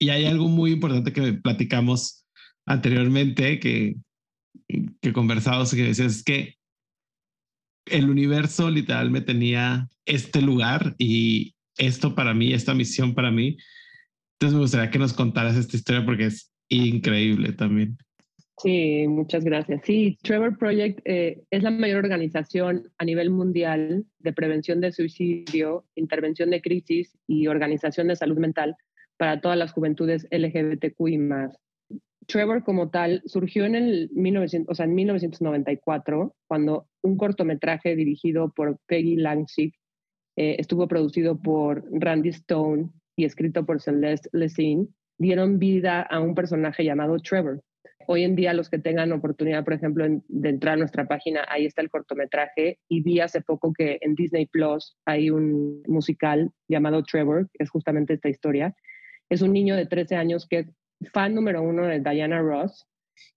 Y 0.00 0.10
hay 0.10 0.26
algo 0.26 0.48
muy 0.48 0.72
importante 0.72 1.12
que 1.12 1.32
platicamos 1.34 2.24
anteriormente, 2.66 3.60
que, 3.60 3.96
que 4.68 5.12
conversamos, 5.12 5.72
que 5.72 5.82
decías, 5.82 6.16
es 6.16 6.24
que 6.24 6.56
el 7.86 8.08
universo 8.08 8.70
literal 8.70 9.10
me 9.10 9.20
tenía 9.20 9.88
este 10.06 10.42
lugar 10.42 10.94
y 10.98 11.54
esto 11.76 12.14
para 12.14 12.34
mí, 12.34 12.52
esta 12.52 12.74
misión 12.74 13.14
para 13.14 13.30
mí. 13.30 13.56
Entonces 14.34 14.54
me 14.54 14.62
gustaría 14.62 14.90
que 14.90 14.98
nos 14.98 15.12
contaras 15.12 15.56
esta 15.56 15.76
historia 15.76 16.04
porque 16.04 16.26
es 16.26 16.52
increíble 16.68 17.52
también. 17.52 17.98
Sí, 18.58 19.06
muchas 19.08 19.44
gracias. 19.44 19.82
Sí, 19.84 20.18
Trevor 20.22 20.56
Project 20.58 21.00
eh, 21.04 21.42
es 21.50 21.62
la 21.62 21.70
mayor 21.70 22.04
organización 22.04 22.90
a 22.98 23.04
nivel 23.04 23.30
mundial 23.30 24.04
de 24.18 24.32
prevención 24.32 24.80
de 24.80 24.92
suicidio, 24.92 25.84
intervención 25.94 26.50
de 26.50 26.60
crisis 26.60 27.16
y 27.26 27.46
organización 27.48 28.08
de 28.08 28.16
salud 28.16 28.38
mental 28.38 28.76
para 29.16 29.40
todas 29.40 29.56
las 29.56 29.72
juventudes 29.72 30.26
LGBTQI 30.30 31.18
más. 31.18 31.58
Trevor 32.26 32.62
como 32.62 32.90
tal 32.90 33.22
surgió 33.24 33.64
en, 33.64 33.74
el 33.74 34.10
1900, 34.12 34.70
o 34.70 34.74
sea, 34.74 34.86
en 34.86 34.94
1994 34.94 36.34
cuando 36.46 36.86
un 37.02 37.16
cortometraje 37.16 37.96
dirigido 37.96 38.52
por 38.54 38.78
Peggy 38.86 39.16
Langsick 39.16 39.74
eh, 40.36 40.56
estuvo 40.58 40.86
producido 40.88 41.40
por 41.40 41.84
Randy 41.90 42.30
Stone 42.30 42.90
y 43.16 43.24
escrito 43.24 43.66
por 43.66 43.80
Celeste 43.80 44.28
Lessing, 44.32 44.94
dieron 45.18 45.58
vida 45.58 46.02
a 46.02 46.20
un 46.20 46.34
personaje 46.34 46.84
llamado 46.84 47.18
Trevor. 47.18 47.62
Hoy 48.06 48.24
en 48.24 48.36
día 48.36 48.52
los 48.52 48.68
que 48.68 48.78
tengan 48.78 49.12
oportunidad, 49.12 49.64
por 49.64 49.74
ejemplo, 49.74 50.06
de 50.08 50.48
entrar 50.48 50.74
a 50.74 50.78
nuestra 50.78 51.06
página, 51.06 51.44
ahí 51.48 51.66
está 51.66 51.82
el 51.82 51.90
cortometraje 51.90 52.78
y 52.88 53.02
vi 53.02 53.20
hace 53.20 53.40
poco 53.40 53.72
que 53.72 53.98
en 54.00 54.14
Disney 54.14 54.46
Plus 54.46 54.96
hay 55.04 55.30
un 55.30 55.82
musical 55.86 56.50
llamado 56.68 57.02
Trevor, 57.02 57.48
que 57.52 57.64
es 57.64 57.70
justamente 57.70 58.14
esta 58.14 58.28
historia. 58.28 58.74
Es 59.28 59.42
un 59.42 59.52
niño 59.52 59.76
de 59.76 59.86
13 59.86 60.16
años 60.16 60.46
que 60.48 60.58
es 60.60 60.66
fan 61.12 61.34
número 61.34 61.62
uno 61.62 61.86
de 61.86 62.00
Diana 62.00 62.40
Ross 62.40 62.86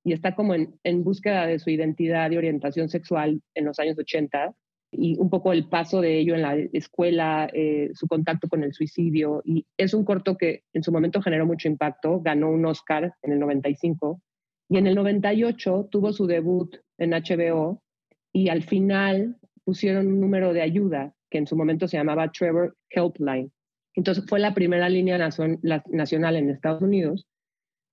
y 0.04 0.13
está 0.13 0.36
como 0.36 0.54
en, 0.54 0.80
en 0.84 1.04
búsqueda 1.04 1.45
de 1.47 1.60
su 1.60 1.69
identidad 1.69 2.32
y 2.32 2.38
orientación 2.38 2.89
sexual 2.89 3.41
en 3.54 3.65
los 3.65 3.80
años 3.80 3.97
80 3.97 4.56
y 4.97 5.17
un 5.19 5.30
poco 5.30 5.51
el 5.54 5.67
paso 5.67 6.01
de 6.01 6.17
ello 6.19 6.36
en 6.36 6.41
la 6.41 6.56
escuela, 6.73 7.49
eh, 7.54 7.91
su 7.93 8.08
contacto 8.08 8.47
con 8.47 8.63
el 8.63 8.73
suicidio. 8.73 9.41
Y 9.45 9.65
es 9.78 9.93
un 9.93 10.06
corto 10.06 10.38
que 10.38 10.63
en 10.73 10.84
su 10.84 10.91
momento 10.91 11.21
generó 11.21 11.45
mucho 11.45 11.67
impacto, 11.67 12.21
ganó 12.21 12.49
un 12.49 12.65
Oscar 12.65 13.13
en 13.21 13.34
el 13.34 13.39
95 13.39 14.21
y 14.69 14.78
en 14.78 14.88
el 14.88 14.95
98 14.95 15.89
tuvo 15.91 16.12
su 16.13 16.25
debut 16.25 16.75
en 16.97 17.12
HBO 17.12 17.82
y 18.34 18.49
al 18.49 18.63
final 18.63 19.38
pusieron 19.63 20.08
un 20.08 20.19
número 20.19 20.54
de 20.54 20.62
ayuda 20.62 21.13
que 21.30 21.38
en 21.38 21.47
su 21.47 21.56
momento 21.56 21.88
se 21.88 21.97
llamaba 21.97 22.32
Trevor 22.32 22.75
Helpline. 22.89 23.51
Entonces 23.95 24.25
fue 24.28 24.39
la 24.39 24.54
primera 24.54 24.89
línea 24.89 25.17
nacional 25.17 26.36
en 26.36 26.49
Estados 26.49 26.82
Unidos 26.82 27.28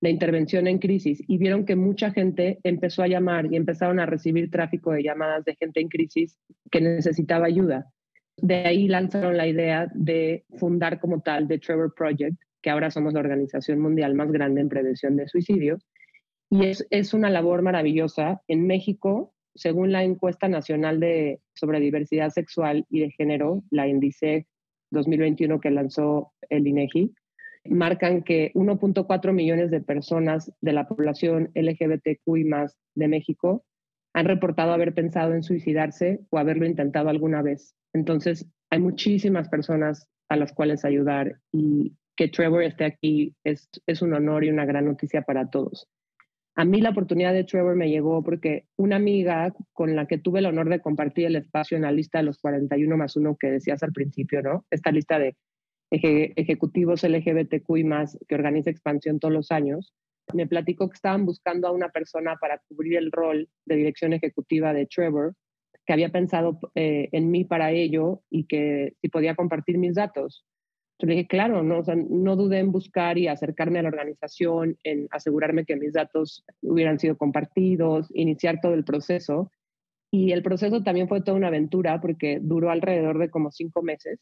de 0.01 0.09
intervención 0.09 0.67
en 0.67 0.79
crisis 0.79 1.23
y 1.27 1.37
vieron 1.37 1.65
que 1.65 1.77
mucha 1.77 2.11
gente 2.11 2.59
empezó 2.63 3.03
a 3.03 3.07
llamar 3.07 3.45
y 3.51 3.55
empezaron 3.55 4.01
a 4.01 4.05
recibir 4.05 4.51
tráfico 4.51 4.91
de 4.91 5.01
llamadas 5.01 5.45
de 5.45 5.55
gente 5.55 5.79
en 5.79 5.87
crisis 5.87 6.37
que 6.69 6.81
necesitaba 6.81 7.45
ayuda. 7.45 7.85
De 8.35 8.55
ahí 8.65 8.89
lanzaron 8.89 9.37
la 9.37 9.47
idea 9.47 9.89
de 9.93 10.43
fundar 10.57 10.99
como 10.99 11.21
tal 11.21 11.47
The 11.47 11.59
Trevor 11.59 11.93
Project, 11.95 12.35
que 12.61 12.69
ahora 12.69 12.91
somos 12.91 13.13
la 13.13 13.21
organización 13.21 13.79
mundial 13.79 14.13
más 14.13 14.29
grande 14.29 14.59
en 14.59 14.67
prevención 14.67 15.15
de 15.15 15.27
suicidio. 15.29 15.77
Y 16.53 16.67
es, 16.67 16.85
es 16.91 17.15
una 17.15 17.31
labor 17.31 17.63
maravillosa. 17.63 18.43
En 18.47 18.67
México, 18.67 19.33
según 19.55 19.91
la 19.91 20.03
encuesta 20.03 20.47
nacional 20.47 20.99
de, 20.99 21.39
sobre 21.55 21.79
diversidad 21.79 22.29
sexual 22.29 22.85
y 22.91 22.99
de 22.99 23.09
género, 23.09 23.63
la 23.71 23.87
INDICE 23.87 24.45
2021 24.91 25.59
que 25.59 25.71
lanzó 25.71 26.31
el 26.49 26.67
INEGI, 26.67 27.11
marcan 27.65 28.21
que 28.21 28.51
1.4 28.53 29.33
millones 29.33 29.71
de 29.71 29.81
personas 29.81 30.53
de 30.61 30.73
la 30.73 30.87
población 30.87 31.49
LGBTQI 31.55 32.47
de 32.93 33.07
México 33.07 33.65
han 34.13 34.25
reportado 34.25 34.73
haber 34.73 34.93
pensado 34.93 35.33
en 35.33 35.41
suicidarse 35.41 36.19
o 36.29 36.37
haberlo 36.37 36.67
intentado 36.67 37.09
alguna 37.09 37.41
vez. 37.41 37.75
Entonces, 37.93 38.47
hay 38.69 38.79
muchísimas 38.79 39.49
personas 39.49 40.07
a 40.29 40.35
las 40.35 40.53
cuales 40.53 40.85
ayudar 40.85 41.39
y 41.51 41.93
que 42.15 42.27
Trevor 42.27 42.61
esté 42.61 42.85
aquí 42.85 43.33
es, 43.43 43.67
es 43.87 44.03
un 44.03 44.13
honor 44.13 44.43
y 44.43 44.51
una 44.51 44.65
gran 44.65 44.85
noticia 44.85 45.23
para 45.23 45.49
todos. 45.49 45.87
A 46.55 46.65
mí 46.65 46.81
la 46.81 46.91
oportunidad 46.91 47.33
de 47.33 47.43
Trevor 47.43 47.75
me 47.75 47.89
llegó 47.89 48.23
porque 48.23 48.67
una 48.75 48.97
amiga 48.97 49.53
con 49.71 49.95
la 49.95 50.05
que 50.05 50.19
tuve 50.19 50.39
el 50.39 50.45
honor 50.45 50.69
de 50.69 50.81
compartir 50.81 51.25
el 51.25 51.35
espacio 51.35 51.77
en 51.77 51.83
la 51.83 51.91
lista 51.91 52.19
de 52.19 52.25
los 52.25 52.37
41 52.37 52.95
más 52.95 53.15
1 53.15 53.37
que 53.39 53.51
decías 53.51 53.81
al 53.81 53.91
principio, 53.91 54.41
¿no? 54.43 54.65
Esta 54.69 54.91
lista 54.91 55.17
de 55.17 55.35
ejecutivos 55.89 57.03
LGBTQI 57.03 57.83
más 57.83 58.17
que 58.27 58.35
organiza 58.35 58.69
expansión 58.69 59.19
todos 59.19 59.33
los 59.33 59.51
años, 59.51 59.93
me 60.33 60.47
platicó 60.47 60.89
que 60.89 60.95
estaban 60.95 61.25
buscando 61.25 61.67
a 61.67 61.71
una 61.71 61.89
persona 61.89 62.37
para 62.37 62.61
cubrir 62.67 62.97
el 62.97 63.11
rol 63.11 63.49
de 63.65 63.75
dirección 63.75 64.13
ejecutiva 64.13 64.73
de 64.73 64.85
Trevor, 64.85 65.35
que 65.85 65.93
había 65.93 66.09
pensado 66.09 66.59
eh, 66.75 67.09
en 67.11 67.29
mí 67.29 67.43
para 67.43 67.71
ello 67.71 68.21
y 68.29 68.45
que 68.45 68.93
si 69.01 69.09
podía 69.09 69.35
compartir 69.35 69.77
mis 69.77 69.95
datos. 69.95 70.45
Yo 71.03 71.07
le 71.07 71.15
dije, 71.15 71.27
claro, 71.27 71.63
no, 71.63 71.83
no 72.09 72.35
dudé 72.37 72.59
en 72.59 72.71
buscar 72.71 73.17
y 73.17 73.27
acercarme 73.27 73.79
a 73.79 73.81
la 73.81 73.89
organización, 73.89 74.77
en 74.85 75.09
asegurarme 75.11 75.65
que 75.65 75.75
mis 75.75 75.91
datos 75.91 76.45
hubieran 76.61 76.97
sido 76.97 77.17
compartidos, 77.17 78.07
iniciar 78.13 78.61
todo 78.61 78.73
el 78.73 78.85
proceso. 78.85 79.51
Y 80.09 80.31
el 80.31 80.43
proceso 80.43 80.81
también 80.81 81.09
fue 81.09 81.21
toda 81.21 81.35
una 81.35 81.47
aventura 81.47 81.99
porque 81.99 82.39
duró 82.41 82.71
alrededor 82.71 83.19
de 83.19 83.29
como 83.29 83.51
cinco 83.51 83.83
meses 83.83 84.21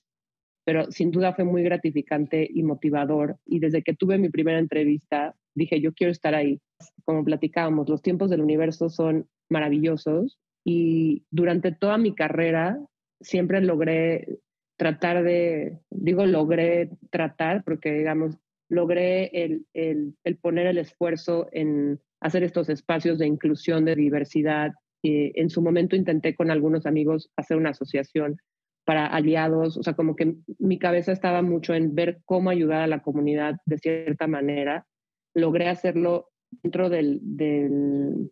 pero 0.63 0.91
sin 0.91 1.11
duda 1.11 1.33
fue 1.33 1.43
muy 1.43 1.63
gratificante 1.63 2.47
y 2.49 2.63
motivador. 2.63 3.37
Y 3.45 3.59
desde 3.59 3.81
que 3.81 3.93
tuve 3.93 4.17
mi 4.17 4.29
primera 4.29 4.59
entrevista, 4.59 5.35
dije, 5.55 5.81
yo 5.81 5.93
quiero 5.93 6.11
estar 6.11 6.35
ahí. 6.35 6.59
Como 7.03 7.23
platicábamos, 7.23 7.89
los 7.89 8.01
tiempos 8.01 8.29
del 8.29 8.41
universo 8.41 8.89
son 8.89 9.27
maravillosos 9.49 10.39
y 10.63 11.25
durante 11.31 11.71
toda 11.71 11.97
mi 11.97 12.13
carrera 12.13 12.79
siempre 13.19 13.61
logré 13.61 14.39
tratar 14.81 15.21
de, 15.21 15.77
digo, 15.91 16.25
logré 16.25 16.89
tratar 17.11 17.63
porque, 17.63 17.91
digamos, 17.91 18.39
logré 18.67 19.25
el, 19.43 19.67
el, 19.75 20.15
el 20.23 20.37
poner 20.37 20.65
el 20.65 20.79
esfuerzo 20.79 21.47
en 21.51 21.99
hacer 22.19 22.41
estos 22.41 22.67
espacios 22.67 23.19
de 23.19 23.27
inclusión, 23.27 23.85
de 23.85 23.95
diversidad. 23.95 24.71
Y 25.03 25.39
en 25.39 25.51
su 25.51 25.61
momento 25.61 25.95
intenté 25.95 26.33
con 26.33 26.49
algunos 26.49 26.87
amigos 26.87 27.29
hacer 27.35 27.57
una 27.57 27.69
asociación 27.69 28.37
para 28.83 29.05
aliados, 29.05 29.77
o 29.77 29.83
sea, 29.83 29.93
como 29.93 30.15
que 30.15 30.33
mi 30.57 30.79
cabeza 30.79 31.11
estaba 31.11 31.43
mucho 31.43 31.75
en 31.75 31.93
ver 31.93 32.21
cómo 32.25 32.49
ayudar 32.49 32.81
a 32.81 32.87
la 32.87 33.03
comunidad 33.03 33.57
de 33.67 33.77
cierta 33.77 34.25
manera. 34.25 34.87
Logré 35.35 35.67
hacerlo 35.69 36.29
dentro 36.63 36.89
del, 36.89 37.19
del 37.21 38.31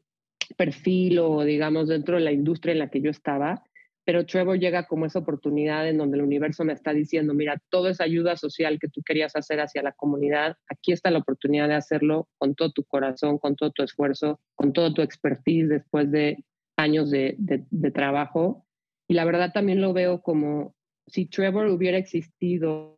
perfil 0.58 1.20
o, 1.20 1.44
digamos, 1.44 1.90
dentro 1.90 2.16
de 2.16 2.24
la 2.24 2.32
industria 2.32 2.72
en 2.72 2.80
la 2.80 2.90
que 2.90 3.02
yo 3.02 3.12
estaba, 3.12 3.62
pero 4.10 4.26
Trevor 4.26 4.58
llega 4.58 4.88
como 4.88 5.06
esa 5.06 5.20
oportunidad 5.20 5.88
en 5.88 6.00
donde 6.00 6.18
el 6.18 6.24
universo 6.24 6.66
me 6.66 6.74
está 6.74 6.94
diciendo, 6.94 7.36
mira, 7.36 7.62
toda 7.70 7.92
esa 7.92 8.06
ayuda 8.06 8.36
social 8.38 8.80
que 8.80 8.88
tú 8.88 9.04
querías 9.06 9.36
hacer 9.36 9.60
hacia 9.60 9.84
la 9.84 9.92
comunidad, 9.92 10.58
aquí 10.68 10.94
está 10.94 11.12
la 11.12 11.20
oportunidad 11.20 11.68
de 11.68 11.76
hacerlo 11.76 12.28
con 12.40 12.56
todo 12.56 12.72
tu 12.72 12.84
corazón, 12.86 13.38
con 13.38 13.56
todo 13.56 13.70
tu 13.70 13.84
esfuerzo, 13.84 14.40
con 14.56 14.74
todo 14.74 14.96
tu 14.96 15.04
expertise 15.04 15.70
después 15.70 16.10
de 16.10 16.44
años 16.76 17.12
de, 17.12 17.36
de, 17.38 17.68
de 17.70 17.92
trabajo 17.92 18.66
y 19.08 19.14
la 19.14 19.26
verdad 19.26 19.52
también 19.54 19.80
lo 19.80 19.94
veo 19.94 20.24
como 20.24 20.74
si 21.06 21.28
Trevor 21.28 21.68
hubiera 21.68 22.00
existido 22.00 22.98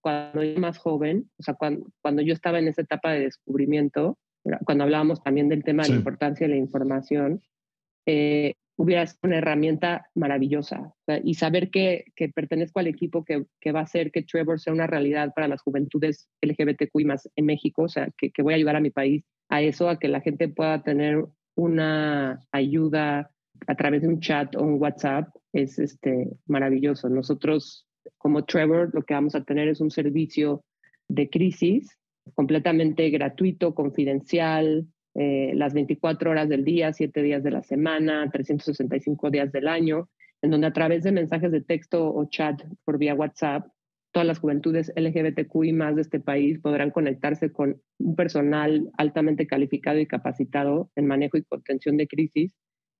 cuando 0.00 0.42
yo 0.42 0.50
era 0.50 0.60
más 0.60 0.78
joven, 0.78 1.30
o 1.38 1.44
sea, 1.44 1.54
cuando, 1.54 1.86
cuando 2.02 2.22
yo 2.22 2.32
estaba 2.32 2.58
en 2.58 2.66
esa 2.66 2.82
etapa 2.82 3.12
de 3.12 3.20
descubrimiento, 3.20 4.18
cuando 4.64 4.82
hablábamos 4.82 5.22
también 5.22 5.48
del 5.48 5.62
tema 5.62 5.84
de 5.84 5.90
la 5.90 5.94
importancia 5.94 6.48
de 6.48 6.54
la 6.54 6.58
información, 6.58 7.40
eh, 8.04 8.54
hubiera 8.76 9.06
sido 9.06 9.20
una 9.24 9.38
herramienta 9.38 10.06
maravillosa. 10.14 10.92
y 11.24 11.34
saber 11.34 11.70
que, 11.70 12.04
que, 12.14 12.28
pertenezco 12.28 12.78
al 12.78 12.86
equipo 12.86 13.24
que, 13.24 13.46
que, 13.60 13.72
va 13.72 13.80
a 13.80 13.84
hacer 13.84 14.10
que 14.10 14.22
Trevor 14.22 14.60
sea 14.60 14.72
una 14.72 14.86
realidad 14.86 15.32
para 15.34 15.48
las 15.48 15.62
juventudes 15.62 16.28
LGBTQI 16.42 17.04
más 17.04 17.28
en 17.36 17.46
México, 17.46 17.82
o 17.82 17.88
sea, 17.88 18.08
que, 18.18 18.30
que 18.30 18.42
voy 18.42 18.52
a 18.52 18.56
ayudar 18.56 18.76
a 18.76 18.80
mi 18.80 18.90
país 18.90 19.24
a 19.48 19.62
eso, 19.62 19.88
a 19.88 19.98
que 19.98 20.08
la 20.08 20.20
gente 20.20 20.48
pueda 20.48 20.82
tener 20.82 21.24
una 21.54 22.40
ayuda 22.52 23.30
a 23.66 23.74
través 23.74 24.02
de 24.02 24.08
un 24.08 24.20
chat 24.20 24.54
o 24.56 24.62
un 24.62 24.80
WhatsApp 24.80 25.28
es 25.52 25.78
este, 25.78 26.30
maravilloso. 26.46 27.08
Nosotros, 27.08 27.86
como 28.18 28.44
Trevor, 28.44 28.90
lo 28.92 29.02
que 29.02 29.14
vamos 29.14 29.34
a 29.34 29.44
tener 29.44 29.68
es 29.68 29.80
un 29.80 29.90
servicio 29.90 30.62
de 31.08 31.30
crisis 31.30 31.96
completamente 32.34 33.08
gratuito, 33.10 33.74
confidencial, 33.74 34.86
eh, 35.18 35.52
las 35.54 35.74
24 35.74 36.30
horas 36.30 36.48
del 36.48 36.64
día, 36.64 36.92
7 36.92 37.22
días 37.22 37.42
de 37.42 37.50
la 37.50 37.62
semana, 37.62 38.28
365 38.30 39.30
días 39.30 39.50
del 39.52 39.68
año, 39.68 40.08
en 40.42 40.50
donde 40.50 40.66
a 40.66 40.72
través 40.72 41.04
de 41.04 41.12
mensajes 41.12 41.50
de 41.50 41.60
texto 41.60 42.12
o 42.14 42.28
chat 42.28 42.62
por 42.84 42.98
vía 42.98 43.14
WhatsApp, 43.14 43.66
todas 44.12 44.26
las 44.26 44.38
juventudes 44.38 44.92
LGBTQI 44.96 45.72
más 45.72 45.96
de 45.96 46.02
este 46.02 46.20
país 46.20 46.58
podrán 46.60 46.90
conectarse 46.90 47.52
con 47.52 47.80
un 47.98 48.16
personal 48.16 48.90
altamente 48.96 49.46
calificado 49.46 49.98
y 49.98 50.06
capacitado 50.06 50.90
en 50.96 51.06
manejo 51.06 51.36
y 51.36 51.44
contención 51.44 51.96
de 51.96 52.06
crisis 52.06 52.52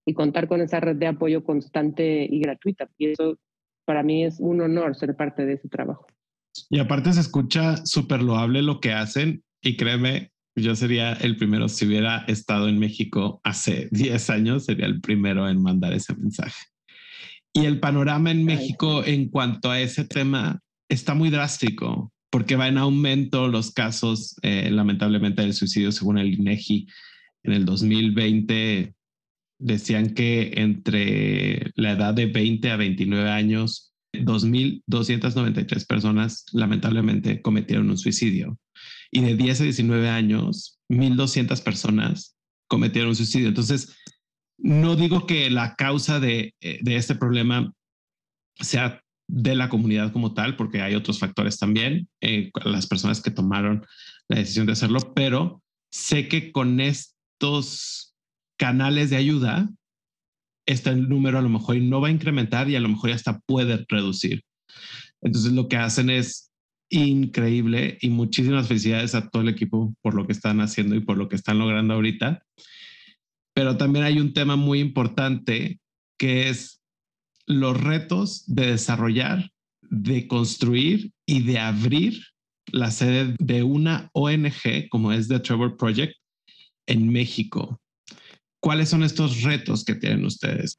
y 0.07 0.15
contar 0.15 0.47
con 0.47 0.61
esa 0.61 0.81
red 0.81 0.97
de 0.97 1.07
apoyo 1.07 1.43
constante 1.45 2.27
y 2.31 2.41
gratuita. 2.41 2.89
Y 2.97 3.13
eso 3.13 3.39
para 3.85 4.03
mí 4.03 4.25
es 4.25 4.41
un 4.41 4.61
honor 4.61 4.95
ser 4.95 5.17
parte 5.17 5.47
de 5.47 5.55
ese 5.55 5.69
trabajo. 5.69 6.07
Y 6.71 6.79
aparte 6.79 7.13
se 7.13 7.21
escucha 7.21 7.77
súper 7.85 8.23
loable 8.23 8.63
lo 8.63 8.81
que 8.81 8.93
hacen 8.93 9.43
y 9.61 9.77
créeme, 9.77 10.33
yo 10.63 10.75
sería 10.75 11.13
el 11.13 11.37
primero, 11.37 11.69
si 11.69 11.87
hubiera 11.87 12.25
estado 12.29 12.69
en 12.69 12.79
México 12.79 13.41
hace 13.45 13.89
10 13.93 14.31
años, 14.31 14.65
sería 14.65 14.87
el 14.87 15.01
primero 15.01 15.49
en 15.49 15.63
mandar 15.63 15.93
ese 15.93 16.15
mensaje. 16.15 16.67
Y 17.53 17.65
el 17.65 17.81
panorama 17.81 18.31
en 18.31 18.45
México 18.45 19.05
en 19.05 19.29
cuanto 19.29 19.71
a 19.71 19.81
ese 19.81 20.05
tema 20.05 20.61
está 20.91 21.15
muy 21.15 21.31
drástico 21.31 22.13
porque 22.31 22.57
va 22.57 22.69
en 22.69 22.77
aumento 22.77 23.49
los 23.49 23.71
casos, 23.73 24.37
eh, 24.43 24.69
lamentablemente, 24.71 25.41
del 25.41 25.55
suicidio 25.55 25.91
según 25.91 26.19
el 26.19 26.35
INEGI. 26.35 26.87
En 27.45 27.53
el 27.55 27.65
2020 27.65 28.95
decían 29.59 30.11
que 30.11 30.53
entre 30.57 31.71
la 31.77 31.93
edad 31.93 32.13
de 32.13 32.27
20 32.27 32.71
a 32.71 32.77
29 32.77 33.31
años, 33.31 33.95
2.293 34.13 35.87
personas 35.87 36.45
lamentablemente 36.53 37.41
cometieron 37.41 37.89
un 37.89 37.97
suicidio. 37.97 38.59
Y 39.11 39.21
de 39.23 39.37
10 39.37 39.61
a 39.61 39.65
19 39.65 40.09
años, 40.09 40.79
1.200 40.89 41.63
personas 41.63 42.37
cometieron 42.69 43.15
suicidio. 43.15 43.49
Entonces, 43.49 43.97
no 44.59 44.97
digo 44.97 45.27
que 45.27 45.51
la 45.51 45.75
causa 45.75 46.21
de, 46.21 46.55
eh, 46.61 46.79
de 46.83 46.97
este 46.97 47.15
problema 47.15 47.73
sea 48.59 49.01
de 49.29 49.55
la 49.55 49.69
comunidad 49.69 50.13
como 50.13 50.35
tal, 50.35 50.57
porque 50.57 50.83
hay 50.83 50.95
otros 50.95 51.19
factores 51.19 51.59
también, 51.59 52.09
eh, 52.21 52.51
las 52.65 52.87
personas 52.87 53.21
que 53.21 53.31
tomaron 53.31 53.85
la 54.29 54.39
decisión 54.39 54.67
de 54.67 54.73
hacerlo, 54.73 55.13
pero 55.15 55.63
sé 55.91 56.29
que 56.29 56.53
con 56.53 56.81
estos 56.81 58.15
canales 58.59 59.11
de 59.11 59.17
ayuda, 59.17 59.69
este 60.67 60.95
número 60.95 61.39
a 61.39 61.43
lo 61.43 61.49
mejor 61.49 61.77
no 61.77 62.01
va 62.01 62.09
a 62.09 62.13
incrementar 62.13 62.69
y 62.69 62.77
a 62.77 62.81
lo 62.81 62.89
mejor 62.89 63.11
hasta 63.11 63.41
puede 63.41 63.85
reducir. 63.89 64.43
Entonces 65.21 65.53
lo 65.53 65.69
que 65.69 65.77
hacen 65.77 66.11
es 66.11 66.51
increíble 66.89 67.99
y 68.01 68.11
muchísimas 68.11 68.69
felicidades 68.69 69.15
a 69.15 69.29
todo 69.29 69.43
el 69.43 69.49
equipo 69.49 69.95
por 70.03 70.15
lo 70.15 70.27
que 70.27 70.33
están 70.33 70.61
haciendo 70.61 70.95
y 70.95 71.01
por 71.01 71.17
lo 71.17 71.29
que 71.29 71.37
están 71.37 71.59
logrando 71.59 71.95
ahorita. 71.95 72.43
Pero 73.55 73.77
también 73.77 74.05
hay 74.05 74.21
un 74.21 74.33
tema 74.33 74.57
muy 74.57 74.81
importante 74.81 75.81
que 76.19 76.49
es 76.49 76.81
los 77.47 77.81
retos 77.81 78.45
de 78.47 78.73
desarrollar, 78.73 79.51
de 79.83 80.27
construir 80.27 81.13
y 81.27 81.43
de 81.43 81.59
abrir 81.59 82.23
la 82.73 82.91
sede 82.91 83.35
de 83.39 83.63
una 83.63 84.11
ONG 84.13 84.89
como 84.91 85.13
es 85.13 85.29
The 85.29 85.41
Trevor 85.41 85.77
Project 85.77 86.17
en 86.87 87.09
México. 87.09 87.81
¿Cuáles 88.61 88.89
son 88.89 89.03
estos 89.03 89.43
retos 89.43 89.85
que 89.85 89.95
tienen 89.95 90.25
ustedes? 90.25 90.79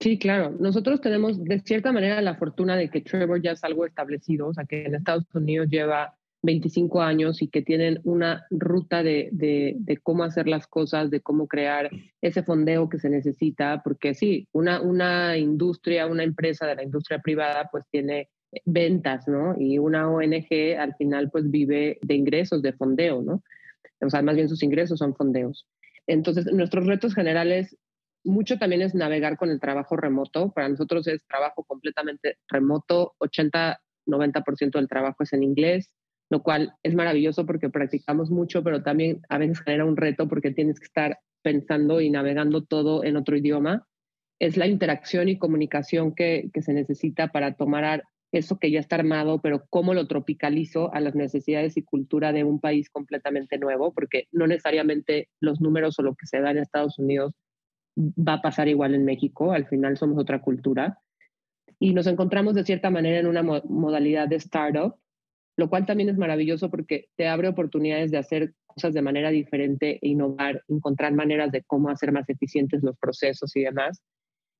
Sí, 0.00 0.18
claro. 0.18 0.56
Nosotros 0.58 1.02
tenemos 1.02 1.44
de 1.44 1.60
cierta 1.60 1.92
manera 1.92 2.22
la 2.22 2.36
fortuna 2.36 2.74
de 2.76 2.88
que 2.88 3.02
Trevor 3.02 3.42
ya 3.42 3.52
es 3.52 3.62
algo 3.64 3.84
establecido, 3.84 4.48
o 4.48 4.54
sea, 4.54 4.64
que 4.64 4.86
en 4.86 4.94
Estados 4.94 5.26
Unidos 5.34 5.68
lleva 5.68 6.16
25 6.42 7.02
años 7.02 7.42
y 7.42 7.48
que 7.48 7.60
tienen 7.60 8.00
una 8.04 8.46
ruta 8.50 9.02
de, 9.02 9.28
de, 9.30 9.98
cómo 10.02 10.24
hacer 10.24 10.48
las 10.48 10.66
cosas, 10.66 11.10
de 11.10 11.20
cómo 11.20 11.46
crear 11.46 11.90
ese 12.22 12.42
fondeo 12.42 12.88
que 12.88 12.98
se 12.98 13.10
necesita, 13.10 13.82
porque 13.84 14.14
sí, 14.14 14.48
una, 14.52 14.80
una 14.80 15.36
industria, 15.36 16.06
una 16.06 16.24
empresa 16.24 16.66
de 16.66 16.76
la 16.76 16.82
industria 16.82 17.18
privada, 17.18 17.68
pues 17.70 17.84
tiene 17.90 18.30
ventas, 18.64 19.28
¿no? 19.28 19.54
Y 19.58 19.78
una 19.78 20.10
ONG 20.10 20.78
al 20.78 20.94
final 20.96 21.30
pues 21.30 21.50
vive 21.50 21.98
de 22.00 22.14
ingresos, 22.14 22.62
de 22.62 22.72
fondeo, 22.72 23.20
¿no? 23.20 23.42
O 24.00 24.08
sea, 24.08 24.22
más 24.22 24.34
bien 24.34 24.48
sus 24.48 24.62
ingresos 24.62 24.98
son 24.98 25.14
fondeos. 25.14 25.66
Entonces, 26.06 26.46
nuestros 26.46 26.86
retos 26.86 27.14
generales, 27.14 27.76
mucho 28.24 28.58
también 28.58 28.82
es 28.82 28.94
navegar 28.94 29.36
con 29.36 29.50
el 29.50 29.60
trabajo 29.60 29.96
remoto. 29.96 30.52
Para 30.52 30.68
nosotros 30.68 31.06
es 31.06 31.24
trabajo 31.26 31.64
completamente 31.64 32.38
remoto, 32.48 33.14
80, 33.18 33.80
90% 34.06 34.72
del 34.72 34.88
trabajo 34.88 35.22
es 35.22 35.32
en 35.32 35.42
inglés 35.42 35.90
lo 36.30 36.42
cual 36.42 36.74
es 36.82 36.94
maravilloso 36.94 37.44
porque 37.44 37.68
practicamos 37.68 38.30
mucho, 38.30 38.62
pero 38.62 38.82
también 38.82 39.20
a 39.28 39.36
veces 39.36 39.60
genera 39.60 39.84
un 39.84 39.96
reto 39.96 40.28
porque 40.28 40.52
tienes 40.52 40.78
que 40.78 40.86
estar 40.86 41.18
pensando 41.42 42.00
y 42.00 42.08
navegando 42.08 42.62
todo 42.62 43.04
en 43.04 43.16
otro 43.16 43.36
idioma. 43.36 43.86
Es 44.38 44.56
la 44.56 44.68
interacción 44.68 45.28
y 45.28 45.38
comunicación 45.38 46.14
que, 46.14 46.48
que 46.54 46.62
se 46.62 46.72
necesita 46.72 47.28
para 47.28 47.54
tomar 47.54 48.04
eso 48.32 48.60
que 48.60 48.70
ya 48.70 48.78
está 48.78 48.94
armado, 48.94 49.40
pero 49.42 49.66
cómo 49.70 49.92
lo 49.92 50.06
tropicalizo 50.06 50.94
a 50.94 51.00
las 51.00 51.16
necesidades 51.16 51.76
y 51.76 51.82
cultura 51.82 52.32
de 52.32 52.44
un 52.44 52.60
país 52.60 52.88
completamente 52.90 53.58
nuevo, 53.58 53.92
porque 53.92 54.28
no 54.30 54.46
necesariamente 54.46 55.28
los 55.40 55.60
números 55.60 55.98
o 55.98 56.02
lo 56.02 56.14
que 56.14 56.26
se 56.26 56.40
da 56.40 56.52
en 56.52 56.58
Estados 56.58 57.00
Unidos 57.00 57.34
va 57.96 58.34
a 58.34 58.42
pasar 58.42 58.68
igual 58.68 58.94
en 58.94 59.04
México, 59.04 59.52
al 59.52 59.66
final 59.66 59.96
somos 59.96 60.18
otra 60.18 60.40
cultura. 60.40 60.98
Y 61.78 61.94
nos 61.94 62.06
encontramos 62.06 62.54
de 62.54 62.64
cierta 62.64 62.90
manera 62.90 63.18
en 63.18 63.26
una 63.26 63.42
modalidad 63.42 64.28
de 64.28 64.36
startup 64.36 64.96
lo 65.60 65.68
cual 65.68 65.86
también 65.86 66.08
es 66.08 66.16
maravilloso 66.16 66.70
porque 66.70 67.08
te 67.16 67.28
abre 67.28 67.46
oportunidades 67.48 68.10
de 68.10 68.16
hacer 68.18 68.54
cosas 68.66 68.94
de 68.94 69.02
manera 69.02 69.30
diferente 69.30 69.98
e 70.00 70.08
innovar, 70.08 70.62
encontrar 70.68 71.12
maneras 71.12 71.52
de 71.52 71.62
cómo 71.64 71.90
hacer 71.90 72.12
más 72.12 72.28
eficientes 72.30 72.82
los 72.82 72.96
procesos 72.98 73.54
y 73.54 73.62
demás. 73.64 74.02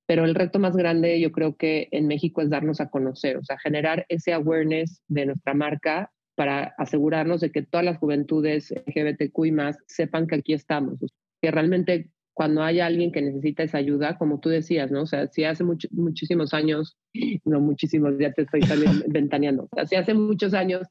Pero 0.05 0.25
el 0.25 0.35
reto 0.35 0.59
más 0.59 0.75
grande 0.75 1.19
yo 1.19 1.31
creo 1.31 1.55
que 1.55 1.87
en 1.91 2.07
México 2.07 2.41
es 2.41 2.51
darnos 2.51 2.81
a 2.81 2.89
conocer, 2.89 3.37
o 3.37 3.43
sea, 3.43 3.57
generar 3.57 4.05
ese 4.09 4.31
awareness 4.33 5.01
de 5.07 5.25
nuestra 5.25 5.55
marca 5.55 6.11
para 6.35 6.75
asegurarnos 6.77 7.41
de 7.41 7.51
que 7.51 7.63
todas 7.63 7.85
las 7.85 7.97
juventudes 7.97 8.71
LGBTQI 8.85 9.51
más 9.51 9.77
sepan 9.87 10.27
que 10.27 10.35
aquí 10.35 10.53
estamos, 10.53 10.99
que 11.41 11.51
realmente 11.51 12.09
cuando 12.33 12.63
haya 12.63 12.85
alguien 12.85 13.11
que 13.11 13.21
necesita 13.21 13.63
esa 13.63 13.77
ayuda, 13.77 14.17
como 14.17 14.39
tú 14.39 14.49
decías, 14.49 14.89
¿no? 14.91 15.03
O 15.03 15.05
sea, 15.05 15.27
si 15.27 15.43
hace 15.43 15.63
muchísimos 15.63 16.53
años, 16.53 16.97
no 17.45 17.59
muchísimos, 17.59 18.13
ya 18.19 18.31
te 18.31 18.43
estoy 18.43 18.61
también 18.61 18.91
ventaneando, 19.07 19.63
o 19.63 19.69
sea, 19.75 19.85
si 19.85 19.95
hace 19.95 20.13
muchos 20.13 20.53
años 20.53 20.87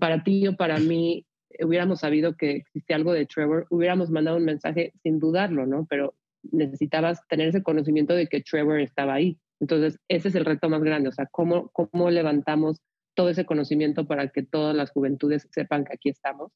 para 0.00 0.22
ti 0.22 0.46
o 0.48 0.56
para 0.56 0.78
mí 0.78 1.26
hubiéramos 1.60 2.00
sabido 2.00 2.36
que 2.36 2.56
existía 2.56 2.96
algo 2.96 3.12
de 3.12 3.26
Trevor, 3.26 3.66
hubiéramos 3.70 4.10
mandado 4.10 4.36
un 4.36 4.44
mensaje 4.44 4.92
sin 5.02 5.18
dudarlo, 5.18 5.66
¿no? 5.66 5.86
Pero 5.88 6.14
necesitabas 6.52 7.26
tener 7.28 7.48
ese 7.48 7.62
conocimiento 7.62 8.14
de 8.14 8.26
que 8.26 8.42
Trevor 8.42 8.80
estaba 8.80 9.14
ahí. 9.14 9.38
Entonces, 9.60 9.98
ese 10.08 10.28
es 10.28 10.34
el 10.34 10.44
reto 10.44 10.68
más 10.68 10.82
grande, 10.82 11.08
o 11.08 11.12
sea, 11.12 11.26
cómo, 11.26 11.70
cómo 11.70 12.10
levantamos 12.10 12.80
todo 13.14 13.30
ese 13.30 13.46
conocimiento 13.46 14.06
para 14.06 14.28
que 14.28 14.42
todas 14.42 14.76
las 14.76 14.90
juventudes 14.90 15.48
sepan 15.50 15.84
que 15.84 15.94
aquí 15.94 16.10
estamos 16.10 16.52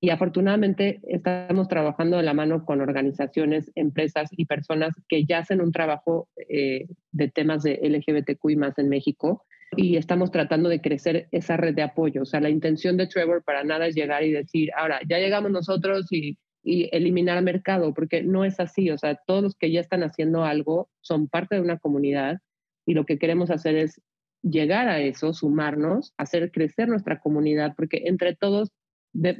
y 0.00 0.08
afortunadamente 0.08 1.00
estamos 1.02 1.68
trabajando 1.68 2.16
de 2.16 2.22
la 2.22 2.32
mano 2.32 2.64
con 2.64 2.80
organizaciones, 2.80 3.70
empresas 3.74 4.30
y 4.32 4.46
personas 4.46 4.94
que 5.08 5.24
ya 5.26 5.38
hacen 5.38 5.60
un 5.60 5.72
trabajo 5.72 6.28
eh, 6.48 6.86
de 7.12 7.28
temas 7.28 7.62
de 7.62 7.78
LGBTQI 7.82 8.56
más 8.56 8.78
en 8.78 8.88
México 8.88 9.44
y 9.76 9.96
estamos 9.96 10.30
tratando 10.30 10.70
de 10.70 10.80
crecer 10.80 11.28
esa 11.32 11.58
red 11.58 11.74
de 11.74 11.82
apoyo. 11.82 12.22
O 12.22 12.24
sea, 12.24 12.40
la 12.40 12.48
intención 12.48 12.96
de 12.96 13.08
Trevor 13.08 13.44
para 13.44 13.62
nada 13.62 13.86
es 13.86 13.94
llegar 13.94 14.24
y 14.24 14.32
decir, 14.32 14.70
ahora 14.74 15.00
ya 15.06 15.18
llegamos 15.18 15.50
nosotros 15.50 16.06
y, 16.10 16.38
y 16.62 16.88
eliminar 16.96 17.42
mercado, 17.42 17.92
porque 17.92 18.22
no 18.22 18.46
es 18.46 18.58
así. 18.58 18.90
O 18.90 18.96
sea, 18.96 19.20
todos 19.26 19.42
los 19.42 19.54
que 19.54 19.70
ya 19.70 19.80
están 19.80 20.02
haciendo 20.02 20.44
algo 20.44 20.88
son 21.02 21.28
parte 21.28 21.56
de 21.56 21.60
una 21.60 21.78
comunidad 21.78 22.38
y 22.86 22.94
lo 22.94 23.04
que 23.04 23.18
queremos 23.18 23.50
hacer 23.50 23.76
es 23.76 24.00
llegar 24.42 24.88
a 24.88 25.00
eso, 25.00 25.34
sumarnos, 25.34 26.14
hacer 26.16 26.50
crecer 26.50 26.88
nuestra 26.88 27.20
comunidad, 27.20 27.74
porque 27.76 28.04
entre 28.06 28.34
todos 28.34 28.72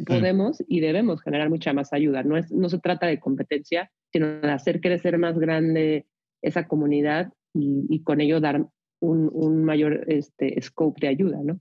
podemos 0.07 0.62
y 0.68 0.81
debemos 0.81 1.23
generar 1.23 1.49
mucha 1.51 1.73
más 1.73 1.93
ayuda. 1.93 2.23
No, 2.23 2.37
es, 2.37 2.51
no 2.51 2.68
se 2.68 2.79
trata 2.79 3.07
de 3.07 3.21
competencia, 3.21 3.91
sino 4.12 4.27
de 4.41 4.51
hacer 4.51 4.81
crecer 4.81 5.18
más 5.18 5.39
grande 5.39 6.07
esa 6.43 6.66
comunidad 6.66 7.33
y, 7.55 8.03
con 8.03 8.21
ello 8.21 8.41
dar 8.41 8.66
un, 9.01 9.31
un, 9.33 9.64
mayor 9.64 10.05
este, 10.09 10.61
scope 10.62 11.01
de 11.01 11.09
ayuda, 11.09 11.39
¿no? 11.43 11.61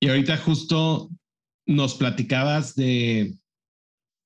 Y 0.00 0.08
ahorita 0.08 0.36
justo 0.36 1.10
nos 1.66 1.94
platicabas 1.94 2.74
de 2.74 3.34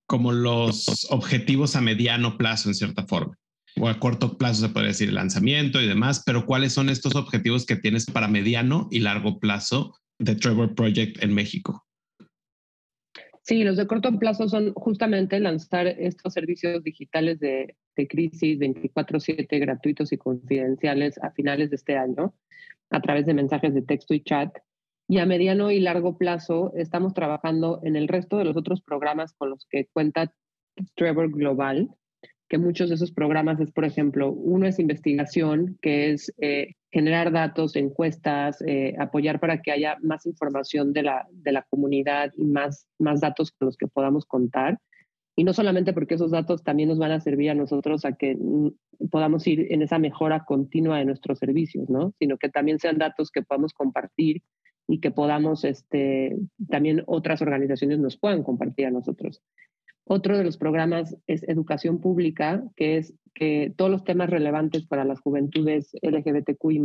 como 0.06 0.32
los 0.32 1.06
objetivos 1.10 1.76
a 1.76 1.80
mediano 1.80 2.36
plazo, 2.36 2.68
en 2.68 2.74
cierta 2.74 3.06
forma, 3.06 3.38
o 3.76 3.88
a 3.88 3.98
corto 3.98 4.36
plazo 4.36 4.66
se 4.66 4.72
puede 4.72 4.88
decir 4.88 5.08
el 5.08 5.14
lanzamiento 5.16 5.80
y 5.80 5.86
demás, 5.86 6.22
pero 6.24 6.46
¿cuáles 6.46 6.72
son 6.72 6.88
estos 6.88 7.14
objetivos 7.14 7.66
que 7.66 7.76
tienes 7.76 8.06
para 8.06 8.28
mediano 8.28 8.88
y 8.90 9.00
largo 9.00 9.38
plazo 9.38 9.98
de 10.18 10.36
Trevor 10.36 10.74
Project 10.74 11.22
en 11.22 11.34
México? 11.34 11.83
Sí, 13.46 13.62
los 13.62 13.76
de 13.76 13.86
corto 13.86 14.18
plazo 14.18 14.48
son 14.48 14.72
justamente 14.72 15.38
lanzar 15.38 15.86
estos 15.86 16.32
servicios 16.32 16.82
digitales 16.82 17.38
de, 17.40 17.76
de 17.94 18.08
crisis 18.08 18.58
24/7 18.58 19.60
gratuitos 19.60 20.12
y 20.12 20.16
confidenciales 20.16 21.22
a 21.22 21.30
finales 21.30 21.68
de 21.68 21.76
este 21.76 21.98
año 21.98 22.34
a 22.88 23.02
través 23.02 23.26
de 23.26 23.34
mensajes 23.34 23.74
de 23.74 23.82
texto 23.82 24.14
y 24.14 24.22
chat. 24.22 24.56
Y 25.08 25.18
a 25.18 25.26
mediano 25.26 25.70
y 25.70 25.80
largo 25.80 26.16
plazo 26.16 26.72
estamos 26.74 27.12
trabajando 27.12 27.80
en 27.82 27.96
el 27.96 28.08
resto 28.08 28.38
de 28.38 28.46
los 28.46 28.56
otros 28.56 28.80
programas 28.80 29.34
con 29.34 29.50
los 29.50 29.66
que 29.68 29.88
cuenta 29.92 30.34
Trevor 30.94 31.30
Global, 31.30 31.90
que 32.54 32.58
muchos 32.58 32.88
de 32.88 32.94
esos 32.94 33.10
programas 33.10 33.58
es, 33.58 33.72
por 33.72 33.84
ejemplo, 33.84 34.30
uno 34.30 34.68
es 34.68 34.78
investigación, 34.78 35.76
que 35.82 36.12
es 36.12 36.32
eh, 36.38 36.74
generar 36.92 37.32
datos, 37.32 37.74
encuestas, 37.74 38.62
eh, 38.64 38.94
apoyar 38.96 39.40
para 39.40 39.60
que 39.60 39.72
haya 39.72 39.96
más 40.02 40.24
información 40.24 40.92
de 40.92 41.02
la, 41.02 41.26
de 41.32 41.50
la 41.50 41.66
comunidad 41.68 42.30
y 42.36 42.44
más, 42.44 42.86
más 43.00 43.20
datos 43.20 43.50
con 43.50 43.66
los 43.66 43.76
que 43.76 43.88
podamos 43.88 44.24
contar. 44.24 44.78
Y 45.34 45.42
no 45.42 45.52
solamente 45.52 45.92
porque 45.92 46.14
esos 46.14 46.30
datos 46.30 46.62
también 46.62 46.90
nos 46.90 47.00
van 47.00 47.10
a 47.10 47.18
servir 47.18 47.50
a 47.50 47.56
nosotros 47.56 48.04
a 48.04 48.12
que 48.12 48.36
mm, 48.36 49.08
podamos 49.10 49.44
ir 49.48 49.72
en 49.72 49.82
esa 49.82 49.98
mejora 49.98 50.44
continua 50.44 50.98
de 50.98 51.06
nuestros 51.06 51.40
servicios, 51.40 51.90
¿no? 51.90 52.14
Sino 52.20 52.38
que 52.38 52.50
también 52.50 52.78
sean 52.78 52.98
datos 52.98 53.32
que 53.32 53.42
podamos 53.42 53.72
compartir 53.72 54.42
y 54.86 55.00
que 55.00 55.10
podamos, 55.10 55.64
este, 55.64 56.36
también 56.68 57.02
otras 57.06 57.42
organizaciones 57.42 57.98
nos 57.98 58.16
puedan 58.16 58.44
compartir 58.44 58.86
a 58.86 58.92
nosotros. 58.92 59.42
Otro 60.06 60.36
de 60.36 60.44
los 60.44 60.58
programas 60.58 61.16
es 61.26 61.42
educación 61.48 62.00
pública, 62.00 62.62
que 62.76 62.98
es 62.98 63.14
que 63.34 63.72
todos 63.76 63.90
los 63.90 64.04
temas 64.04 64.30
relevantes 64.30 64.86
para 64.86 65.04
las 65.04 65.20
juventudes 65.20 65.92
LGBTQI 66.02 66.84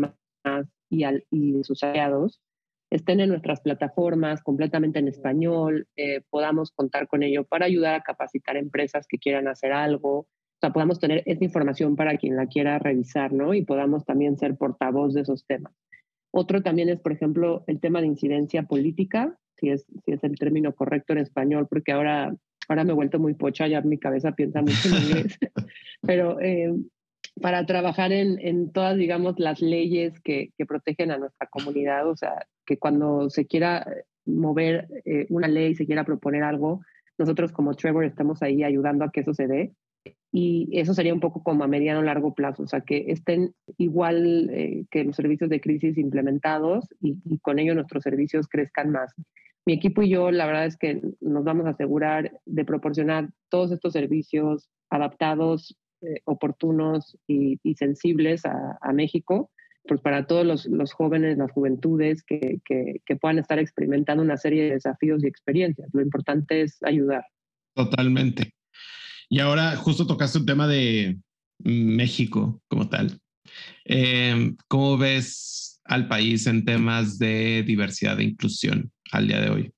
y, 0.89 1.03
al, 1.03 1.25
y 1.29 1.63
sus 1.63 1.83
aliados 1.83 2.41
estén 2.89 3.19
en 3.19 3.29
nuestras 3.29 3.61
plataformas 3.61 4.41
completamente 4.41 4.99
en 4.99 5.07
español, 5.07 5.87
eh, 5.95 6.21
podamos 6.29 6.71
contar 6.71 7.07
con 7.07 7.21
ello 7.21 7.43
para 7.43 7.65
ayudar 7.65 7.95
a 7.95 8.01
capacitar 8.01 8.57
empresas 8.57 9.05
que 9.07 9.19
quieran 9.19 9.47
hacer 9.47 9.73
algo, 9.73 10.19
o 10.19 10.59
sea, 10.59 10.73
podamos 10.73 10.99
tener 10.99 11.23
esa 11.25 11.43
información 11.43 11.95
para 11.95 12.17
quien 12.17 12.35
la 12.35 12.47
quiera 12.47 12.79
revisar, 12.79 13.31
¿no? 13.31 13.53
Y 13.53 13.63
podamos 13.63 14.05
también 14.05 14.37
ser 14.37 14.57
portavoz 14.57 15.13
de 15.13 15.21
esos 15.21 15.45
temas. 15.45 15.73
Otro 16.31 16.61
también 16.61 16.89
es, 16.89 16.99
por 16.99 17.11
ejemplo, 17.11 17.63
el 17.67 17.79
tema 17.79 18.01
de 18.01 18.07
incidencia 18.07 18.63
política, 18.63 19.37
si 19.57 19.69
es, 19.69 19.85
si 20.03 20.11
es 20.11 20.23
el 20.23 20.37
término 20.37 20.73
correcto 20.73 21.13
en 21.13 21.19
español, 21.19 21.67
porque 21.69 21.91
ahora 21.91 22.35
Ahora 22.69 22.83
me 22.83 22.91
he 22.91 22.95
vuelto 22.95 23.19
muy 23.19 23.33
pocha, 23.33 23.67
ya 23.67 23.81
mi 23.81 23.97
cabeza 23.97 24.31
piensa 24.31 24.61
mucho 24.61 24.89
en 24.89 24.93
inglés. 25.03 25.37
Pero 26.01 26.39
eh, 26.39 26.71
para 27.41 27.65
trabajar 27.65 28.11
en, 28.11 28.39
en, 28.39 28.71
todas, 28.71 28.95
digamos, 28.95 29.39
las 29.39 29.59
leyes 29.59 30.19
que, 30.21 30.51
que, 30.55 30.65
protegen 30.65 31.11
a 31.11 31.17
nuestra 31.17 31.47
comunidad, 31.47 32.07
o 32.07 32.15
sea, 32.15 32.45
que 32.65 32.77
cuando 32.77 33.29
se 33.31 33.47
quiera 33.47 33.85
mover 34.25 34.87
eh, 35.05 35.25
una 35.29 35.47
ley, 35.47 35.73
se 35.73 35.87
quiera 35.87 36.03
proponer 36.03 36.43
algo, 36.43 36.81
nosotros 37.17 37.51
como 37.51 37.73
Trevor 37.73 38.05
estamos 38.05 38.43
ahí 38.43 38.63
ayudando 38.63 39.03
a 39.03 39.11
que 39.11 39.21
eso 39.21 39.33
se 39.33 39.47
dé. 39.47 39.73
Y 40.31 40.69
eso 40.79 40.93
sería 40.93 41.13
un 41.13 41.19
poco 41.19 41.41
como 41.41 41.63
a 41.63 41.67
mediano 41.67 41.99
o 41.99 42.03
largo 42.03 42.35
plazo, 42.35 42.63
o 42.63 42.67
sea, 42.67 42.81
que 42.81 43.05
estén 43.07 43.55
igual 43.77 44.49
eh, 44.51 44.85
que 44.91 45.03
los 45.03 45.15
servicios 45.15 45.49
de 45.49 45.59
crisis 45.59 45.97
implementados 45.97 46.85
y, 47.01 47.17
y, 47.25 47.39
con 47.39 47.57
ello 47.57 47.73
nuestros 47.73 48.03
servicios 48.03 48.47
crezcan 48.47 48.91
más 48.91 49.13
mi 49.69 49.75
equipo 49.75 50.01
y 50.01 50.09
yo, 50.09 50.31
la 50.31 50.47
verdad 50.47 50.65
es 50.65 50.77
que 50.77 50.99
nos 51.21 51.43
vamos 51.43 51.67
a 51.67 51.69
asegurar 51.69 52.31
de 52.47 52.65
proporcionar 52.65 53.29
todos 53.49 53.71
estos 53.71 53.93
servicios 53.93 54.67
adaptados, 54.89 55.77
eh, 56.01 56.21
oportunos 56.25 57.15
y, 57.27 57.59
sensibles 57.75 58.45
a, 58.45 58.93
México, 58.93 59.51
pues 59.87 60.01
para 60.01 60.25
todos 60.25 60.65
los, 60.65 60.91
jóvenes, 60.93 61.37
las 61.37 61.51
juventudes 61.51 62.23
que, 62.23 62.59
que, 62.65 62.99
que, 63.05 63.15
puedan 63.15 63.37
estar 63.37 63.59
experimentando 63.59 64.23
una 64.23 64.37
serie 64.37 64.63
de 64.63 64.71
desafíos 64.71 65.23
y 65.23 65.27
experiencias. 65.27 65.87
Lo 65.93 66.01
importante 66.01 66.63
es 66.63 66.81
ayudar. 66.81 67.25
Totalmente. 67.75 68.51
Y 69.29 69.37
ahora 69.37 69.75
justo 69.75 70.07
tocaste 70.07 70.39
un 70.39 70.47
tema 70.47 70.67
de 70.67 71.19
México 71.59 72.59
como 72.67 72.89
tal. 72.89 73.19
Eh, 73.85 74.55
¿Cómo 74.67 74.97
ves 74.97 75.79
al 75.85 76.07
país 76.07 76.47
en 76.47 76.65
temas 76.65 77.19
de 77.19 77.63
diversidad 77.67 78.19
e 78.19 78.23
inclusión? 78.23 78.91
Al 79.11 79.27
día 79.27 79.41
de 79.41 79.49
hoy? 79.49 79.71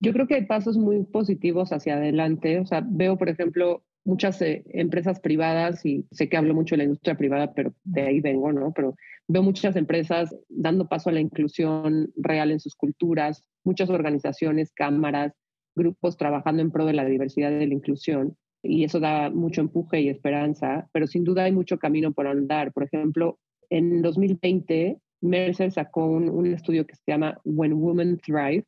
Yo 0.00 0.12
creo 0.12 0.26
que 0.26 0.36
hay 0.36 0.46
pasos 0.46 0.76
muy 0.76 1.04
positivos 1.04 1.72
hacia 1.72 1.96
adelante. 1.96 2.60
O 2.60 2.66
sea, 2.66 2.84
veo, 2.86 3.18
por 3.18 3.28
ejemplo, 3.28 3.84
muchas 4.04 4.40
eh, 4.42 4.64
empresas 4.70 5.20
privadas, 5.20 5.84
y 5.84 6.06
sé 6.12 6.28
que 6.28 6.36
hablo 6.36 6.54
mucho 6.54 6.74
de 6.74 6.78
la 6.78 6.84
industria 6.84 7.16
privada, 7.16 7.52
pero 7.52 7.74
de 7.84 8.02
ahí 8.02 8.20
vengo, 8.20 8.52
¿no? 8.52 8.72
Pero 8.72 8.94
veo 9.26 9.42
muchas 9.42 9.76
empresas 9.76 10.34
dando 10.48 10.88
paso 10.88 11.10
a 11.10 11.12
la 11.12 11.20
inclusión 11.20 12.10
real 12.16 12.50
en 12.50 12.60
sus 12.60 12.76
culturas, 12.76 13.44
muchas 13.64 13.90
organizaciones, 13.90 14.72
cámaras, 14.72 15.34
grupos 15.76 16.16
trabajando 16.16 16.62
en 16.62 16.70
pro 16.70 16.86
de 16.86 16.94
la 16.94 17.04
diversidad 17.04 17.50
y 17.50 17.56
de 17.56 17.66
la 17.66 17.74
inclusión. 17.74 18.36
Y 18.62 18.84
eso 18.84 18.98
da 18.98 19.30
mucho 19.30 19.60
empuje 19.60 20.00
y 20.00 20.08
esperanza, 20.08 20.88
pero 20.92 21.06
sin 21.06 21.24
duda 21.24 21.44
hay 21.44 21.52
mucho 21.52 21.78
camino 21.78 22.12
por 22.12 22.26
andar. 22.26 22.72
Por 22.72 22.84
ejemplo, 22.84 23.38
en 23.70 24.02
2020 24.02 24.98
Mercer 25.20 25.72
sacó 25.72 26.06
un, 26.06 26.46
estudio 26.46 26.86
que 26.86 26.94
se 26.94 27.02
llama 27.06 27.40
When 27.44 27.74
Women 27.74 28.18
Thrive, 28.18 28.64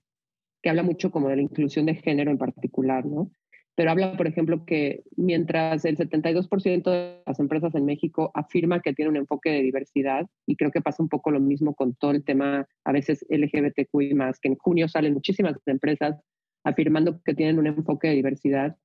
que 0.63 0.71
habla 0.71 0.83
mucho 0.83 1.11
como 1.11 1.29
de 1.29 1.37
la 1.37 1.43
inclusión 1.43 1.87
de 1.87 1.95
género 1.95 2.31
en 2.31 2.39
particular, 2.39 3.07
¿no? 3.07 3.31
Pero 3.77 3.93
habla, 3.93 4.17
por 4.17 4.27
ejemplo, 4.27 4.65
que 4.67 5.05
mientras 5.17 5.85
el 5.85 5.97
72% 5.97 6.91
de 6.91 7.23
las 7.25 7.41
empresas 7.41 7.75
en 7.75 7.87
México 7.87 8.31
afirma 8.35 8.81
que 8.81 8.93
tiene 8.93 9.11
un 9.11 9.17
enfoque 9.17 9.51
de 9.51 9.63
diversidad, 9.63 10.27
y 10.47 10.57
creo 10.57 10.71
que 10.71 10.83
pasa 10.83 11.03
un 11.03 11.09
poco 11.09 11.31
lo 11.31 11.41
mismo 11.41 11.75
con 11.75 11.95
todo 11.95 12.11
el 12.11 12.25
tema, 12.25 12.67
a 12.85 12.93
veces 12.93 13.25
LGBTQI 13.31 14.15
más, 14.15 14.39
que 14.39 14.49
en 14.49 14.57
junio 14.57 14.89
salen 14.89 15.15
muchísimas 15.15 15.57
empresas 15.67 16.21
afirmando 16.65 17.23
que 17.23 17.35
tienen 17.35 17.59
un 17.59 17.69
enfoque 17.69 18.09
de 18.09 18.17
diversidad, 18.17 18.77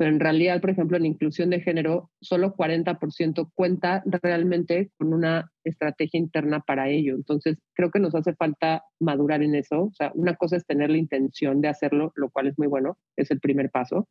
pero 0.00 0.12
en 0.12 0.20
realidad, 0.20 0.62
por 0.62 0.70
ejemplo, 0.70 0.96
en 0.96 1.04
inclusión 1.04 1.50
de 1.50 1.60
género, 1.60 2.10
solo 2.22 2.56
40% 2.56 3.50
cuenta 3.54 4.02
realmente 4.06 4.90
con 4.96 5.12
una 5.12 5.52
estrategia 5.62 6.18
interna 6.18 6.60
para 6.60 6.88
ello. 6.88 7.14
Entonces, 7.14 7.58
creo 7.74 7.90
que 7.90 8.00
nos 8.00 8.14
hace 8.14 8.32
falta 8.32 8.82
madurar 8.98 9.42
en 9.42 9.54
eso. 9.54 9.82
O 9.82 9.92
sea, 9.92 10.10
una 10.14 10.36
cosa 10.36 10.56
es 10.56 10.64
tener 10.64 10.88
la 10.88 10.96
intención 10.96 11.60
de 11.60 11.68
hacerlo, 11.68 12.14
lo 12.16 12.30
cual 12.30 12.46
es 12.46 12.56
muy 12.58 12.66
bueno, 12.66 12.96
es 13.14 13.30
el 13.30 13.40
primer 13.40 13.68
paso, 13.68 14.08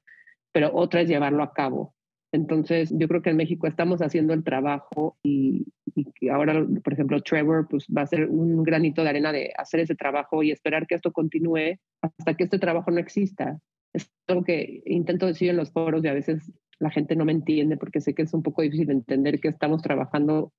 pero 0.52 0.70
otra 0.76 1.02
es 1.02 1.10
llevarlo 1.10 1.42
a 1.42 1.54
cabo. 1.54 1.96
Entonces, 2.32 2.94
yo 2.96 3.08
creo 3.08 3.24
que 3.24 3.32
en 3.32 3.38
México 3.38 3.66
estamos 3.66 4.04
haciendo 4.04 4.36
el 4.36 4.44
trabajo 4.44 5.18
y, 5.24 5.66
y, 5.96 6.30
ahora, 6.30 6.68
por 6.84 6.94
ejemplo, 6.94 7.20
Trevor 7.24 7.68
pues, 7.68 7.88
va 7.88 8.04
a 8.04 8.06
ser 8.06 8.30
un 8.30 8.62
granito 8.62 9.02
de 9.02 9.10
arena 9.10 9.32
de 9.32 9.54
hacer 9.58 9.80
ese 9.80 9.96
trabajo 9.96 10.44
y 10.44 10.52
esperar 10.52 10.86
que 10.86 10.94
esto 10.94 11.12
continúe 11.12 11.80
hasta 12.04 12.36
que 12.36 12.44
este 12.44 12.60
trabajo 12.60 12.92
no 12.92 13.00
exista 13.00 13.60
es 13.94 14.12
algo 14.28 14.44
que 14.44 14.82
intento 14.86 15.26
decir 15.26 15.50
en 15.50 15.58
los 15.58 15.72
foros 15.72 16.04
y 16.04 16.08
a 16.08 16.14
veces 16.14 16.52
la 16.80 16.90
gente 16.90 17.16
no 17.16 17.26
me 17.26 17.32
entiende 17.32 17.78
porque 17.78 18.02
sé 18.02 18.14
que 18.14 18.24
es 18.24 18.34
un 18.34 18.44
poco 18.44 18.62
difícil 18.62 18.90
entender 18.90 19.40
que 19.40 19.50
estamos 19.50 19.82
trabajando 19.82 20.54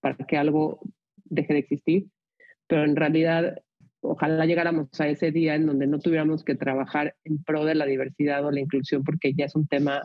para 0.00 0.16
que 0.16 0.36
algo 0.36 0.80
deje 1.24 1.52
de 1.52 1.58
existir, 1.58 2.06
pero 2.66 2.84
en 2.84 2.96
realidad 2.96 3.62
ojalá 4.00 4.46
llegáramos 4.46 4.88
a 5.00 5.08
ese 5.08 5.32
día 5.32 5.54
en 5.54 5.66
donde 5.66 5.86
no 5.86 5.98
tuviéramos 5.98 6.44
que 6.44 6.54
trabajar 6.54 7.16
en 7.24 7.42
pro 7.42 7.64
de 7.64 7.74
la 7.74 7.86
diversidad 7.86 8.44
o 8.44 8.50
la 8.50 8.60
inclusión 8.60 9.02
porque 9.02 9.34
ya 9.34 9.46
es 9.46 9.56
un 9.56 9.66
tema 9.66 10.02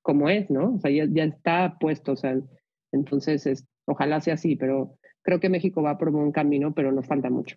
como 0.00 0.28
es, 0.28 0.50
¿no? 0.50 0.74
O 0.74 0.78
sea, 0.80 0.90
ya, 0.90 1.06
ya 1.08 1.24
está 1.24 1.76
puesto, 1.78 2.12
o 2.12 2.16
sea, 2.16 2.36
entonces 2.92 3.46
es, 3.46 3.66
ojalá 3.86 4.20
sea 4.20 4.34
así, 4.34 4.56
pero 4.56 4.98
creo 5.22 5.38
que 5.38 5.48
México 5.48 5.82
va 5.82 5.98
por 5.98 6.10
buen 6.10 6.32
camino, 6.32 6.74
pero 6.74 6.92
nos 6.92 7.06
falta 7.06 7.30
mucho. 7.30 7.56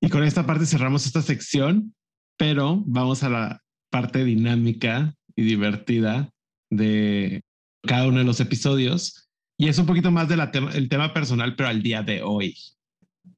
Y 0.00 0.08
con 0.08 0.24
esta 0.24 0.46
parte 0.46 0.64
cerramos 0.64 1.04
esta 1.06 1.20
sección, 1.20 1.94
pero 2.38 2.82
vamos 2.86 3.22
a 3.22 3.28
la 3.28 3.62
parte 3.90 4.24
dinámica 4.24 5.14
y 5.36 5.42
divertida 5.42 6.30
de 6.70 7.42
cada 7.82 8.08
uno 8.08 8.18
de 8.18 8.24
los 8.24 8.40
episodios. 8.40 9.28
Y 9.58 9.68
es 9.68 9.78
un 9.78 9.86
poquito 9.86 10.10
más 10.10 10.28
del 10.28 10.50
tema, 10.50 10.70
el 10.72 10.88
tema 10.88 11.12
personal, 11.12 11.54
pero 11.56 11.68
al 11.68 11.82
día 11.82 12.02
de 12.02 12.22
hoy. 12.22 12.54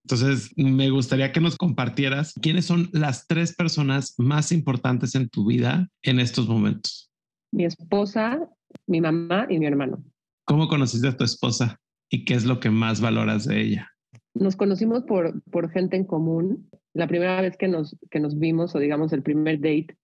Entonces, 0.04 0.52
me 0.56 0.90
gustaría 0.90 1.32
que 1.32 1.40
nos 1.40 1.56
compartieras 1.56 2.34
quiénes 2.40 2.66
son 2.66 2.88
las 2.92 3.26
tres 3.26 3.54
personas 3.54 4.14
más 4.18 4.52
importantes 4.52 5.14
en 5.14 5.28
tu 5.28 5.46
vida 5.46 5.88
en 6.02 6.20
estos 6.20 6.48
momentos. 6.48 7.10
Mi 7.52 7.64
esposa, 7.64 8.38
mi 8.86 9.00
mamá 9.00 9.46
y 9.48 9.58
mi 9.58 9.66
hermano. 9.66 10.04
¿Cómo 10.44 10.68
conociste 10.68 11.08
a 11.08 11.16
tu 11.16 11.24
esposa 11.24 11.80
y 12.10 12.24
qué 12.24 12.34
es 12.34 12.44
lo 12.44 12.60
que 12.60 12.70
más 12.70 13.00
valoras 13.00 13.46
de 13.46 13.60
ella? 13.60 13.90
Nos 14.34 14.56
conocimos 14.56 15.04
por, 15.04 15.40
por 15.50 15.70
gente 15.70 15.96
en 15.96 16.04
común. 16.04 16.68
La 16.94 17.06
primera 17.06 17.40
vez 17.40 17.56
que 17.56 17.68
nos, 17.68 17.96
que 18.10 18.20
nos 18.20 18.38
vimos, 18.38 18.74
o 18.74 18.78
digamos 18.78 19.12
el 19.12 19.22
primer 19.22 19.56
date, 19.56 19.96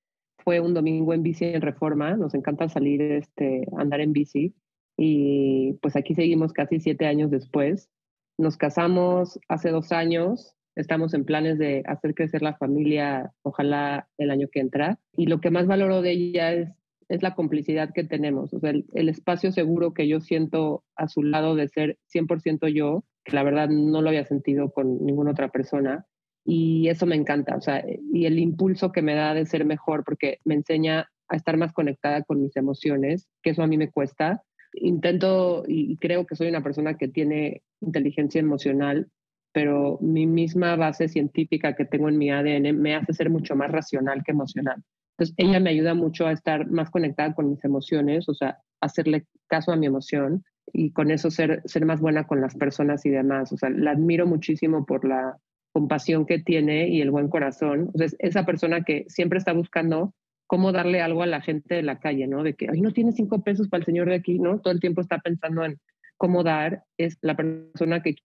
fue 0.45 0.61
un 0.61 0.75
domingo 0.75 1.13
en 1.13 1.23
bici 1.23 1.45
en 1.45 1.63
Reforma, 1.63 2.17
nos 2.17 2.35
encanta 2.35 2.69
salir, 2.69 3.03
este, 3.03 3.67
andar 3.77 4.01
en 4.01 4.13
bici 4.13 4.55
y 4.97 5.75
pues 5.75 5.95
aquí 5.97 6.15
seguimos 6.15 6.53
casi 6.53 6.81
siete 6.81 7.07
años 7.07 7.31
después. 7.31 7.89
Nos 8.37 8.57
casamos 8.57 9.39
hace 9.49 9.71
dos 9.71 9.93
años, 9.93 10.55
estamos 10.75 11.15
en 11.15 11.25
planes 11.25 11.59
de 11.59 11.83
hacer 11.87 12.15
crecer 12.15 12.43
la 12.43 12.57
familia, 12.57 13.33
ojalá 13.43 14.09
el 14.19 14.31
año 14.31 14.49
que 14.51 14.61
entra. 14.61 14.99
Y 15.13 15.27
lo 15.27 15.41
que 15.41 15.51
más 15.51 15.67
valoro 15.67 16.03
de 16.03 16.11
ella 16.13 16.53
es, 16.53 16.69
es 17.09 17.23
la 17.23 17.35
complicidad 17.35 17.93
que 17.95 18.05
tenemos, 18.05 18.53
o 18.53 18.61
sea, 18.61 18.71
el, 18.71 19.09
espacio 19.09 19.51
seguro 19.51 19.95
que 19.95 20.07
yo 20.09 20.21
siento 20.21 20.85
a 20.95 21.09
su 21.09 21.23
lado 21.23 21.55
de 21.55 21.69
ser 21.69 21.99
100% 22.13 22.69
yo, 22.69 23.05
que 23.25 23.35
la 23.35 23.45
verdad 23.45 23.69
no 23.71 24.03
lo 24.03 24.11
había 24.11 24.27
sentido 24.27 24.71
con 24.73 25.05
ninguna 25.05 25.31
otra 25.31 25.49
persona 25.49 26.07
y 26.51 26.89
eso 26.89 27.05
me 27.05 27.15
encanta, 27.15 27.57
o 27.57 27.61
sea, 27.61 27.85
y 28.11 28.25
el 28.25 28.39
impulso 28.39 28.91
que 28.91 29.03
me 29.03 29.15
da 29.15 29.35
de 29.35 29.45
ser 29.45 29.67
mejor 29.67 30.03
porque 30.03 30.39
me 30.47 30.55
enseña 30.55 31.11
a 31.29 31.37
estar 31.37 31.59
más 31.59 31.75
conectada 31.75 32.23
con 32.23 32.41
mis 32.41 32.57
emociones, 32.57 33.29
que 33.43 33.51
eso 33.51 33.63
a 33.63 33.67
mí 33.67 33.77
me 33.77 33.91
cuesta. 33.91 34.43
Intento 34.73 35.65
y 35.69 35.99
creo 35.99 36.25
que 36.25 36.37
soy 36.37 36.49
una 36.49 36.63
persona 36.63 36.97
que 36.97 37.07
tiene 37.07 37.61
inteligencia 37.83 38.41
emocional, 38.41 39.11
pero 39.53 39.99
mi 40.01 40.27
misma 40.27 40.75
base 40.77 41.09
científica 41.09 41.77
que 41.77 41.85
tengo 41.85 42.09
en 42.09 42.17
mi 42.17 42.31
ADN 42.31 42.81
me 42.81 42.95
hace 42.95 43.13
ser 43.13 43.29
mucho 43.29 43.55
más 43.55 43.71
racional 43.71 44.23
que 44.25 44.33
emocional. 44.33 44.83
Entonces, 45.19 45.35
ella 45.37 45.61
me 45.61 45.69
ayuda 45.69 45.93
mucho 45.93 46.27
a 46.27 46.33
estar 46.33 46.67
más 46.71 46.89
conectada 46.89 47.35
con 47.35 47.51
mis 47.51 47.63
emociones, 47.63 48.27
o 48.27 48.33
sea, 48.33 48.57
hacerle 48.81 49.27
caso 49.49 49.71
a 49.71 49.77
mi 49.77 49.85
emoción 49.85 50.45
y 50.73 50.93
con 50.93 51.11
eso 51.11 51.31
ser, 51.31 51.61
ser 51.67 51.85
más 51.85 52.01
buena 52.01 52.27
con 52.27 52.41
las 52.41 52.55
personas 52.55 53.05
y 53.05 53.11
demás. 53.11 53.53
O 53.53 53.59
sea, 53.59 53.69
la 53.69 53.91
admiro 53.91 54.27
muchísimo 54.27 54.87
por 54.87 55.07
la 55.07 55.37
compasión 55.73 56.27
que 56.27 56.39
tiene 56.39 56.89
y 56.89 57.01
el 57.01 57.11
buen 57.11 57.29
corazón. 57.29 57.91
O 57.95 57.99
sea, 57.99 58.09
esa 58.19 58.45
persona 58.45 58.83
que 58.83 59.05
siempre 59.09 59.39
está 59.39 59.53
buscando 59.53 60.15
cómo 60.47 60.73
darle 60.73 61.03
algo 61.03 61.23
a 61.23 61.27
la 61.27 61.41
gente 61.41 61.75
de 61.75 61.83
la 61.83 62.01
calle, 62.01 62.27
¿no? 62.27 62.43
De 62.43 62.55
que, 62.55 62.69
ay, 62.71 62.81
no 62.81 62.93
tiene 62.93 63.13
cinco 63.13 63.43
pesos 63.43 63.69
para 63.69 63.81
el 63.81 63.87
señor 63.87 64.09
de 64.09 64.15
aquí, 64.15 64.39
¿no? 64.39 64.61
Todo 64.61 64.73
el 64.73 64.81
tiempo 64.81 65.01
está 65.01 65.19
pensando 65.19 65.65
en 65.65 65.79
cómo 66.17 66.43
dar. 66.43 66.85
Es 66.97 67.19
la 67.21 67.37
persona 67.37 68.03
que 68.03 68.17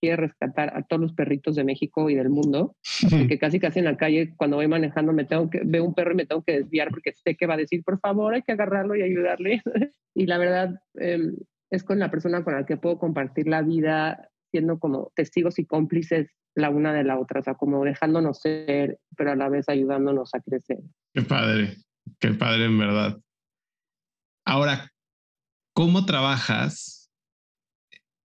quiere 0.00 0.16
rescatar 0.16 0.76
a 0.76 0.82
todos 0.82 1.00
los 1.00 1.12
perritos 1.12 1.54
de 1.54 1.64
México 1.64 2.10
y 2.10 2.14
del 2.14 2.30
mundo, 2.30 2.74
que 3.28 3.38
casi 3.38 3.60
casi 3.60 3.78
en 3.78 3.84
la 3.84 3.96
calle 3.96 4.34
cuando 4.36 4.56
voy 4.56 4.66
manejando 4.66 5.12
me 5.12 5.24
tengo 5.24 5.50
que 5.50 5.60
veo 5.64 5.84
un 5.84 5.94
perro 5.94 6.12
y 6.12 6.16
me 6.16 6.26
tengo 6.26 6.42
que 6.42 6.60
desviar 6.60 6.88
porque 6.88 7.12
sé 7.12 7.36
que 7.36 7.46
va 7.46 7.54
a 7.54 7.58
decir, 7.58 7.84
por 7.84 8.00
favor, 8.00 8.34
hay 8.34 8.42
que 8.42 8.52
agarrarlo 8.52 8.96
y 8.96 9.02
ayudarle. 9.02 9.62
y 10.14 10.26
la 10.26 10.38
verdad 10.38 10.80
em, 10.94 11.36
es 11.70 11.84
con 11.84 11.98
la 11.98 12.10
persona 12.10 12.42
con 12.42 12.54
la 12.54 12.66
que 12.66 12.78
puedo 12.78 12.98
compartir 12.98 13.46
la 13.46 13.62
vida 13.62 14.28
siendo 14.50 14.78
como 14.80 15.12
testigos 15.14 15.58
y 15.58 15.66
cómplices 15.66 16.28
la 16.54 16.70
una 16.70 16.92
de 16.92 17.04
la 17.04 17.18
otra, 17.18 17.40
o 17.40 17.42
sea, 17.42 17.54
como 17.54 17.84
dejándonos 17.84 18.40
ser, 18.40 18.98
pero 19.16 19.32
a 19.32 19.36
la 19.36 19.48
vez 19.48 19.68
ayudándonos 19.68 20.34
a 20.34 20.40
crecer. 20.40 20.78
Qué 21.14 21.22
padre, 21.22 21.76
qué 22.18 22.32
padre 22.32 22.64
en 22.64 22.78
verdad. 22.78 23.18
Ahora, 24.44 24.90
¿cómo 25.74 26.06
trabajas 26.06 27.10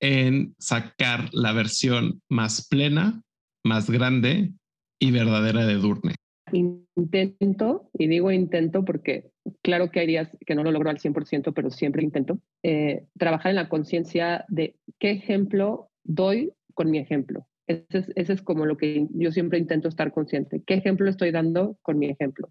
en 0.01 0.55
sacar 0.59 1.29
la 1.31 1.53
versión 1.53 2.21
más 2.29 2.67
plena, 2.67 3.21
más 3.63 3.89
grande 3.89 4.51
y 4.99 5.11
verdadera 5.11 5.65
de 5.65 5.75
Durne? 5.75 6.15
Intento, 6.51 7.89
y 7.93 8.07
digo 8.07 8.31
intento 8.31 8.83
porque 8.83 9.31
claro 9.61 9.89
que 9.89 10.01
hay 10.01 10.07
días 10.07 10.37
que 10.45 10.55
no 10.55 10.63
lo 10.63 10.71
logro 10.71 10.89
al 10.89 10.99
100%, 10.99 11.53
pero 11.53 11.71
siempre 11.71 12.03
intento, 12.03 12.39
eh, 12.63 13.05
trabajar 13.17 13.51
en 13.51 13.55
la 13.55 13.69
conciencia 13.69 14.45
de 14.49 14.75
qué 14.99 15.11
ejemplo 15.11 15.89
doy 16.03 16.51
con 16.73 16.91
mi 16.91 16.97
ejemplo. 16.97 17.47
Ese 17.67 18.11
es, 18.15 18.41
como 18.41 18.65
lo 18.65 18.77
que 18.77 19.07
yo 19.11 19.31
siempre 19.31 19.59
intento 19.59 19.87
estar 19.87 20.11
consciente. 20.11 20.61
¿Qué 20.65 20.75
ejemplo 20.75 21.09
estoy 21.09 21.31
dando 21.31 21.77
con 21.81 21.97
mi 21.97 22.07
ejemplo? 22.07 22.49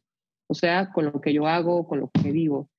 O 0.48 0.54
sea, 0.54 0.90
con 0.92 1.06
lo 1.06 1.20
que 1.20 1.32
yo 1.32 1.46
hago, 1.46 1.86
con 1.86 2.00
lo 2.00 2.10
que 2.10 2.32
vivo. 2.32 2.70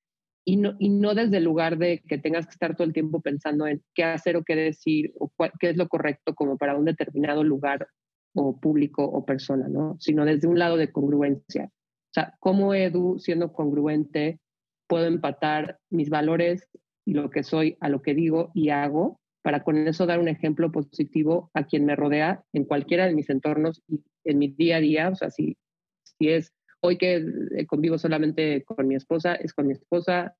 Y 0.44 0.56
no, 0.56 0.74
y 0.78 0.88
no 0.88 1.14
desde 1.14 1.36
el 1.36 1.44
lugar 1.44 1.78
de 1.78 2.02
que 2.06 2.18
tengas 2.18 2.46
que 2.46 2.52
estar 2.52 2.74
todo 2.74 2.84
el 2.84 2.92
tiempo 2.92 3.20
pensando 3.20 3.66
en 3.66 3.82
qué 3.94 4.04
hacer 4.04 4.36
o 4.36 4.42
qué 4.42 4.56
decir 4.56 5.12
o 5.18 5.30
qué 5.60 5.70
es 5.70 5.76
lo 5.76 5.88
correcto 5.88 6.34
como 6.34 6.56
para 6.58 6.76
un 6.76 6.84
determinado 6.84 7.44
lugar 7.44 7.86
o 8.34 8.58
público 8.58 9.04
o 9.04 9.24
persona, 9.24 9.68
¿no? 9.68 9.96
Sino 10.00 10.24
desde 10.24 10.48
un 10.48 10.58
lado 10.58 10.76
de 10.76 10.90
congruencia. 10.90 11.66
O 11.66 12.12
sea, 12.12 12.34
¿cómo 12.40 12.74
Edu, 12.74 13.18
siendo 13.20 13.52
congruente, 13.52 14.40
puedo 14.88 15.06
empatar 15.06 15.78
mis 15.90 16.10
valores 16.10 16.68
y 17.06 17.14
lo 17.14 17.30
que 17.30 17.42
soy 17.42 17.76
a 17.80 17.88
lo 17.88 18.02
que 18.02 18.14
digo 18.14 18.50
y 18.52 18.70
hago 18.70 19.21
para 19.42 19.64
con 19.64 19.76
eso 19.88 20.06
dar 20.06 20.20
un 20.20 20.28
ejemplo 20.28 20.70
positivo 20.70 21.50
a 21.54 21.64
quien 21.64 21.84
me 21.84 21.96
rodea 21.96 22.44
en 22.52 22.64
cualquiera 22.64 23.06
de 23.06 23.14
mis 23.14 23.28
entornos 23.28 23.82
y 23.88 24.00
en 24.24 24.38
mi 24.38 24.48
día 24.48 24.76
a 24.76 24.80
día. 24.80 25.08
O 25.10 25.14
sea, 25.14 25.30
si, 25.30 25.56
si 26.04 26.30
es 26.30 26.52
hoy 26.80 26.96
que 26.96 27.24
eh, 27.56 27.66
convivo 27.66 27.98
solamente 27.98 28.64
con 28.64 28.86
mi 28.86 28.94
esposa, 28.94 29.34
es 29.34 29.52
con 29.52 29.66
mi 29.66 29.72
esposa. 29.72 30.34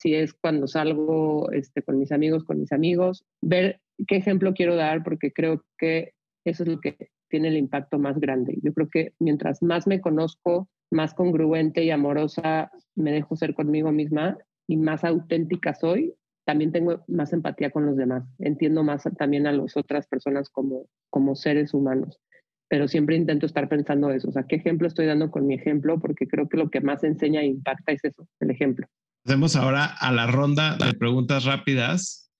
Si 0.00 0.14
es 0.14 0.32
cuando 0.34 0.66
salgo 0.66 1.50
este, 1.52 1.82
con 1.82 1.98
mis 1.98 2.12
amigos, 2.12 2.44
con 2.44 2.58
mis 2.58 2.72
amigos. 2.72 3.24
Ver 3.40 3.80
qué 4.06 4.16
ejemplo 4.16 4.54
quiero 4.54 4.76
dar 4.76 5.02
porque 5.02 5.32
creo 5.32 5.64
que 5.76 6.12
eso 6.44 6.62
es 6.64 6.68
lo 6.68 6.80
que 6.80 7.10
tiene 7.28 7.48
el 7.48 7.56
impacto 7.56 7.98
más 7.98 8.18
grande. 8.18 8.58
Yo 8.62 8.72
creo 8.72 8.88
que 8.88 9.12
mientras 9.18 9.62
más 9.62 9.86
me 9.86 10.00
conozco, 10.00 10.68
más 10.90 11.14
congruente 11.14 11.84
y 11.84 11.90
amorosa 11.90 12.70
me 12.94 13.12
dejo 13.12 13.36
ser 13.36 13.54
conmigo 13.54 13.92
misma 13.92 14.38
y 14.66 14.76
más 14.76 15.04
auténtica 15.04 15.74
soy, 15.74 16.14
también 16.48 16.72
tengo 16.72 17.04
más 17.08 17.34
empatía 17.34 17.70
con 17.70 17.84
los 17.84 17.98
demás, 17.98 18.24
entiendo 18.38 18.82
más 18.82 19.02
también 19.18 19.46
a 19.46 19.52
las 19.52 19.76
otras 19.76 20.06
personas 20.06 20.48
como, 20.48 20.88
como 21.10 21.36
seres 21.36 21.74
humanos, 21.74 22.22
pero 22.70 22.88
siempre 22.88 23.16
intento 23.16 23.44
estar 23.44 23.68
pensando 23.68 24.10
eso, 24.10 24.30
o 24.30 24.32
sea, 24.32 24.44
¿qué 24.44 24.56
ejemplo 24.56 24.88
estoy 24.88 25.04
dando 25.04 25.30
con 25.30 25.46
mi 25.46 25.56
ejemplo? 25.56 26.00
Porque 26.00 26.26
creo 26.26 26.48
que 26.48 26.56
lo 26.56 26.70
que 26.70 26.80
más 26.80 27.04
enseña 27.04 27.42
e 27.42 27.48
impacta 27.48 27.92
es 27.92 28.02
eso, 28.02 28.26
el 28.40 28.50
ejemplo. 28.50 28.86
Hacemos 29.26 29.56
ahora 29.56 29.84
a 29.84 30.10
la 30.10 30.26
ronda 30.26 30.78
de 30.78 30.94
preguntas 30.94 31.44
rápidas 31.44 32.32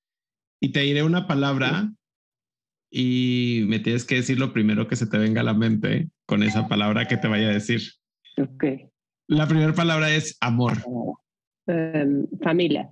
y 0.59 0.72
te 0.72 0.80
diré 0.80 1.02
una 1.02 1.26
palabra 1.26 1.92
y 2.90 3.66
me 3.68 3.78
tienes 3.78 4.06
que 4.06 4.14
decir 4.14 4.38
lo 4.38 4.54
primero 4.54 4.88
que 4.88 4.96
se 4.96 5.06
te 5.06 5.18
venga 5.18 5.42
a 5.42 5.44
la 5.44 5.52
mente 5.52 6.09
con 6.24 6.42
esa 6.42 6.66
palabra 6.66 7.06
que 7.09 7.18
te 7.18 7.28
vaya 7.28 7.48
a 7.48 7.52
decir. 7.52 7.82
Ok. 8.38 8.64
La 9.26 9.46
primera 9.46 9.74
palabra 9.74 10.11
es 10.14 10.38
amor. 10.40 10.78
Em, 11.66 12.26
familia. 12.42 12.90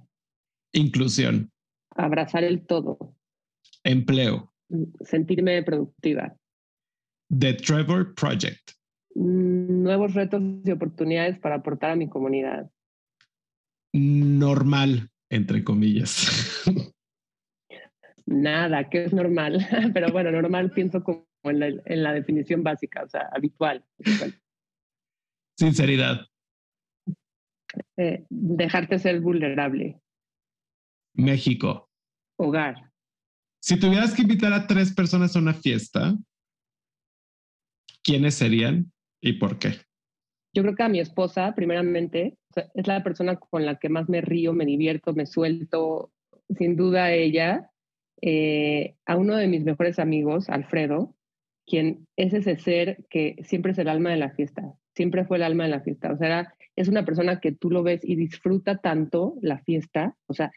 Inclusión. 0.77 1.51
Abrazar 1.97 2.45
el 2.45 2.66
todo. 2.66 3.16
Empleo. 3.83 4.53
Sentirme 5.01 5.62
productiva. 5.62 6.37
The 7.31 7.55
Trevor 7.55 8.14
Project. 8.14 8.72
Nuevos 9.14 10.12
retos 10.12 10.43
y 10.62 10.70
oportunidades 10.70 11.39
para 11.39 11.57
aportar 11.57 11.93
a 11.93 11.97
mi 11.97 12.11
comunidad. 12.11 12.70
Normal, 13.95 15.09
entre 15.31 15.64
comillas. 15.64 16.62
Nada, 18.27 18.91
que 18.91 19.05
es 19.05 19.14
normal, 19.14 19.66
pero 19.95 20.12
bueno, 20.12 20.31
normal 20.31 20.72
pienso 20.72 21.03
como 21.03 21.27
en 21.45 22.03
la, 22.03 22.12
definición 22.12 22.62
básica, 22.62 23.03
o 23.05 23.09
sea, 23.09 23.31
habitual. 23.33 23.83
Sinceridad. 25.57 26.27
Eh, 27.97 28.27
dejarte 28.29 28.99
ser 28.99 29.20
vulnerable. 29.20 30.03
México. 31.17 31.89
Hogar. 32.39 32.91
Si 33.61 33.79
tuvieras 33.79 34.14
que 34.14 34.23
invitar 34.23 34.53
a 34.53 34.67
tres 34.67 34.95
personas 34.95 35.35
a 35.35 35.41
una 35.41 35.55
fiesta, 35.55 36.17
¿quiénes 38.03 38.35
serían 38.35 38.93
y 39.21 39.35
por 39.35 39.59
qué? 39.59 39.75
Yo 40.55 40.62
creo 40.62 40.75
que 40.75 40.83
a 40.85 40.89
mi 40.89 41.01
esposa, 41.01 41.55
primeramente, 41.55 42.39
es 42.75 42.87
la 42.87 43.03
persona 43.03 43.37
con 43.37 43.67
la 43.67 43.77
que 43.77 43.89
más 43.89 44.09
me 44.09 44.21
río, 44.21 44.53
me 44.53 44.64
divierto, 44.64 45.12
me 45.12 45.27
suelto, 45.27 46.12
sin 46.57 46.77
duda 46.77 47.12
ella. 47.12 47.71
Eh, 48.23 48.95
a 49.05 49.17
uno 49.17 49.37
de 49.37 49.49
mis 49.49 49.64
mejores 49.64 49.99
amigos, 49.99 50.49
Alfredo, 50.49 51.14
quien 51.67 52.07
es 52.17 52.33
ese 52.33 52.57
ser 52.57 53.05
que 53.11 53.37
siempre 53.45 53.73
es 53.73 53.79
el 53.79 53.89
alma 53.89 54.11
de 54.11 54.17
la 54.17 54.31
fiesta, 54.31 54.75
siempre 54.95 55.25
fue 55.27 55.37
el 55.37 55.43
alma 55.43 55.64
de 55.64 55.71
la 55.71 55.81
fiesta. 55.81 56.12
O 56.12 56.17
sea, 56.17 56.55
es 56.77 56.89
una 56.89 57.05
persona 57.05 57.41
que 57.41 57.53
tú 57.53 57.71
lo 57.71 57.83
ves 57.83 58.01
y 58.03 58.17
disfruta 58.17 58.79
tanto 58.79 59.35
la 59.43 59.59
fiesta. 59.59 60.17
O 60.27 60.35
sea, 60.35 60.53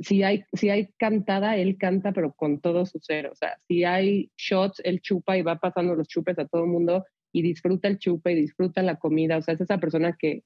si 0.00 0.22
hay, 0.22 0.44
si 0.52 0.70
hay 0.70 0.88
cantada, 0.98 1.56
él 1.56 1.76
canta, 1.78 2.12
pero 2.12 2.32
con 2.32 2.60
todo 2.60 2.86
su 2.86 2.98
ser. 3.00 3.26
O 3.26 3.34
sea, 3.34 3.56
si 3.66 3.84
hay 3.84 4.30
shots, 4.36 4.80
él 4.84 5.00
chupa 5.00 5.36
y 5.36 5.42
va 5.42 5.56
pasando 5.56 5.94
los 5.94 6.08
chupes 6.08 6.38
a 6.38 6.46
todo 6.46 6.64
el 6.64 6.70
mundo 6.70 7.04
y 7.32 7.42
disfruta 7.42 7.88
el 7.88 7.98
chupe 7.98 8.32
y 8.32 8.36
disfruta 8.36 8.82
la 8.82 8.96
comida. 8.96 9.36
O 9.36 9.42
sea, 9.42 9.54
es 9.54 9.60
esa 9.60 9.78
persona 9.78 10.16
que 10.18 10.42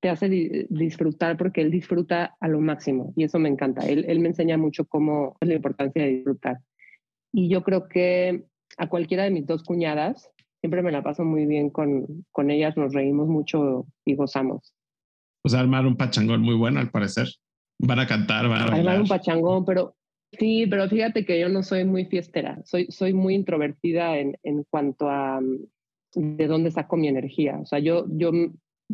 te 0.00 0.08
hace 0.08 0.66
disfrutar 0.68 1.36
porque 1.36 1.60
él 1.60 1.70
disfruta 1.70 2.36
a 2.40 2.48
lo 2.48 2.60
máximo 2.60 3.12
y 3.16 3.24
eso 3.24 3.38
me 3.38 3.48
encanta. 3.48 3.86
Él, 3.86 4.04
él 4.08 4.18
me 4.18 4.28
enseña 4.28 4.58
mucho 4.58 4.84
cómo 4.84 5.36
es 5.40 5.48
la 5.48 5.54
importancia 5.54 6.02
de 6.02 6.10
disfrutar. 6.10 6.58
Y 7.32 7.48
yo 7.48 7.62
creo 7.62 7.88
que 7.88 8.44
a 8.78 8.88
cualquiera 8.88 9.24
de 9.24 9.30
mis 9.30 9.46
dos 9.46 9.62
cuñadas, 9.62 10.30
siempre 10.60 10.82
me 10.82 10.92
la 10.92 11.02
paso 11.02 11.24
muy 11.24 11.46
bien 11.46 11.70
con, 11.70 12.24
con 12.30 12.50
ellas, 12.50 12.76
nos 12.76 12.92
reímos 12.92 13.28
mucho 13.28 13.86
y 14.04 14.14
gozamos. 14.14 14.74
O 15.44 15.48
sea, 15.48 15.60
armar 15.60 15.86
un 15.86 15.96
pachangón 15.96 16.40
muy 16.42 16.54
bueno 16.54 16.80
al 16.80 16.90
parecer. 16.90 17.28
Van 17.82 17.98
a 17.98 18.06
cantar, 18.06 18.48
van 18.48 18.62
a 18.62 18.66
bailar. 18.70 19.00
un 19.00 19.08
pachangón, 19.08 19.64
pero 19.64 19.96
sí, 20.38 20.66
pero 20.68 20.88
fíjate 20.88 21.26
que 21.26 21.38
yo 21.40 21.48
no 21.48 21.62
soy 21.62 21.84
muy 21.84 22.04
fiestera, 22.06 22.60
soy, 22.64 22.86
soy 22.90 23.12
muy 23.12 23.34
introvertida 23.34 24.16
en, 24.18 24.38
en 24.44 24.64
cuanto 24.70 25.10
a 25.10 25.40
mm, 25.40 26.36
de 26.36 26.46
dónde 26.46 26.70
saco 26.70 26.96
mi 26.96 27.08
energía. 27.08 27.58
O 27.60 27.66
sea, 27.66 27.80
yo, 27.80 28.06
yo 28.08 28.30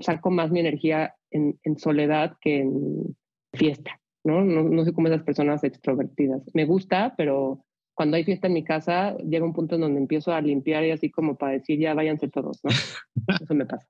saco 0.01 0.31
más 0.31 0.51
mi 0.51 0.61
energía 0.61 1.15
en, 1.31 1.59
en 1.65 1.79
soledad 1.79 2.37
que 2.41 2.61
en 2.61 3.17
fiesta, 3.53 4.01
¿no? 4.25 4.45
¿no? 4.45 4.63
No 4.65 4.85
soy 4.85 4.93
como 4.93 5.09
esas 5.09 5.23
personas 5.23 5.63
extrovertidas. 5.65 6.43
Me 6.55 6.65
gusta, 6.65 7.15
pero 7.17 7.65
cuando 7.95 8.17
hay 8.17 8.25
fiesta 8.25 8.47
en 8.47 8.53
mi 8.53 8.65
casa, 8.65 9.17
llega 9.19 9.45
un 9.45 9.53
punto 9.53 9.75
en 9.75 9.81
donde 9.81 10.01
empiezo 10.01 10.33
a 10.33 10.41
limpiar 10.41 10.85
y 10.85 10.93
así 10.93 11.11
como 11.11 11.37
para 11.37 11.53
decir, 11.53 11.81
ya 11.81 11.95
váyanse 11.95 12.29
todos, 12.29 12.61
¿no? 12.63 12.71
Eso 13.43 13.55
me 13.55 13.67
pasa. 13.67 13.87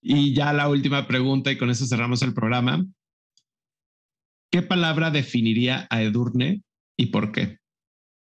y 0.00 0.34
ya 0.34 0.52
la 0.52 0.68
última 0.68 1.06
pregunta 1.06 1.52
y 1.52 1.58
con 1.58 1.68
eso 1.68 1.84
cerramos 1.84 2.22
el 2.22 2.32
programa. 2.32 2.86
¿Qué 4.50 4.62
palabra 4.62 5.10
definiría 5.10 5.86
a 5.90 6.02
Edurne 6.02 6.62
y 6.96 7.06
por 7.06 7.30
qué? 7.30 7.58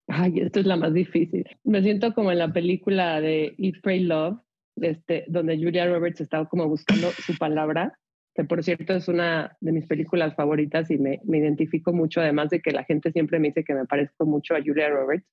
Ay, 0.08 0.40
esto 0.40 0.60
es 0.60 0.66
la 0.66 0.76
más 0.76 0.94
difícil. 0.94 1.44
Me 1.64 1.82
siento 1.82 2.14
como 2.14 2.32
en 2.32 2.38
la 2.38 2.52
película 2.52 3.20
de 3.20 3.54
Eat, 3.58 3.80
Pray, 3.82 4.00
Love, 4.00 4.38
este, 4.76 5.24
donde 5.28 5.58
Julia 5.58 5.86
Roberts 5.86 6.22
estaba 6.22 6.48
como 6.48 6.66
buscando 6.66 7.10
su 7.10 7.36
palabra, 7.36 7.98
que 8.34 8.44
por 8.44 8.64
cierto 8.64 8.94
es 8.94 9.06
una 9.08 9.56
de 9.60 9.72
mis 9.72 9.86
películas 9.86 10.34
favoritas 10.34 10.90
y 10.90 10.98
me, 10.98 11.20
me, 11.24 11.38
identifico 11.38 11.92
mucho, 11.92 12.20
además 12.20 12.48
de 12.50 12.60
que 12.60 12.72
la 12.72 12.84
gente 12.84 13.12
siempre 13.12 13.38
me 13.38 13.48
dice 13.48 13.62
que 13.62 13.74
me 13.74 13.84
parezco 13.84 14.24
mucho 14.24 14.54
a 14.54 14.62
Julia 14.62 14.88
Roberts, 14.88 15.26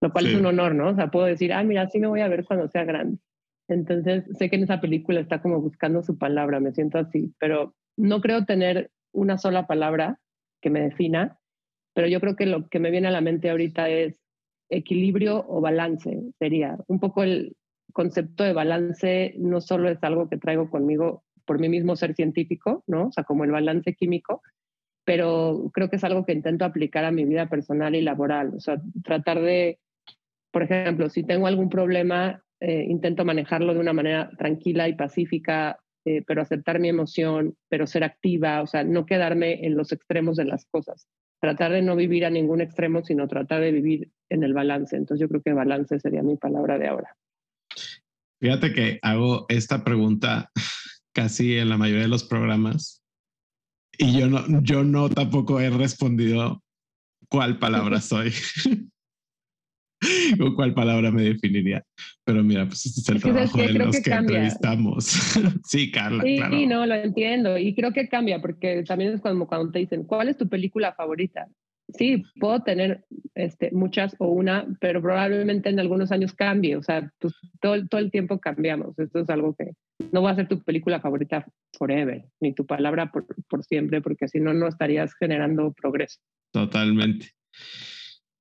lo 0.00 0.10
cual 0.12 0.26
es 0.26 0.34
un 0.34 0.46
honor, 0.46 0.74
¿no? 0.74 0.88
O 0.88 0.94
sea, 0.94 1.10
puedo 1.10 1.26
decir, 1.26 1.52
ah, 1.52 1.62
mira, 1.62 1.88
sí 1.90 2.00
me 2.00 2.08
voy 2.08 2.20
a 2.20 2.28
ver 2.28 2.44
cuando 2.46 2.68
sea 2.68 2.84
grande. 2.84 3.18
Entonces, 3.68 4.24
sé 4.38 4.48
que 4.48 4.56
en 4.56 4.64
esa 4.64 4.80
película 4.80 5.20
está 5.20 5.42
como 5.42 5.60
buscando 5.60 6.02
su 6.02 6.16
palabra, 6.16 6.58
me 6.58 6.72
siento 6.72 6.98
así, 6.98 7.34
pero 7.38 7.74
no 7.96 8.20
creo 8.20 8.46
tener 8.46 8.90
una 9.12 9.38
sola 9.38 9.66
palabra 9.66 10.18
que 10.60 10.70
me 10.70 10.80
defina, 10.80 11.38
pero 11.94 12.06
yo 12.06 12.20
creo 12.20 12.36
que 12.36 12.46
lo 12.46 12.68
que 12.68 12.78
me 12.78 12.90
viene 12.90 13.08
a 13.08 13.12
la 13.12 13.20
mente 13.20 13.50
ahorita 13.50 13.88
es 13.88 14.16
equilibrio 14.68 15.44
o 15.48 15.60
balance, 15.60 16.22
sería 16.38 16.78
un 16.86 17.00
poco 17.00 17.22
el 17.22 17.56
concepto 17.92 18.44
de 18.44 18.52
balance, 18.52 19.34
no 19.38 19.60
solo 19.60 19.88
es 19.88 19.98
algo 20.02 20.28
que 20.28 20.38
traigo 20.38 20.70
conmigo 20.70 21.24
por 21.44 21.58
mí 21.58 21.68
mismo 21.68 21.96
ser 21.96 22.14
científico, 22.14 22.84
¿no? 22.86 23.08
O 23.08 23.12
sea, 23.12 23.24
como 23.24 23.44
el 23.44 23.50
balance 23.50 23.94
químico, 23.94 24.42
pero 25.04 25.70
creo 25.74 25.90
que 25.90 25.96
es 25.96 26.04
algo 26.04 26.24
que 26.24 26.32
intento 26.32 26.64
aplicar 26.64 27.04
a 27.04 27.10
mi 27.10 27.24
vida 27.24 27.48
personal 27.48 27.96
y 27.96 28.02
laboral, 28.02 28.54
o 28.54 28.60
sea, 28.60 28.80
tratar 29.02 29.40
de, 29.40 29.80
por 30.52 30.62
ejemplo, 30.62 31.10
si 31.10 31.24
tengo 31.24 31.48
algún 31.48 31.68
problema, 31.68 32.42
eh, 32.60 32.84
intento 32.88 33.24
manejarlo 33.24 33.74
de 33.74 33.80
una 33.80 33.92
manera 33.92 34.30
tranquila 34.38 34.88
y 34.88 34.94
pacífica, 34.94 35.80
eh, 36.04 36.22
pero 36.26 36.42
aceptar 36.42 36.80
mi 36.80 36.88
emoción, 36.88 37.56
pero 37.68 37.86
ser 37.86 38.04
activa, 38.04 38.62
o 38.62 38.66
sea, 38.66 38.84
no 38.84 39.06
quedarme 39.06 39.66
en 39.66 39.76
los 39.76 39.92
extremos 39.92 40.36
de 40.36 40.44
las 40.44 40.66
cosas 40.66 41.08
tratar 41.40 41.72
de 41.72 41.82
no 41.82 41.96
vivir 41.96 42.24
a 42.24 42.30
ningún 42.30 42.60
extremo, 42.60 43.02
sino 43.02 43.26
tratar 43.26 43.62
de 43.62 43.72
vivir 43.72 44.12
en 44.28 44.44
el 44.44 44.52
balance. 44.52 44.96
Entonces 44.96 45.22
yo 45.22 45.28
creo 45.28 45.42
que 45.42 45.52
balance 45.52 45.98
sería 45.98 46.22
mi 46.22 46.36
palabra 46.36 46.78
de 46.78 46.88
ahora. 46.88 47.16
Fíjate 48.40 48.72
que 48.72 48.98
hago 49.02 49.46
esta 49.48 49.82
pregunta 49.82 50.50
casi 51.12 51.56
en 51.56 51.70
la 51.70 51.78
mayoría 51.78 52.02
de 52.02 52.08
los 52.08 52.24
programas 52.24 53.02
y 53.98 54.18
yo 54.18 54.28
no, 54.28 54.62
yo 54.62 54.84
no 54.84 55.10
tampoco 55.10 55.60
he 55.60 55.70
respondido 55.70 56.62
cuál 57.28 57.58
palabra 57.58 58.00
soy. 58.00 58.32
¿Con 60.38 60.54
cuál 60.54 60.74
palabra 60.74 61.10
me 61.10 61.22
definiría? 61.22 61.84
Pero 62.24 62.42
mira, 62.42 62.66
pues 62.66 62.86
este 62.86 63.00
es 63.00 63.08
el 63.08 63.20
trabajo 63.20 63.58
de 63.58 63.72
los 63.72 64.00
que, 64.00 64.10
entrevistamos. 64.10 65.04
sí, 65.64 65.90
Carla. 65.90 66.22
Sí, 66.22 66.36
claro. 66.36 66.56
no, 66.66 66.86
lo 66.86 66.94
entiendo. 66.94 67.58
Y 67.58 67.74
creo 67.74 67.92
que 67.92 68.08
cambia, 68.08 68.40
porque 68.40 68.82
también 68.84 69.14
es 69.14 69.20
como 69.20 69.46
cuando 69.46 69.70
te 69.70 69.80
dicen, 69.80 70.04
¿cuál 70.04 70.28
es 70.28 70.36
tu 70.36 70.48
película 70.48 70.92
favorita? 70.94 71.46
Sí, 71.96 72.22
puedo 72.38 72.62
tener 72.62 73.04
este, 73.34 73.72
muchas 73.72 74.14
o 74.18 74.28
una, 74.28 74.66
pero 74.80 75.02
probablemente 75.02 75.70
en 75.70 75.80
algunos 75.80 76.12
años 76.12 76.32
cambie. 76.32 76.76
O 76.76 76.82
sea, 76.82 77.12
pues, 77.18 77.34
todo, 77.60 77.84
todo 77.88 78.00
el 78.00 78.10
tiempo 78.10 78.38
cambiamos. 78.38 78.98
Esto 78.98 79.20
es 79.20 79.28
algo 79.28 79.54
que 79.56 79.72
no 80.12 80.22
va 80.22 80.30
a 80.30 80.36
ser 80.36 80.48
tu 80.48 80.62
película 80.62 81.00
favorita 81.00 81.46
forever, 81.76 82.26
ni 82.40 82.54
tu 82.54 82.64
palabra 82.64 83.10
por, 83.10 83.26
por 83.48 83.64
siempre, 83.64 84.00
porque 84.00 84.28
si 84.28 84.38
no, 84.38 84.54
no 84.54 84.68
estarías 84.68 85.14
generando 85.14 85.72
progreso. 85.72 86.20
Totalmente. 86.52 87.30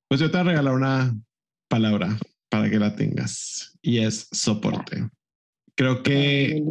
Pues 0.07 0.21
yo 0.21 0.29
te 0.31 0.37
voy 0.37 0.47
a 0.47 0.49
regalar 0.49 0.73
una 0.73 1.13
palabra 1.69 2.17
para 2.49 2.69
que 2.69 2.79
la 2.79 2.95
tengas 2.95 3.77
y 3.81 3.99
es 3.99 4.27
soporte. 4.31 5.09
Creo 5.75 6.03
que 6.03 6.61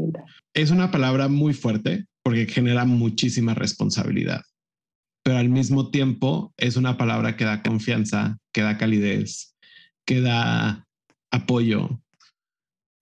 es 0.52 0.70
una 0.70 0.90
palabra 0.90 1.28
muy 1.28 1.54
fuerte 1.54 2.04
porque 2.22 2.46
genera 2.46 2.84
muchísima 2.84 3.54
responsabilidad, 3.54 4.42
pero 5.22 5.38
al 5.38 5.48
mismo 5.48 5.90
tiempo 5.90 6.52
es 6.58 6.76
una 6.76 6.98
palabra 6.98 7.36
que 7.36 7.44
da 7.44 7.62
confianza, 7.62 8.36
que 8.52 8.60
da 8.60 8.76
calidez, 8.76 9.56
que 10.04 10.20
da 10.20 10.86
apoyo. 11.30 12.02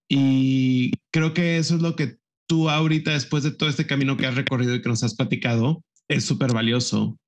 Y 0.09 0.93
creo 1.13 1.35
que 1.35 1.59
eso 1.59 1.75
es 1.75 1.83
lo 1.83 1.97
que 1.97 2.19
tú 2.47 2.71
ahorita, 2.71 3.13
después 3.13 3.43
de 3.43 3.51
todo 3.51 3.69
este 3.69 3.87
camino 3.87 4.17
que 4.17 4.27
has 4.27 4.37
recorrido 4.37 4.75
y 4.77 4.83
que 4.83 4.89
nos 4.89 5.03
has 5.03 5.17
platicado, 5.17 5.83
es 6.09 6.25
súper 6.25 6.53
valioso. 6.53 7.19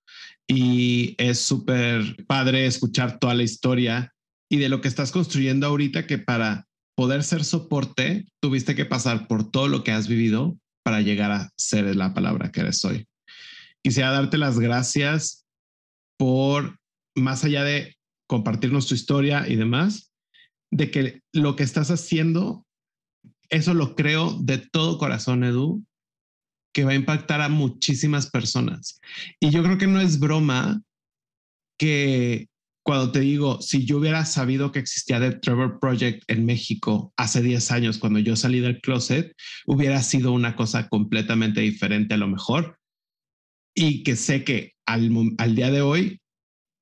Y 0.46 1.14
es 1.18 1.40
súper 1.40 2.24
padre 2.26 2.66
escuchar 2.66 3.18
toda 3.18 3.34
la 3.34 3.42
historia 3.42 4.14
y 4.50 4.58
de 4.58 4.68
lo 4.68 4.80
que 4.80 4.88
estás 4.88 5.12
construyendo 5.12 5.66
ahorita 5.66 6.06
que 6.06 6.18
para 6.18 6.66
poder 6.96 7.22
ser 7.22 7.44
soporte 7.44 8.26
tuviste 8.40 8.74
que 8.74 8.84
pasar 8.84 9.28
por 9.28 9.50
todo 9.50 9.68
lo 9.68 9.84
que 9.84 9.92
has 9.92 10.08
vivido 10.08 10.58
para 10.84 11.00
llegar 11.00 11.30
a 11.30 11.52
ser 11.56 11.94
la 11.94 12.14
palabra 12.14 12.50
que 12.50 12.60
eres 12.60 12.84
hoy. 12.84 13.06
Quisiera 13.84 14.10
darte 14.10 14.38
las 14.38 14.58
gracias 14.58 15.46
por, 16.18 16.78
más 17.14 17.44
allá 17.44 17.62
de 17.62 17.96
compartirnos 18.26 18.86
tu 18.86 18.94
historia 18.94 19.46
y 19.48 19.56
demás, 19.56 20.12
de 20.72 20.90
que 20.90 21.22
lo 21.32 21.56
que 21.56 21.62
estás 21.62 21.90
haciendo, 21.90 22.66
eso 23.48 23.74
lo 23.74 23.94
creo 23.94 24.36
de 24.40 24.58
todo 24.58 24.98
corazón, 24.98 25.44
Edu, 25.44 25.84
que 26.74 26.84
va 26.84 26.92
a 26.92 26.96
impactar 26.96 27.40
a 27.40 27.48
muchísimas 27.48 28.30
personas. 28.30 29.00
Y 29.40 29.50
yo 29.50 29.62
creo 29.62 29.78
que 29.78 29.86
no 29.86 30.00
es 30.00 30.18
broma 30.18 30.82
que 31.78 32.48
cuando 32.88 33.12
te 33.12 33.20
digo, 33.20 33.60
si 33.60 33.84
yo 33.84 33.98
hubiera 33.98 34.24
sabido 34.24 34.72
que 34.72 34.78
existía 34.78 35.20
The 35.20 35.32
Trevor 35.40 35.78
Project 35.78 36.24
en 36.26 36.46
México 36.46 37.12
hace 37.18 37.42
10 37.42 37.70
años, 37.70 37.98
cuando 37.98 38.18
yo 38.18 38.34
salí 38.34 38.60
del 38.60 38.80
closet, 38.80 39.36
hubiera 39.66 40.02
sido 40.02 40.32
una 40.32 40.56
cosa 40.56 40.88
completamente 40.88 41.60
diferente 41.60 42.14
a 42.14 42.16
lo 42.16 42.28
mejor. 42.28 42.78
Y 43.74 44.04
que 44.04 44.16
sé 44.16 44.42
que 44.42 44.72
al, 44.86 45.10
al 45.36 45.54
día 45.54 45.70
de 45.70 45.82
hoy 45.82 46.22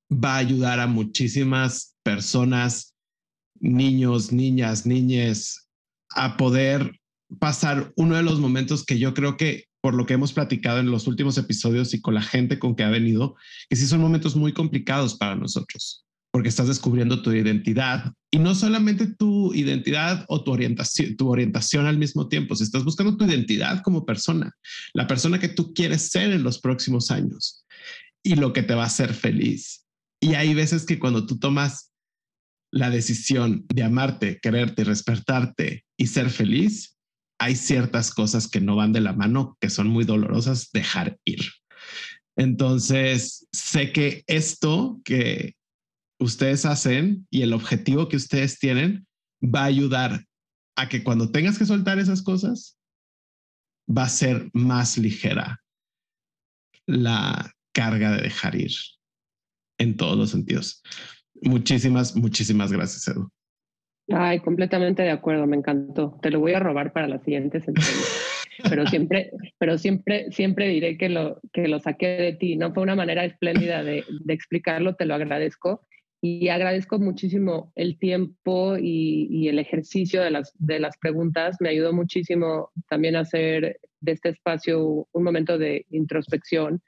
va 0.09 0.37
a 0.37 0.39
ayudar 0.39 0.79
a 0.79 0.87
muchísimas 0.87 1.97
personas, 2.05 2.95
niños, 3.59 4.31
niñas, 4.31 4.87
niñes, 4.87 5.67
a 6.11 6.37
poder 6.37 7.01
pasar 7.41 7.93
uno 7.97 8.15
de 8.15 8.23
los 8.23 8.39
momentos 8.39 8.85
que 8.85 9.01
yo 9.01 9.13
creo 9.13 9.37
que 9.37 9.65
por 9.87 9.95
lo 9.95 10.05
que 10.05 10.15
hemos 10.15 10.33
platicado 10.33 10.81
en 10.81 10.91
los 10.91 11.07
últimos 11.07 11.39
episodios 11.39 11.95
y 11.95 12.01
con 12.01 12.13
la 12.13 12.21
gente 12.21 12.59
con 12.59 12.75
que 12.75 12.83
ha 12.83 12.91
venido, 12.91 13.37
que 13.71 13.77
sí 13.77 13.87
son 13.87 14.01
momentos 14.01 14.35
muy 14.35 14.53
complicados 14.53 15.15
para 15.15 15.37
nosotros, 15.37 16.05
porque 16.33 16.49
estás 16.49 16.67
descubriendo 16.67 17.23
tu 17.23 17.31
identidad 17.31 18.13
y 18.33 18.41
no 18.41 18.57
solamente 18.57 19.07
tu 19.07 19.55
identidad 19.55 20.25
o 20.27 20.43
tu 20.43 20.51
orientación, 20.51 21.17
tu 21.17 21.29
orientación 21.29 21.87
al 21.87 21.99
mismo 21.99 22.27
tiempo, 22.27 22.57
si 22.57 22.65
estás 22.65 22.83
buscando 22.83 23.17
tu 23.17 23.27
identidad 23.27 23.81
como 23.85 24.05
persona, 24.05 24.51
la 24.93 25.07
persona 25.07 25.39
que 25.39 25.51
tú 25.51 25.73
quieres 25.73 26.11
ser 26.11 26.33
en 26.33 26.43
los 26.43 26.59
próximos 26.59 27.13
años 27.13 27.65
y 28.25 28.35
lo 28.35 28.53
que 28.53 28.65
te 28.65 28.75
va 28.75 28.83
a 28.83 28.87
hacer 28.87 29.15
feliz. 29.15 29.85
Y 30.21 30.35
hay 30.35 30.53
veces 30.53 30.85
que 30.85 30.99
cuando 30.99 31.27
tú 31.27 31.39
tomas 31.39 31.93
la 32.73 32.91
decisión 32.91 33.65
de 33.73 33.85
amarte, 33.85 34.41
quererte, 34.43 34.83
respetarte 34.83 35.85
y 35.97 36.09
ser 36.09 36.31
feliz, 36.31 36.96
hay 37.39 37.57
ciertas 37.57 38.13
cosas 38.13 38.49
que 38.49 38.61
no 38.61 38.77
van 38.77 38.93
de 38.93 39.01
la 39.01 39.13
mano, 39.13 39.57
que 39.61 39.71
son 39.71 39.89
muy 39.89 40.05
dolorosas 40.05 40.71
dejar 40.73 41.19
ir. 41.25 41.45
Entonces, 42.37 43.47
sé 43.53 43.93
que 43.93 44.25
esto 44.27 45.01
que 45.05 45.55
ustedes 46.19 46.65
hacen 46.65 47.27
y 47.31 47.43
el 47.43 47.53
objetivo 47.53 48.09
que 48.09 48.17
ustedes 48.17 48.59
tienen 48.59 49.07
va 49.43 49.63
a 49.63 49.67
ayudar 49.67 50.25
a 50.77 50.89
que 50.89 51.03
cuando 51.03 51.31
tengas 51.31 51.59
que 51.59 51.67
soltar 51.67 51.99
esas 51.99 52.23
cosas, 52.23 52.79
va 53.89 54.05
a 54.05 54.09
ser 54.09 54.51
más 54.53 54.99
ligera 54.99 55.63
la 56.87 57.53
carga 57.73 58.13
de 58.13 58.23
dejar 58.23 58.55
ir 58.55 58.73
en 59.79 59.97
todos 59.97 60.17
los 60.17 60.31
sentidos. 60.31 60.83
Muchísimas, 61.43 62.17
muchísimas 62.17 62.73
gracias, 62.73 63.09
Edu. 63.09 63.31
Ay, 64.09 64.41
completamente 64.41 65.03
de 65.03 65.11
acuerdo, 65.11 65.47
me 65.47 65.57
encantó. 65.57 66.19
Te 66.23 66.31
lo 66.31 66.41
voy 66.41 66.53
a 66.53 66.61
robar 66.61 66.93
para 66.93 67.09
las 67.09 67.23
siguientes 67.23 67.65
pero 68.69 68.87
siempre, 68.87 69.31
pero 69.59 69.79
siempre, 69.79 70.31
siempre 70.33 70.69
diré 70.69 70.97
que 70.97 71.09
lo, 71.09 71.41
que 71.53 71.69
lo 71.69 71.79
saqué 71.81 72.09
de 72.09 72.33
ti. 72.33 72.57
No 72.57 72.73
fue 72.73 72.83
una 72.83 72.95
manera 72.95 73.25
espléndida 73.25 73.83
de, 73.83 74.05
de 74.09 74.35
explicarlo, 74.35 74.95
te 74.95 75.07
lo 75.07 75.15
agradezco. 75.15 75.83
Y 76.23 76.49
agradezco 76.49 76.99
muchísimo 76.99 77.73
el 77.75 77.99
tiempo 77.99 78.77
y, 78.79 79.29
y, 79.31 79.49
el 79.49 79.59
ejercicio 79.59 80.23
de 80.23 80.31
las, 80.31 80.53
de 80.59 80.81
las 80.81 80.97
preguntas. 80.97 81.57
Me 81.61 81.69
ayudó 81.69 81.93
muchísimo 81.93 82.71
también 82.89 83.17
a 83.17 83.21
hacer 83.21 83.79
de 84.01 84.13
este 84.13 84.31
espacio 84.31 85.07
un 85.13 85.23
momento 85.23 85.59
de 85.59 85.85
introspección, 85.91 86.81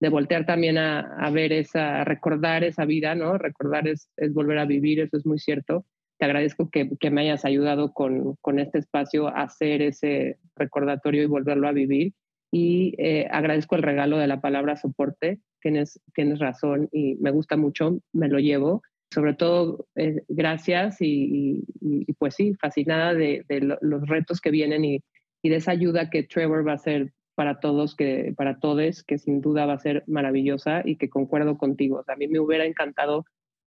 de 0.00 0.08
voltear 0.08 0.46
también 0.46 0.78
a, 0.78 1.00
a 1.00 1.30
ver 1.30 1.52
esa, 1.52 2.02
a 2.02 2.04
recordar 2.04 2.62
esa 2.62 2.84
vida, 2.84 3.14
¿no? 3.14 3.36
Recordar 3.36 3.88
es, 3.88 4.08
es 4.16 4.32
volver 4.32 4.58
a 4.58 4.66
vivir, 4.66 5.00
eso 5.00 5.16
es 5.16 5.26
muy 5.26 5.38
cierto 5.38 5.84
te 6.18 6.24
agradezco 6.24 6.70
que, 6.70 6.90
que 6.98 7.10
me 7.10 7.22
hayas 7.22 7.44
ayudado 7.44 7.92
con, 7.92 8.36
con, 8.40 8.58
este 8.58 8.78
espacio 8.78 9.28
a 9.28 9.42
hacer 9.42 9.82
ese 9.82 10.38
recordatorio 10.54 11.22
y 11.22 11.26
volverlo 11.26 11.68
a 11.68 11.72
vivir. 11.72 12.14
Y 12.50 12.94
eh, 12.98 13.26
agradezco 13.30 13.76
el 13.76 13.82
regalo 13.82 14.18
de 14.18 14.26
la 14.26 14.40
palabra 14.40 14.76
soporte. 14.76 15.40
Tienes, 15.60 16.00
tienes 16.14 16.38
razón 16.38 16.88
y 16.92 17.16
me 17.16 17.30
gusta 17.30 17.56
mucho, 17.56 17.98
me 18.12 18.28
lo 18.28 18.38
llevo. 18.38 18.82
Sobre 19.12 19.34
todo, 19.34 19.86
eh, 19.94 20.22
gracias 20.28 21.00
y, 21.00 21.64
y, 21.80 22.12
pues 22.14 22.34
sí, 22.34 22.54
fascinada 22.54 23.14
de, 23.14 23.44
de, 23.48 23.60
los 23.60 24.08
retos 24.08 24.40
que 24.40 24.50
vienen 24.50 24.84
y, 24.84 25.00
y 25.42 25.48
de 25.48 25.56
esa 25.56 25.72
ayuda 25.72 26.10
que 26.10 26.24
Trevor 26.24 26.66
va 26.66 26.72
a 26.72 26.76
hacer 26.76 27.12
para 27.36 27.60
todos, 27.60 27.94
que, 27.94 28.32
para 28.36 28.58
todos, 28.58 29.04
que 29.04 29.18
sin 29.18 29.40
duda 29.40 29.66
va 29.66 29.74
a 29.74 29.78
ser 29.78 30.02
maravillosa 30.06 30.82
y 30.84 30.96
que 30.96 31.10
concuerdo 31.10 31.56
contigo. 31.58 32.02
a 32.06 32.16
mí 32.16 32.26
me 32.26 32.40
hubiera 32.40 32.64
encantado 32.64 33.26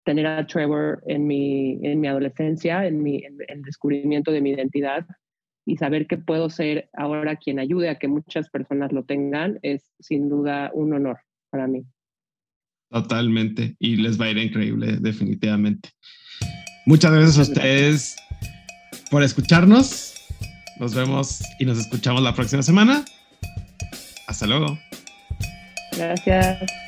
tener 0.08 0.26
a 0.26 0.46
Trevor 0.46 1.02
en 1.06 1.26
mi, 1.26 1.78
en 1.82 2.00
mi 2.00 2.08
adolescencia, 2.08 2.86
en, 2.86 3.02
mi, 3.02 3.22
en 3.22 3.36
el 3.46 3.60
descubrimiento 3.60 4.32
de 4.32 4.40
mi 4.40 4.52
identidad 4.52 5.04
y 5.66 5.76
saber 5.76 6.06
que 6.06 6.16
puedo 6.16 6.48
ser 6.48 6.88
ahora 6.94 7.36
quien 7.36 7.58
ayude 7.58 7.90
a 7.90 7.98
que 7.98 8.08
muchas 8.08 8.48
personas 8.48 8.90
lo 8.90 9.04
tengan 9.04 9.58
es 9.60 9.92
sin 10.00 10.30
duda 10.30 10.70
un 10.72 10.94
honor 10.94 11.18
para 11.50 11.66
mí. 11.66 11.84
Totalmente. 12.90 13.76
Y 13.78 13.96
les 13.96 14.18
va 14.18 14.24
a 14.24 14.30
ir 14.30 14.38
increíble, 14.38 14.96
definitivamente. 14.98 15.90
Muchas 16.86 17.12
gracias 17.12 17.36
a 17.36 17.42
ustedes 17.42 18.16
por 19.10 19.22
escucharnos. 19.22 20.14
Nos 20.80 20.94
vemos 20.94 21.42
y 21.58 21.66
nos 21.66 21.78
escuchamos 21.80 22.22
la 22.22 22.34
próxima 22.34 22.62
semana. 22.62 23.04
Hasta 24.26 24.46
luego. 24.46 24.78
Gracias. 25.98 26.87